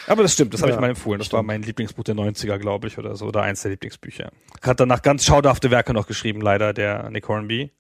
Aber 0.08 0.22
das 0.22 0.32
stimmt, 0.32 0.52
das 0.52 0.62
habe 0.62 0.70
ja, 0.70 0.76
ich 0.76 0.80
mal 0.80 0.90
empfohlen. 0.90 1.18
Das 1.18 1.26
stimmt. 1.26 1.36
war 1.38 1.42
mein 1.44 1.62
Lieblingsbuch 1.62 2.02
der 2.02 2.16
90er, 2.16 2.58
glaube 2.58 2.88
ich, 2.88 2.98
oder 2.98 3.14
so, 3.14 3.26
oder 3.26 3.42
eins 3.42 3.62
der 3.62 3.70
Lieblingsbücher. 3.72 4.32
Hat 4.62 4.80
danach 4.80 5.02
ganz 5.02 5.24
schauderhafte 5.24 5.70
Werke 5.70 5.92
noch 5.92 6.08
geschrieben, 6.08 6.40
leider, 6.40 6.72
der 6.72 7.08
Nick 7.10 7.28
Hornby. 7.28 7.70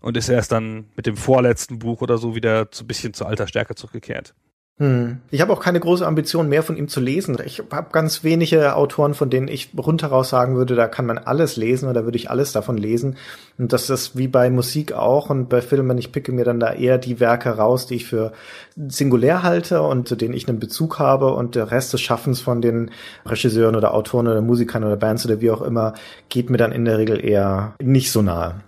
Und 0.00 0.16
ist 0.16 0.28
erst 0.28 0.52
dann 0.52 0.86
mit 0.94 1.06
dem 1.06 1.16
vorletzten 1.16 1.78
Buch 1.78 2.00
oder 2.00 2.16
so 2.16 2.34
wieder 2.34 2.68
so 2.70 2.84
ein 2.84 2.86
bisschen 2.86 3.12
zur 3.12 3.26
alter 3.26 3.46
Stärke 3.48 3.74
zurückgekehrt. 3.74 4.34
Hm. 4.78 5.20
Ich 5.30 5.40
habe 5.40 5.54
auch 5.54 5.60
keine 5.60 5.80
große 5.80 6.06
Ambition 6.06 6.50
mehr 6.50 6.62
von 6.62 6.76
ihm 6.76 6.88
zu 6.88 7.00
lesen. 7.00 7.38
Ich 7.46 7.62
habe 7.70 7.88
ganz 7.92 8.24
wenige 8.24 8.76
Autoren, 8.76 9.14
von 9.14 9.30
denen 9.30 9.48
ich 9.48 9.70
rundheraus 9.74 10.28
sagen 10.28 10.54
würde, 10.54 10.74
da 10.74 10.86
kann 10.86 11.06
man 11.06 11.16
alles 11.16 11.56
lesen 11.56 11.88
oder 11.88 12.04
würde 12.04 12.18
ich 12.18 12.30
alles 12.30 12.52
davon 12.52 12.76
lesen. 12.76 13.16
Und 13.56 13.72
das 13.72 13.88
ist 13.88 14.18
wie 14.18 14.28
bei 14.28 14.50
Musik 14.50 14.92
auch 14.92 15.30
und 15.30 15.48
bei 15.48 15.62
Filmen, 15.62 15.96
ich 15.96 16.12
picke 16.12 16.30
mir 16.30 16.44
dann 16.44 16.60
da 16.60 16.74
eher 16.74 16.98
die 16.98 17.20
Werke 17.20 17.56
raus, 17.56 17.86
die 17.86 17.94
ich 17.94 18.06
für 18.06 18.32
singulär 18.76 19.42
halte 19.42 19.80
und 19.80 20.08
zu 20.08 20.14
denen 20.14 20.34
ich 20.34 20.46
einen 20.46 20.60
Bezug 20.60 20.98
habe 20.98 21.32
und 21.32 21.54
der 21.54 21.70
Rest 21.70 21.94
des 21.94 22.02
Schaffens 22.02 22.42
von 22.42 22.60
den 22.60 22.90
Regisseuren 23.24 23.76
oder 23.76 23.94
Autoren 23.94 24.28
oder 24.28 24.42
Musikern 24.42 24.84
oder 24.84 24.96
Bands 24.96 25.24
oder 25.24 25.40
wie 25.40 25.50
auch 25.50 25.62
immer 25.62 25.94
geht 26.28 26.50
mir 26.50 26.58
dann 26.58 26.72
in 26.72 26.84
der 26.84 26.98
Regel 26.98 27.24
eher 27.24 27.74
nicht 27.80 28.12
so 28.12 28.20
nahe. 28.20 28.60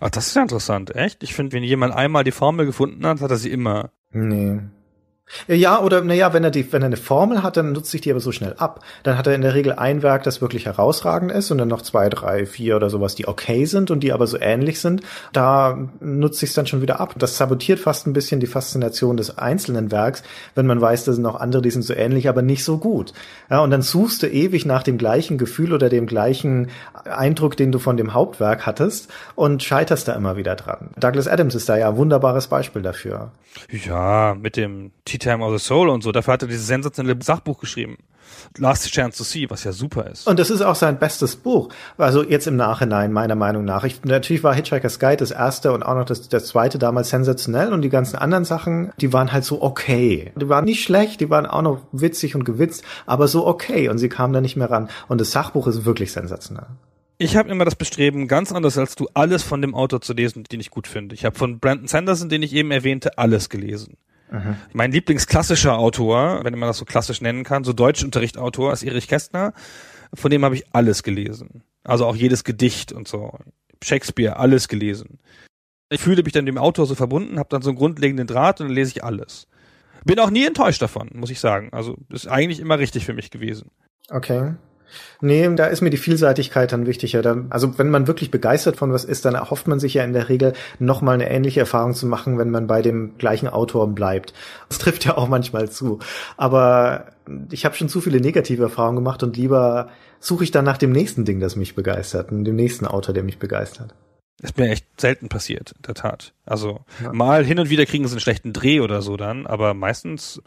Ach, 0.00 0.10
das 0.10 0.28
ist 0.28 0.36
ja 0.36 0.42
interessant, 0.42 0.94
echt? 0.94 1.24
Ich 1.24 1.34
finde, 1.34 1.54
wenn 1.54 1.64
jemand 1.64 1.94
einmal 1.94 2.22
die 2.22 2.30
Formel 2.30 2.64
gefunden 2.64 3.04
hat, 3.04 3.20
hat 3.20 3.30
er 3.32 3.38
sie 3.38 3.50
immer. 3.50 3.90
Nee. 4.12 4.60
Ja, 5.46 5.80
oder 5.80 6.02
naja, 6.02 6.32
wenn 6.32 6.44
er 6.44 6.50
die, 6.50 6.72
wenn 6.72 6.82
er 6.82 6.86
eine 6.86 6.96
Formel 6.96 7.42
hat, 7.42 7.56
dann 7.56 7.72
nutzt 7.72 7.90
sich 7.90 8.00
die 8.00 8.10
aber 8.10 8.20
so 8.20 8.32
schnell 8.32 8.54
ab. 8.58 8.80
Dann 9.02 9.18
hat 9.18 9.26
er 9.26 9.34
in 9.34 9.42
der 9.42 9.54
Regel 9.54 9.72
ein 9.72 10.02
Werk, 10.02 10.22
das 10.22 10.40
wirklich 10.40 10.66
herausragend 10.66 11.32
ist 11.32 11.50
und 11.50 11.58
dann 11.58 11.68
noch 11.68 11.82
zwei, 11.82 12.08
drei, 12.08 12.46
vier 12.46 12.76
oder 12.76 12.90
sowas, 12.90 13.14
die 13.14 13.28
okay 13.28 13.64
sind 13.66 13.90
und 13.90 14.00
die 14.00 14.12
aber 14.12 14.26
so 14.26 14.38
ähnlich 14.40 14.80
sind. 14.80 15.02
Da 15.32 15.78
nutzt 16.00 16.38
sich 16.38 16.54
dann 16.54 16.66
schon 16.66 16.82
wieder 16.82 17.00
ab. 17.00 17.14
Das 17.18 17.36
sabotiert 17.36 17.78
fast 17.78 18.06
ein 18.06 18.12
bisschen 18.12 18.40
die 18.40 18.46
Faszination 18.46 19.16
des 19.16 19.38
einzelnen 19.38 19.90
Werks, 19.90 20.22
wenn 20.54 20.66
man 20.66 20.80
weiß, 20.80 21.04
da 21.04 21.12
sind 21.12 21.22
noch 21.22 21.40
andere, 21.40 21.62
die 21.62 21.70
sind 21.70 21.82
so 21.82 21.94
ähnlich, 21.94 22.28
aber 22.28 22.42
nicht 22.42 22.64
so 22.64 22.78
gut. 22.78 23.12
Ja, 23.50 23.60
und 23.60 23.70
dann 23.70 23.82
suchst 23.82 24.22
du 24.22 24.26
ewig 24.26 24.66
nach 24.66 24.82
dem 24.82 24.98
gleichen 24.98 25.38
Gefühl 25.38 25.72
oder 25.72 25.88
dem 25.88 26.06
gleichen 26.06 26.68
Eindruck, 27.04 27.56
den 27.56 27.72
du 27.72 27.78
von 27.78 27.96
dem 27.96 28.14
Hauptwerk 28.14 28.66
hattest 28.66 29.08
und 29.34 29.62
scheiterst 29.62 30.08
da 30.08 30.14
immer 30.14 30.36
wieder 30.36 30.56
dran. 30.56 30.90
Douglas 30.98 31.28
Adams 31.28 31.54
ist 31.54 31.68
da 31.68 31.76
ja 31.76 31.90
ein 31.90 31.96
wunderbares 31.96 32.46
Beispiel 32.48 32.82
dafür. 32.82 33.30
Ja, 33.70 34.36
mit 34.40 34.56
dem 34.56 34.92
Tea 35.18 35.30
Time 35.30 35.44
of 35.44 35.58
the 35.58 35.64
Soul 35.64 35.88
und 35.88 36.02
so. 36.02 36.12
Dafür 36.12 36.34
hat 36.34 36.42
er 36.42 36.48
dieses 36.48 36.66
sensationelle 36.66 37.18
Sachbuch 37.22 37.58
geschrieben. 37.58 37.98
Last 38.58 38.90
Chance 38.90 39.18
to 39.18 39.24
See, 39.24 39.48
was 39.48 39.64
ja 39.64 39.72
super 39.72 40.06
ist. 40.06 40.26
Und 40.26 40.38
das 40.38 40.50
ist 40.50 40.62
auch 40.62 40.74
sein 40.74 40.98
bestes 40.98 41.36
Buch. 41.36 41.70
Also 41.96 42.22
jetzt 42.22 42.46
im 42.46 42.56
Nachhinein, 42.56 43.12
meiner 43.12 43.34
Meinung 43.34 43.64
nach. 43.64 43.84
Ich, 43.84 44.04
natürlich 44.04 44.44
war 44.44 44.54
Hitchhiker's 44.54 44.98
Guide 44.98 45.16
das 45.16 45.30
erste 45.30 45.72
und 45.72 45.82
auch 45.82 45.94
noch 45.94 46.04
das, 46.04 46.28
das 46.28 46.46
zweite 46.46 46.78
damals 46.78 47.10
sensationell 47.10 47.72
und 47.72 47.82
die 47.82 47.88
ganzen 47.88 48.16
anderen 48.16 48.44
Sachen, 48.44 48.92
die 49.00 49.12
waren 49.12 49.32
halt 49.32 49.44
so 49.44 49.62
okay. 49.62 50.32
Die 50.36 50.48
waren 50.48 50.64
nicht 50.64 50.82
schlecht, 50.82 51.20
die 51.20 51.30
waren 51.30 51.46
auch 51.46 51.62
noch 51.62 51.80
witzig 51.92 52.34
und 52.34 52.44
gewitzt, 52.44 52.84
aber 53.06 53.28
so 53.28 53.46
okay 53.46 53.88
und 53.88 53.98
sie 53.98 54.08
kamen 54.08 54.32
da 54.32 54.40
nicht 54.40 54.56
mehr 54.56 54.70
ran. 54.70 54.88
Und 55.08 55.20
das 55.20 55.30
Sachbuch 55.30 55.66
ist 55.66 55.84
wirklich 55.84 56.12
sensationell. 56.12 56.66
Ich 57.20 57.36
habe 57.36 57.50
immer 57.50 57.64
das 57.64 57.74
Bestreben, 57.74 58.28
ganz 58.28 58.52
anders 58.52 58.78
als 58.78 58.94
du, 58.94 59.08
alles 59.12 59.42
von 59.42 59.60
dem 59.60 59.74
Autor 59.74 60.00
zu 60.00 60.12
lesen, 60.12 60.44
den 60.44 60.60
ich 60.60 60.70
gut 60.70 60.86
finde. 60.86 61.16
Ich 61.16 61.24
habe 61.24 61.36
von 61.36 61.58
Brandon 61.58 61.88
Sanderson, 61.88 62.28
den 62.28 62.42
ich 62.42 62.54
eben 62.54 62.70
erwähnte, 62.70 63.18
alles 63.18 63.48
gelesen. 63.48 63.96
Mhm. 64.30 64.56
Mein 64.72 64.92
Lieblingsklassischer 64.92 65.78
Autor, 65.78 66.44
wenn 66.44 66.58
man 66.58 66.68
das 66.68 66.78
so 66.78 66.84
klassisch 66.84 67.20
nennen 67.20 67.44
kann, 67.44 67.64
so 67.64 67.72
Deutschunterrichtautor, 67.72 68.72
ist 68.72 68.82
Erich 68.82 69.08
Kästner. 69.08 69.52
Von 70.14 70.30
dem 70.30 70.44
habe 70.44 70.54
ich 70.54 70.64
alles 70.72 71.02
gelesen. 71.02 71.62
Also 71.84 72.06
auch 72.06 72.16
jedes 72.16 72.44
Gedicht 72.44 72.92
und 72.92 73.08
so. 73.08 73.38
Shakespeare, 73.82 74.36
alles 74.36 74.68
gelesen. 74.68 75.18
Ich 75.90 76.00
fühle 76.00 76.22
mich 76.22 76.32
dann 76.32 76.46
dem 76.46 76.58
Autor 76.58 76.86
so 76.86 76.94
verbunden, 76.94 77.38
habe 77.38 77.48
dann 77.50 77.62
so 77.62 77.70
einen 77.70 77.78
grundlegenden 77.78 78.26
Draht 78.26 78.60
und 78.60 78.68
dann 78.68 78.74
lese 78.74 78.90
ich 78.90 79.04
alles. 79.04 79.46
Bin 80.04 80.18
auch 80.18 80.30
nie 80.30 80.46
enttäuscht 80.46 80.82
davon, 80.82 81.10
muss 81.14 81.30
ich 81.30 81.40
sagen. 81.40 81.70
Also 81.72 81.96
ist 82.12 82.28
eigentlich 82.28 82.60
immer 82.60 82.78
richtig 82.78 83.04
für 83.04 83.14
mich 83.14 83.30
gewesen. 83.30 83.70
Okay. 84.10 84.54
Nee, 85.20 85.48
da 85.54 85.66
ist 85.66 85.80
mir 85.80 85.90
die 85.90 85.96
Vielseitigkeit 85.96 86.72
dann 86.72 86.86
wichtiger. 86.86 87.44
also 87.50 87.78
wenn 87.78 87.90
man 87.90 88.06
wirklich 88.06 88.30
begeistert 88.30 88.76
von 88.76 88.92
was 88.92 89.04
ist, 89.04 89.24
dann 89.24 89.34
erhofft 89.34 89.66
man 89.68 89.80
sich 89.80 89.94
ja 89.94 90.04
in 90.04 90.12
der 90.12 90.28
Regel 90.28 90.52
nochmal 90.78 91.14
eine 91.14 91.30
ähnliche 91.30 91.60
Erfahrung 91.60 91.94
zu 91.94 92.06
machen, 92.06 92.38
wenn 92.38 92.50
man 92.50 92.66
bei 92.66 92.82
dem 92.82 93.16
gleichen 93.18 93.48
Autor 93.48 93.88
bleibt. 93.88 94.32
Das 94.68 94.78
trifft 94.78 95.04
ja 95.04 95.16
auch 95.16 95.28
manchmal 95.28 95.70
zu. 95.70 95.98
Aber 96.36 97.06
ich 97.50 97.64
habe 97.64 97.74
schon 97.74 97.88
zu 97.88 98.00
viele 98.00 98.20
negative 98.20 98.62
Erfahrungen 98.62 98.96
gemacht 98.96 99.22
und 99.22 99.36
lieber 99.36 99.90
suche 100.20 100.44
ich 100.44 100.50
dann 100.50 100.64
nach 100.64 100.78
dem 100.78 100.92
nächsten 100.92 101.24
Ding, 101.24 101.40
das 101.40 101.56
mich 101.56 101.74
begeistert, 101.74 102.32
und 102.32 102.44
dem 102.44 102.56
nächsten 102.56 102.86
Autor, 102.86 103.14
der 103.14 103.22
mich 103.22 103.38
begeistert. 103.38 103.94
Das 104.40 104.52
ist 104.52 104.58
mir 104.58 104.70
echt 104.70 104.86
selten 105.00 105.28
passiert, 105.28 105.72
in 105.72 105.82
der 105.82 105.94
Tat. 105.94 106.32
Also 106.46 106.80
ja. 107.02 107.12
mal 107.12 107.44
hin 107.44 107.58
und 107.58 107.70
wieder 107.70 107.86
kriegen 107.86 108.06
sie 108.06 108.12
einen 108.12 108.20
schlechten 108.20 108.52
Dreh 108.52 108.80
oder 108.80 109.02
so 109.02 109.16
dann, 109.16 109.46
aber 109.46 109.74
meistens 109.74 110.40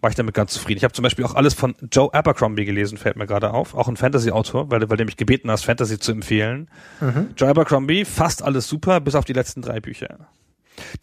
war 0.00 0.10
ich 0.10 0.16
damit 0.16 0.34
ganz 0.34 0.52
zufrieden. 0.52 0.78
Ich 0.78 0.84
habe 0.84 0.92
zum 0.92 1.02
Beispiel 1.02 1.24
auch 1.24 1.34
alles 1.34 1.54
von 1.54 1.74
Joe 1.90 2.12
Abercrombie 2.12 2.64
gelesen, 2.64 2.98
fällt 2.98 3.16
mir 3.16 3.26
gerade 3.26 3.52
auf. 3.52 3.74
Auch 3.74 3.88
ein 3.88 3.96
Fantasy-Autor, 3.96 4.70
weil, 4.70 4.88
weil 4.88 4.96
der 4.96 5.06
mich 5.06 5.16
gebeten 5.16 5.50
hast, 5.50 5.64
Fantasy 5.64 5.98
zu 5.98 6.12
empfehlen. 6.12 6.70
Mhm. 7.00 7.30
Joe 7.36 7.48
Abercrombie, 7.48 8.04
fast 8.04 8.42
alles 8.42 8.68
super, 8.68 9.00
bis 9.00 9.14
auf 9.14 9.24
die 9.24 9.32
letzten 9.32 9.62
drei 9.62 9.80
Bücher. 9.80 10.28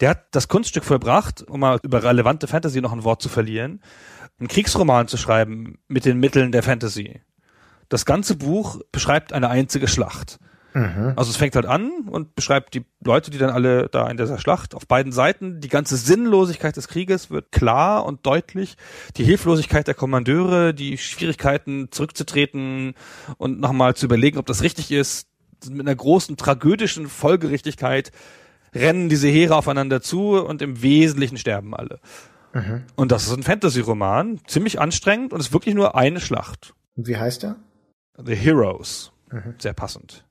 Der 0.00 0.10
hat 0.10 0.26
das 0.30 0.48
Kunststück 0.48 0.84
vollbracht, 0.84 1.42
um 1.42 1.60
mal 1.60 1.80
über 1.82 2.02
relevante 2.02 2.46
Fantasy 2.46 2.80
noch 2.80 2.92
ein 2.92 3.04
Wort 3.04 3.20
zu 3.20 3.28
verlieren, 3.28 3.80
einen 4.38 4.48
Kriegsroman 4.48 5.08
zu 5.08 5.16
schreiben 5.16 5.78
mit 5.88 6.04
den 6.04 6.20
Mitteln 6.20 6.52
der 6.52 6.62
Fantasy. 6.62 7.20
Das 7.88 8.04
ganze 8.06 8.36
Buch 8.36 8.80
beschreibt 8.92 9.32
eine 9.32 9.50
einzige 9.50 9.88
Schlacht. 9.88 10.38
Mhm. 10.74 11.12
Also 11.14 11.30
es 11.30 11.36
fängt 11.36 11.54
halt 11.54 11.66
an 11.66 12.08
und 12.10 12.34
beschreibt 12.34 12.74
die 12.74 12.84
Leute, 13.02 13.30
die 13.30 13.38
dann 13.38 13.50
alle 13.50 13.88
da 13.88 14.10
in 14.10 14.16
dieser 14.16 14.38
Schlacht 14.38 14.74
auf 14.74 14.88
beiden 14.88 15.12
Seiten, 15.12 15.60
die 15.60 15.68
ganze 15.68 15.96
Sinnlosigkeit 15.96 16.76
des 16.76 16.88
Krieges 16.88 17.30
wird 17.30 17.52
klar 17.52 18.04
und 18.04 18.26
deutlich, 18.26 18.76
die 19.16 19.24
Hilflosigkeit 19.24 19.86
der 19.86 19.94
Kommandeure, 19.94 20.74
die 20.74 20.98
Schwierigkeiten 20.98 21.92
zurückzutreten 21.92 22.94
und 23.38 23.60
nochmal 23.60 23.94
zu 23.94 24.06
überlegen, 24.06 24.38
ob 24.38 24.46
das 24.46 24.62
richtig 24.62 24.90
ist, 24.90 25.28
mit 25.70 25.82
einer 25.82 25.94
großen 25.94 26.36
tragödischen 26.36 27.08
Folgerichtigkeit 27.08 28.10
rennen 28.74 29.08
diese 29.08 29.28
Heere 29.28 29.54
aufeinander 29.54 30.02
zu 30.02 30.44
und 30.44 30.60
im 30.60 30.82
Wesentlichen 30.82 31.38
sterben 31.38 31.74
alle. 31.74 32.00
Mhm. 32.52 32.82
Und 32.96 33.12
das 33.12 33.26
ist 33.26 33.32
ein 33.32 33.44
Fantasy-Roman, 33.44 34.40
ziemlich 34.48 34.80
anstrengend 34.80 35.32
und 35.32 35.38
ist 35.38 35.52
wirklich 35.52 35.76
nur 35.76 35.94
eine 35.94 36.20
Schlacht. 36.20 36.74
Wie 36.96 37.16
heißt 37.16 37.44
er? 37.44 37.56
The 38.16 38.34
Heroes. 38.34 39.12
Mhm. 39.30 39.54
Sehr 39.58 39.72
passend. 39.72 40.24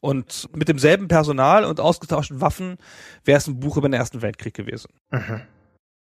Und 0.00 0.48
mit 0.54 0.68
demselben 0.68 1.08
Personal 1.08 1.64
und 1.64 1.80
ausgetauschten 1.80 2.40
Waffen 2.40 2.76
wäre 3.24 3.38
es 3.38 3.46
ein 3.46 3.60
Buch 3.60 3.76
über 3.76 3.88
den 3.88 3.94
Ersten 3.94 4.22
Weltkrieg 4.22 4.54
gewesen. 4.54 4.90
Mhm. 5.10 5.42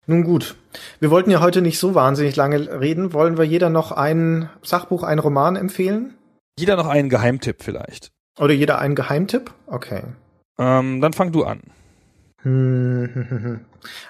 Nun 0.06 0.24
gut. 0.24 0.56
Wir 1.00 1.10
wollten 1.10 1.30
ja 1.30 1.40
heute 1.40 1.62
nicht 1.62 1.78
so 1.78 1.94
wahnsinnig 1.94 2.36
lange 2.36 2.80
reden. 2.80 3.12
Wollen 3.12 3.38
wir 3.38 3.44
jeder 3.44 3.70
noch 3.70 3.92
ein 3.92 4.50
Sachbuch, 4.62 5.02
einen 5.02 5.20
Roman 5.20 5.56
empfehlen? 5.56 6.14
Jeder 6.58 6.76
noch 6.76 6.88
einen 6.88 7.08
Geheimtipp 7.08 7.62
vielleicht. 7.62 8.12
Oder 8.38 8.52
jeder 8.52 8.78
einen 8.78 8.94
Geheimtipp? 8.94 9.52
Okay. 9.66 10.02
Ähm, 10.58 11.00
dann 11.00 11.12
fang 11.12 11.32
du 11.32 11.44
an. 11.44 11.62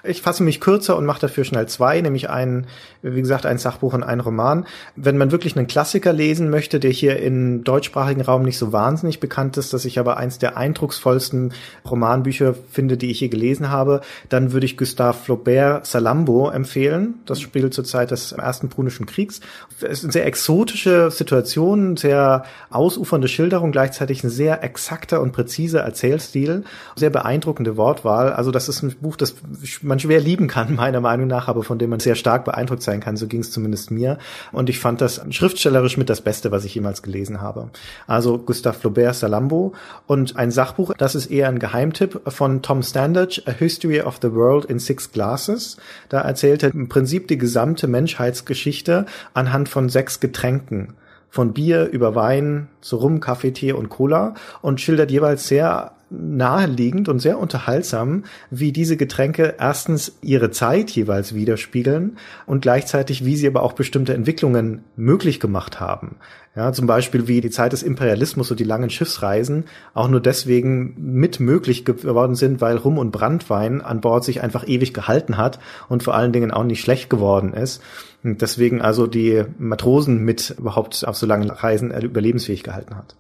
Ich 0.02 0.22
fasse 0.22 0.42
mich 0.42 0.60
kürzer 0.60 0.96
und 0.96 1.06
mache 1.06 1.20
dafür 1.20 1.44
schnell 1.44 1.66
zwei, 1.66 2.00
nämlich 2.00 2.30
ein, 2.30 2.66
wie 3.02 3.20
gesagt, 3.20 3.46
ein 3.46 3.58
Sachbuch 3.58 3.94
und 3.94 4.02
ein 4.02 4.20
Roman. 4.20 4.66
Wenn 4.96 5.18
man 5.18 5.30
wirklich 5.30 5.56
einen 5.56 5.66
Klassiker 5.66 6.12
lesen 6.12 6.50
möchte, 6.50 6.80
der 6.80 6.90
hier 6.90 7.20
im 7.20 7.64
deutschsprachigen 7.64 8.22
Raum 8.22 8.42
nicht 8.42 8.58
so 8.58 8.72
wahnsinnig 8.72 9.20
bekannt 9.20 9.56
ist, 9.56 9.72
dass 9.72 9.84
ich 9.84 9.98
aber 9.98 10.16
eins 10.16 10.38
der 10.38 10.56
eindrucksvollsten 10.56 11.52
Romanbücher 11.88 12.54
finde, 12.70 12.96
die 12.96 13.10
ich 13.10 13.20
je 13.20 13.28
gelesen 13.28 13.70
habe, 13.70 14.00
dann 14.28 14.52
würde 14.52 14.66
ich 14.66 14.76
Gustave 14.76 15.16
Flaubert 15.16 15.86
Salambo 15.86 16.50
empfehlen. 16.50 17.14
Das 17.26 17.40
spielt 17.40 17.74
zur 17.74 17.84
Zeit 17.84 18.10
des 18.10 18.32
Ersten 18.32 18.68
Punischen 18.68 19.06
Kriegs. 19.06 19.40
Es 19.80 19.98
ist 19.98 20.04
eine 20.04 20.12
sehr 20.12 20.26
exotische 20.26 21.10
Situation, 21.10 21.96
sehr 21.96 22.44
ausufernde 22.70 23.28
Schilderung, 23.28 23.72
gleichzeitig 23.72 24.24
ein 24.24 24.30
sehr 24.30 24.62
exakter 24.62 25.20
und 25.20 25.32
präziser 25.32 25.80
Erzählstil, 25.80 26.64
sehr 26.96 27.10
beeindruckende 27.10 27.76
Wortwahl. 27.76 28.32
Also 28.32 28.50
das 28.50 28.68
ist 28.68 28.82
ein 28.82 28.94
Buch, 29.00 29.16
das 29.16 29.34
man 29.82 29.98
schwer 29.98 30.20
lieben 30.20 30.48
kann, 30.48 30.74
meiner 30.76 31.00
Meinung 31.00 31.26
nach, 31.26 31.48
aber 31.48 31.62
von 31.62 31.78
dem 31.78 31.90
man 31.90 32.00
sehr 32.00 32.14
stark 32.14 32.44
beeindruckt 32.44 32.82
sein 32.82 33.00
kann. 33.00 33.16
So 33.16 33.26
ging 33.26 33.40
es 33.40 33.50
zumindest 33.50 33.90
mir. 33.90 34.18
Und 34.52 34.68
ich 34.68 34.78
fand 34.78 35.00
das 35.00 35.20
schriftstellerisch 35.30 35.96
mit 35.96 36.08
das 36.08 36.20
Beste, 36.20 36.50
was 36.50 36.64
ich 36.64 36.74
jemals 36.74 37.02
gelesen 37.02 37.40
habe. 37.40 37.70
Also 38.06 38.38
Gustave 38.38 38.78
Flaubert 38.78 39.14
Salambo 39.14 39.74
und 40.06 40.36
ein 40.36 40.50
Sachbuch, 40.50 40.94
das 40.94 41.14
ist 41.14 41.26
eher 41.26 41.48
ein 41.48 41.58
Geheimtipp 41.58 42.20
von 42.28 42.62
Tom 42.62 42.82
Standage, 42.82 43.42
A 43.46 43.52
History 43.52 44.00
of 44.00 44.18
the 44.22 44.32
World 44.32 44.64
in 44.64 44.78
Six 44.78 45.12
Glasses. 45.12 45.76
Da 46.08 46.20
erzählt 46.20 46.62
er 46.62 46.74
im 46.74 46.88
Prinzip 46.88 47.28
die 47.28 47.38
gesamte 47.38 47.86
Menschheitsgeschichte 47.86 49.06
anhand 49.32 49.68
von 49.68 49.88
sechs 49.88 50.20
Getränken 50.20 50.94
von 51.34 51.52
Bier 51.52 51.86
über 51.86 52.14
Wein 52.14 52.68
zu 52.80 52.96
Rum, 52.96 53.18
Kaffee, 53.18 53.50
Tee 53.50 53.72
und 53.72 53.88
Cola 53.88 54.34
und 54.62 54.80
schildert 54.80 55.10
jeweils 55.10 55.48
sehr 55.48 55.90
naheliegend 56.18 57.08
und 57.08 57.18
sehr 57.18 57.38
unterhaltsam, 57.38 58.24
wie 58.50 58.72
diese 58.72 58.96
Getränke 58.96 59.54
erstens 59.58 60.16
ihre 60.22 60.50
Zeit 60.50 60.90
jeweils 60.90 61.34
widerspiegeln 61.34 62.18
und 62.46 62.62
gleichzeitig, 62.62 63.24
wie 63.24 63.36
sie 63.36 63.46
aber 63.46 63.62
auch 63.62 63.72
bestimmte 63.72 64.14
Entwicklungen 64.14 64.84
möglich 64.96 65.40
gemacht 65.40 65.80
haben. 65.80 66.16
Ja, 66.56 66.72
zum 66.72 66.86
Beispiel 66.86 67.26
wie 67.26 67.40
die 67.40 67.50
Zeit 67.50 67.72
des 67.72 67.82
Imperialismus 67.82 68.48
und 68.48 68.60
die 68.60 68.64
langen 68.64 68.88
Schiffsreisen 68.88 69.64
auch 69.92 70.06
nur 70.06 70.20
deswegen 70.20 70.94
mit 70.96 71.40
möglich 71.40 71.84
geworden 71.84 72.36
sind, 72.36 72.60
weil 72.60 72.76
Rum 72.76 72.96
und 72.96 73.10
Brandwein 73.10 73.80
an 73.80 74.00
Bord 74.00 74.22
sich 74.22 74.40
einfach 74.40 74.68
ewig 74.68 74.94
gehalten 74.94 75.36
hat 75.36 75.58
und 75.88 76.04
vor 76.04 76.14
allen 76.14 76.32
Dingen 76.32 76.52
auch 76.52 76.62
nicht 76.62 76.80
schlecht 76.80 77.10
geworden 77.10 77.54
ist. 77.54 77.82
Und 78.22 78.40
deswegen 78.40 78.80
also 78.80 79.08
die 79.08 79.44
Matrosen 79.58 80.22
mit 80.24 80.54
überhaupt 80.56 81.04
auf 81.04 81.16
so 81.16 81.26
langen 81.26 81.50
Reisen 81.50 81.90
überlebensfähig 81.90 82.62
gehalten 82.62 82.96
hat. 82.96 83.16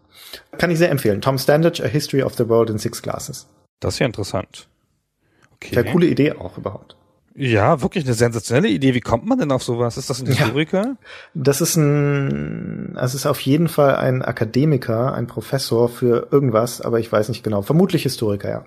Kann 0.58 0.70
ich 0.70 0.78
sehr 0.78 0.90
empfehlen. 0.90 1.20
Tom 1.20 1.38
Standage, 1.38 1.82
A 1.82 1.86
History 1.86 2.22
of 2.22 2.34
the 2.34 2.48
World 2.48 2.70
in 2.70 2.78
Six 2.78 3.02
Glasses. 3.02 3.46
Das 3.80 3.94
ist 3.94 3.98
ja 4.00 4.06
interessant. 4.06 4.68
Okay. 5.54 5.74
Sehr 5.74 5.84
coole 5.84 6.06
Idee 6.06 6.32
auch 6.32 6.58
überhaupt. 6.58 6.96
Ja, 7.36 7.82
wirklich 7.82 8.04
eine 8.04 8.14
sensationelle 8.14 8.68
Idee. 8.68 8.94
Wie 8.94 9.00
kommt 9.00 9.26
man 9.26 9.38
denn 9.38 9.50
auf 9.50 9.64
sowas? 9.64 9.96
Ist 9.96 10.08
das 10.08 10.20
ein 10.20 10.26
Historiker? 10.26 10.82
Ja, 10.82 10.96
das 11.34 11.60
ist 11.60 11.74
ein, 11.74 12.96
es 12.96 13.14
ist 13.14 13.26
auf 13.26 13.40
jeden 13.40 13.66
Fall 13.66 13.96
ein 13.96 14.22
Akademiker, 14.22 15.12
ein 15.14 15.26
Professor 15.26 15.88
für 15.88 16.28
irgendwas, 16.30 16.80
aber 16.80 17.00
ich 17.00 17.10
weiß 17.10 17.28
nicht 17.30 17.42
genau. 17.42 17.62
Vermutlich 17.62 18.04
Historiker, 18.04 18.50
ja. 18.50 18.64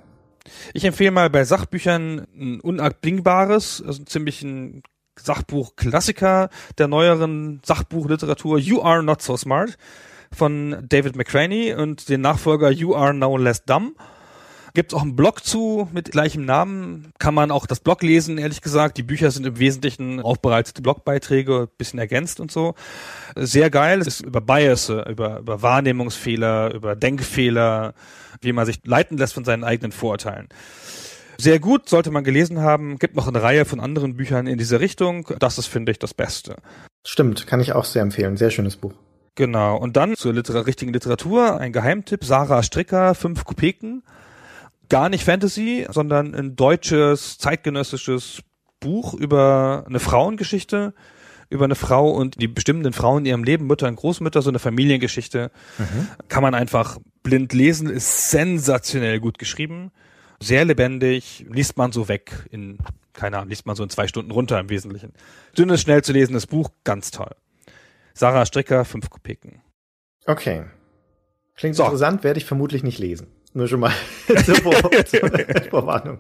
Ich 0.74 0.84
empfehle 0.84 1.12
mal 1.12 1.30
bei 1.30 1.46
Sachbüchern 1.46 2.28
ein 2.38 2.60
unabdingbares, 2.60 3.84
also 3.86 4.04
ziemlich 4.04 4.42
ein 4.42 4.84
Sachbuch-Klassiker 5.18 6.50
der 6.78 6.88
neueren 6.88 7.62
Sachbuchliteratur, 7.66 8.60
You 8.60 8.82
Are 8.82 9.02
Not 9.02 9.22
So 9.22 9.38
Smart 9.38 9.78
von 10.32 10.78
David 10.88 11.16
McCraney 11.16 11.74
und 11.74 12.10
den 12.10 12.22
Nachfolger 12.22 12.70
You 12.70 12.96
Are 12.96 13.14
No 13.14 13.38
Less 13.38 13.64
Dumb. 13.66 13.96
Gibt 14.78 14.94
auch 14.94 15.02
einen 15.02 15.16
Blog 15.16 15.44
zu 15.44 15.88
mit 15.92 16.12
gleichem 16.12 16.46
Namen. 16.46 17.12
Kann 17.18 17.34
man 17.34 17.50
auch 17.50 17.66
das 17.66 17.80
Blog 17.80 18.04
lesen, 18.04 18.38
ehrlich 18.38 18.62
gesagt. 18.62 18.98
Die 19.00 19.04
Bücher 19.04 19.32
sind 19.32 19.48
im 19.48 19.58
Wesentlichen 19.58 20.22
aufbereitete 20.22 20.84
Blogbeiträge, 20.84 21.68
bisschen 21.80 21.98
ergänzt 21.98 22.40
und 22.40 22.52
so. 22.52 22.76
Sehr 23.36 23.72
geil. 23.72 24.02
Es 24.02 24.08
ist 24.08 24.22
über 24.22 24.40
Bias, 24.40 24.90
über, 24.90 25.40
über 25.40 25.62
Wahrnehmungsfehler, 25.64 26.76
über 26.76 26.96
Denkfehler, 26.96 27.96
wie 28.42 28.54
man 28.54 28.68
sich 28.68 28.82
leiten 28.86 29.18
lässt 29.18 29.34
von 29.34 29.46
seinen 29.46 29.64
eigenen 29.64 29.92
Vorurteilen. 29.92 30.48
Sehr 31.40 31.60
gut, 31.60 31.90
sollte 31.90 32.12
man 32.12 32.24
gelesen 32.24 32.62
haben. 32.62 33.00
Gibt 33.00 33.16
noch 33.16 33.28
eine 33.28 33.42
Reihe 33.42 33.66
von 33.66 33.80
anderen 33.80 34.16
Büchern 34.16 34.46
in 34.46 34.60
diese 34.60 34.80
Richtung. 34.80 35.28
Das 35.40 35.58
ist, 35.58 35.66
finde 35.66 35.92
ich, 35.92 35.98
das 35.98 36.14
Beste. 36.14 36.56
Stimmt, 37.04 37.48
kann 37.48 37.62
ich 37.62 37.74
auch 37.74 37.86
sehr 37.86 38.04
empfehlen. 38.04 38.38
Sehr 38.38 38.52
schönes 38.52 38.76
Buch. 38.76 38.94
Genau. 39.38 39.78
Und 39.78 39.96
dann 39.98 40.16
zur 40.16 40.34
Liter 40.34 40.66
richtigen 40.66 40.92
Literatur, 40.92 41.60
ein 41.60 41.72
Geheimtipp, 41.72 42.26
Sarah 42.26 42.64
Stricker, 42.64 43.14
fünf 43.14 43.46
Kopeken. 43.46 44.02
Gar 44.90 45.10
nicht 45.10 45.24
Fantasy, 45.24 45.86
sondern 45.92 46.34
ein 46.34 46.56
deutsches, 46.56 47.38
zeitgenössisches 47.38 48.42
Buch 48.80 49.14
über 49.14 49.84
eine 49.88 50.00
Frauengeschichte, 50.00 50.96
über 51.52 51.66
eine 51.66 51.76
Frau 51.76 52.10
und 52.10 52.42
die 52.42 52.48
bestimmenden 52.48 52.94
Frauen 52.94 53.20
in 53.20 53.26
ihrem 53.28 53.44
Leben, 53.44 53.68
Mütter 53.68 53.88
und 53.88 53.98
Großmütter, 53.98 54.42
so 54.42 54.50
eine 54.50 54.58
Familiengeschichte. 54.58 55.52
Mhm. 55.78 56.08
Kann 56.30 56.42
man 56.42 56.56
einfach 56.56 56.98
blind 57.22 57.54
lesen, 57.54 57.92
ist 57.92 58.32
sensationell 58.32 59.20
gut 59.20 59.38
geschrieben, 59.38 59.92
sehr 60.40 60.66
lebendig, 60.66 61.46
liest 61.48 61.78
man 61.78 61.92
so 61.92 62.08
weg 62.08 62.48
in, 62.50 62.80
keine 63.14 63.38
Ahnung, 63.38 63.50
liest 63.50 63.68
man 63.68 63.76
so 63.76 63.84
in 63.84 63.92
zwei 63.92 64.08
Stunden 64.08 64.32
runter 64.32 64.60
im 64.60 64.72
Wesentlichen. 64.72 65.14
Dünnes, 65.56 65.82
schnell 65.82 66.04
zu 66.04 66.12
lesendes 66.12 66.48
Buch, 66.48 66.72
ganz 66.84 67.12
toll. 67.12 67.36
Sarah 68.18 68.46
Stricker, 68.46 68.84
fünf 68.84 69.10
Kopeken. 69.10 69.62
Okay. 70.26 70.64
Klingt 71.56 71.76
so. 71.76 71.84
interessant, 71.84 72.24
werde 72.24 72.40
ich 72.40 72.46
vermutlich 72.46 72.84
nicht 72.84 72.98
lesen. 72.98 73.28
Nur 73.54 73.68
schon 73.68 73.80
mal 73.80 73.94
zur 74.46 74.56
Vorwarnung. 75.70 76.18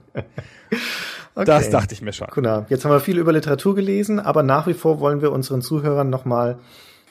Okay. 1.36 1.46
Das 1.46 1.70
dachte 1.70 1.94
ich 1.94 2.02
mir 2.02 2.14
schon. 2.14 2.28
Genau. 2.34 2.66
Jetzt 2.70 2.86
haben 2.86 2.92
wir 2.92 3.00
viel 3.00 3.18
über 3.18 3.32
Literatur 3.34 3.76
gelesen, 3.76 4.20
aber 4.20 4.44
nach 4.44 4.68
wie 4.68 4.74
vor 4.74 5.00
wollen 5.00 5.22
wir 5.22 5.32
unseren 5.32 5.62
Zuhörern 5.62 6.10
nochmal 6.10 6.60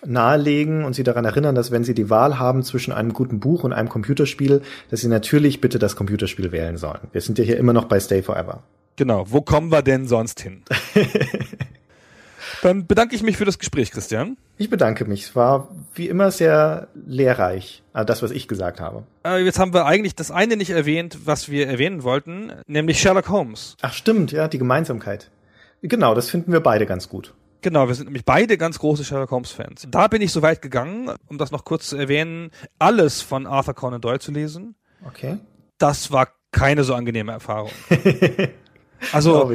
nahelegen 0.05 0.85
und 0.85 0.95
sie 0.95 1.03
daran 1.03 1.25
erinnern, 1.25 1.55
dass 1.55 1.71
wenn 1.73 1.83
sie 1.83 1.95
die 1.95 2.11
Wahl 2.11 2.39
haben 2.39 2.63
zwischen 2.63 2.93
einem 2.93 3.13
guten 3.13 3.41
Buch 3.41 3.65
und 3.65 3.73
einem 3.73 3.89
Computerspiel, 3.89 4.63
dass 4.91 5.01
sie 5.01 5.09
natürlich 5.09 5.61
bitte 5.61 5.79
das 5.79 5.97
Computerspiel 5.97 6.53
wählen 6.53 6.77
sollen. 6.77 7.01
Wir 7.13 7.21
sind 7.21 7.39
ja 7.39 7.45
hier 7.45 7.57
immer 7.57 7.73
noch 7.73 7.87
bei 7.87 7.99
Stay 7.99 8.23
Forever. 8.23 8.63
Genau. 8.97 9.25
Wo 9.29 9.43
kommen 9.43 9.71
wir 9.71 9.83
denn 9.83 10.07
sonst 10.07 10.41
hin? 10.41 10.63
Dann 12.67 12.85
bedanke 12.89 13.15
ich 13.15 13.23
mich 13.23 13.37
für 13.37 13.45
das 13.45 13.61
Gespräch, 13.61 13.93
Christian. 13.93 14.37
Ich 14.57 14.69
bedanke 14.69 15.05
mich. 15.05 15.23
Es 15.23 15.37
war 15.37 15.69
wie 15.95 16.09
immer 16.09 16.33
sehr 16.33 16.89
lehrreich, 17.07 17.85
also 17.93 18.05
das, 18.05 18.25
was 18.25 18.33
ich 18.33 18.49
gesagt 18.49 18.81
habe. 18.81 19.05
Äh, 19.25 19.45
jetzt 19.45 19.61
haben 19.61 19.73
wir 19.73 19.87
eigentlich 19.87 20.17
das 20.17 20.33
eine 20.33 20.57
nicht 20.57 20.71
erwähnt, 20.71 21.27
was 21.27 21.49
wir 21.49 21.69
erwähnen 21.69 22.03
wollten, 22.03 22.51
nämlich 22.67 23.01
Sherlock 23.01 23.29
Holmes. 23.29 23.77
Ach 23.83 23.93
stimmt, 23.93 24.33
ja, 24.33 24.49
die 24.49 24.59
Gemeinsamkeit. 24.59 25.31
Genau, 25.81 26.13
das 26.17 26.29
finden 26.29 26.51
wir 26.51 26.59
beide 26.59 26.87
ganz 26.87 27.09
gut. 27.09 27.35
Genau, 27.61 27.87
wir 27.87 27.95
sind 27.95 28.07
nämlich 28.07 28.25
beide 28.25 28.59
ganz 28.59 28.81
große 28.81 29.05
Sherlock 29.05 29.31
Holmes 29.31 29.53
Fans. 29.53 29.87
Da 29.89 30.09
bin 30.09 30.21
ich 30.21 30.33
so 30.33 30.43
weit 30.43 30.61
gegangen, 30.61 31.13
um 31.29 31.39
das 31.39 31.53
noch 31.53 31.65
kurz 31.65 31.91
zu 31.91 31.97
erwähnen, 31.97 32.51
alles 32.81 33.23
von 33.23 33.47
Arthur 33.47 33.75
Conan 33.75 34.01
Doyle 34.01 34.19
zu 34.19 34.33
lesen. 34.33 34.75
Okay. 35.07 35.39
Das 35.79 36.11
war 36.11 36.31
keine 36.51 36.83
so 36.83 36.95
angenehme 36.95 37.31
Erfahrung. 37.31 37.71
also, 39.13 39.53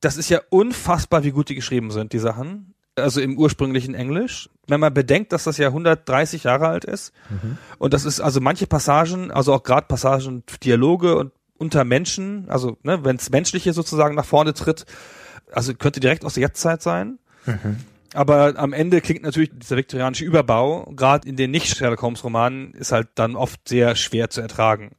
das 0.00 0.16
ist 0.16 0.28
ja 0.28 0.40
unfassbar, 0.50 1.24
wie 1.24 1.30
gut 1.30 1.48
die 1.48 1.54
geschrieben 1.54 1.90
sind, 1.90 2.12
die 2.12 2.18
Sachen. 2.18 2.74
Also 2.96 3.20
im 3.20 3.38
ursprünglichen 3.38 3.94
Englisch. 3.94 4.50
Wenn 4.66 4.80
man 4.80 4.92
bedenkt, 4.92 5.32
dass 5.32 5.44
das 5.44 5.56
ja 5.56 5.68
130 5.68 6.44
Jahre 6.44 6.68
alt 6.68 6.84
ist. 6.84 7.12
Mhm. 7.30 7.58
Und 7.78 7.94
das 7.94 8.04
ist 8.04 8.20
also 8.20 8.40
manche 8.40 8.66
Passagen, 8.66 9.30
also 9.30 9.54
auch 9.54 9.62
gerade 9.62 9.86
Passagen, 9.86 10.42
Dialoge 10.62 11.16
und 11.16 11.32
unter 11.58 11.84
Menschen, 11.84 12.48
also 12.48 12.76
ne, 12.82 13.04
wenn 13.04 13.16
es 13.16 13.30
Menschliche 13.30 13.72
sozusagen 13.72 14.14
nach 14.14 14.24
vorne 14.24 14.54
tritt, 14.54 14.86
also 15.52 15.74
könnte 15.74 16.00
direkt 16.00 16.24
aus 16.24 16.34
der 16.34 16.42
Jetztzeit 16.42 16.82
sein. 16.82 17.18
Mhm. 17.46 17.76
Aber 18.14 18.54
am 18.56 18.72
Ende 18.72 19.00
klingt 19.00 19.22
natürlich 19.22 19.50
dieser 19.54 19.76
viktorianische 19.76 20.24
Überbau, 20.24 20.92
gerade 20.96 21.28
in 21.28 21.36
den 21.36 21.50
Nicht-Sherlock 21.50 22.00
Holmes-Romanen, 22.00 22.72
ist 22.72 22.92
halt 22.92 23.08
dann 23.16 23.36
oft 23.36 23.68
sehr 23.68 23.96
schwer 23.96 24.30
zu 24.30 24.40
ertragen. 24.40 24.92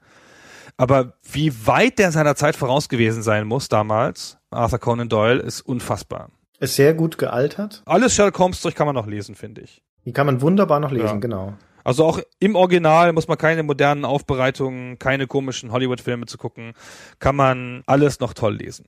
Aber 0.79 1.15
wie 1.29 1.67
weit 1.67 1.99
der 1.99 2.13
seiner 2.13 2.35
Zeit 2.35 2.55
voraus 2.55 2.87
gewesen 2.87 3.21
sein 3.21 3.45
muss 3.45 3.67
damals, 3.67 4.37
Arthur 4.49 4.79
Conan 4.79 5.09
Doyle, 5.09 5.41
ist 5.41 5.59
unfassbar. 5.59 6.29
Ist 6.61 6.75
sehr 6.75 6.93
gut 6.93 7.17
gealtert. 7.17 7.83
Alles 7.85 8.15
Sherlock 8.15 8.39
Holmes 8.39 8.61
Zeug 8.61 8.75
kann 8.75 8.85
man 8.85 8.95
noch 8.95 9.05
lesen, 9.05 9.35
finde 9.35 9.59
ich. 9.59 9.81
Die 10.05 10.13
kann 10.13 10.25
man 10.25 10.41
wunderbar 10.41 10.79
noch 10.79 10.91
lesen, 10.91 11.05
ja. 11.05 11.15
genau. 11.15 11.53
Also 11.83 12.05
auch 12.05 12.21
im 12.39 12.55
Original 12.55 13.11
muss 13.11 13.27
man 13.27 13.37
keine 13.37 13.63
modernen 13.63 14.05
Aufbereitungen, 14.05 14.97
keine 14.99 15.27
komischen 15.27 15.73
Hollywood-Filme 15.73 16.27
zu 16.27 16.37
gucken, 16.37 16.71
kann 17.19 17.35
man 17.35 17.83
alles 17.85 18.21
noch 18.21 18.33
toll 18.33 18.55
lesen. 18.55 18.85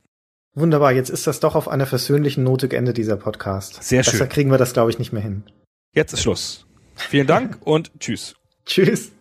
Wunderbar, 0.54 0.92
jetzt 0.92 1.10
ist 1.10 1.26
das 1.26 1.40
doch 1.40 1.54
auf 1.54 1.68
einer 1.68 1.84
versöhnlichen 1.84 2.42
Note 2.42 2.68
geendet, 2.68 2.96
dieser 2.96 3.16
Podcast. 3.16 3.82
Sehr 3.82 4.02
schön. 4.02 4.12
Besser 4.12 4.28
kriegen 4.28 4.50
wir 4.50 4.58
das, 4.58 4.72
glaube 4.72 4.90
ich, 4.90 4.98
nicht 4.98 5.12
mehr 5.12 5.22
hin. 5.22 5.42
Jetzt 5.94 6.14
ist 6.14 6.22
Schluss. 6.22 6.64
Vielen 6.94 7.26
Dank 7.26 7.58
und 7.64 7.90
tschüss. 8.00 8.34
Tschüss. 8.64 9.12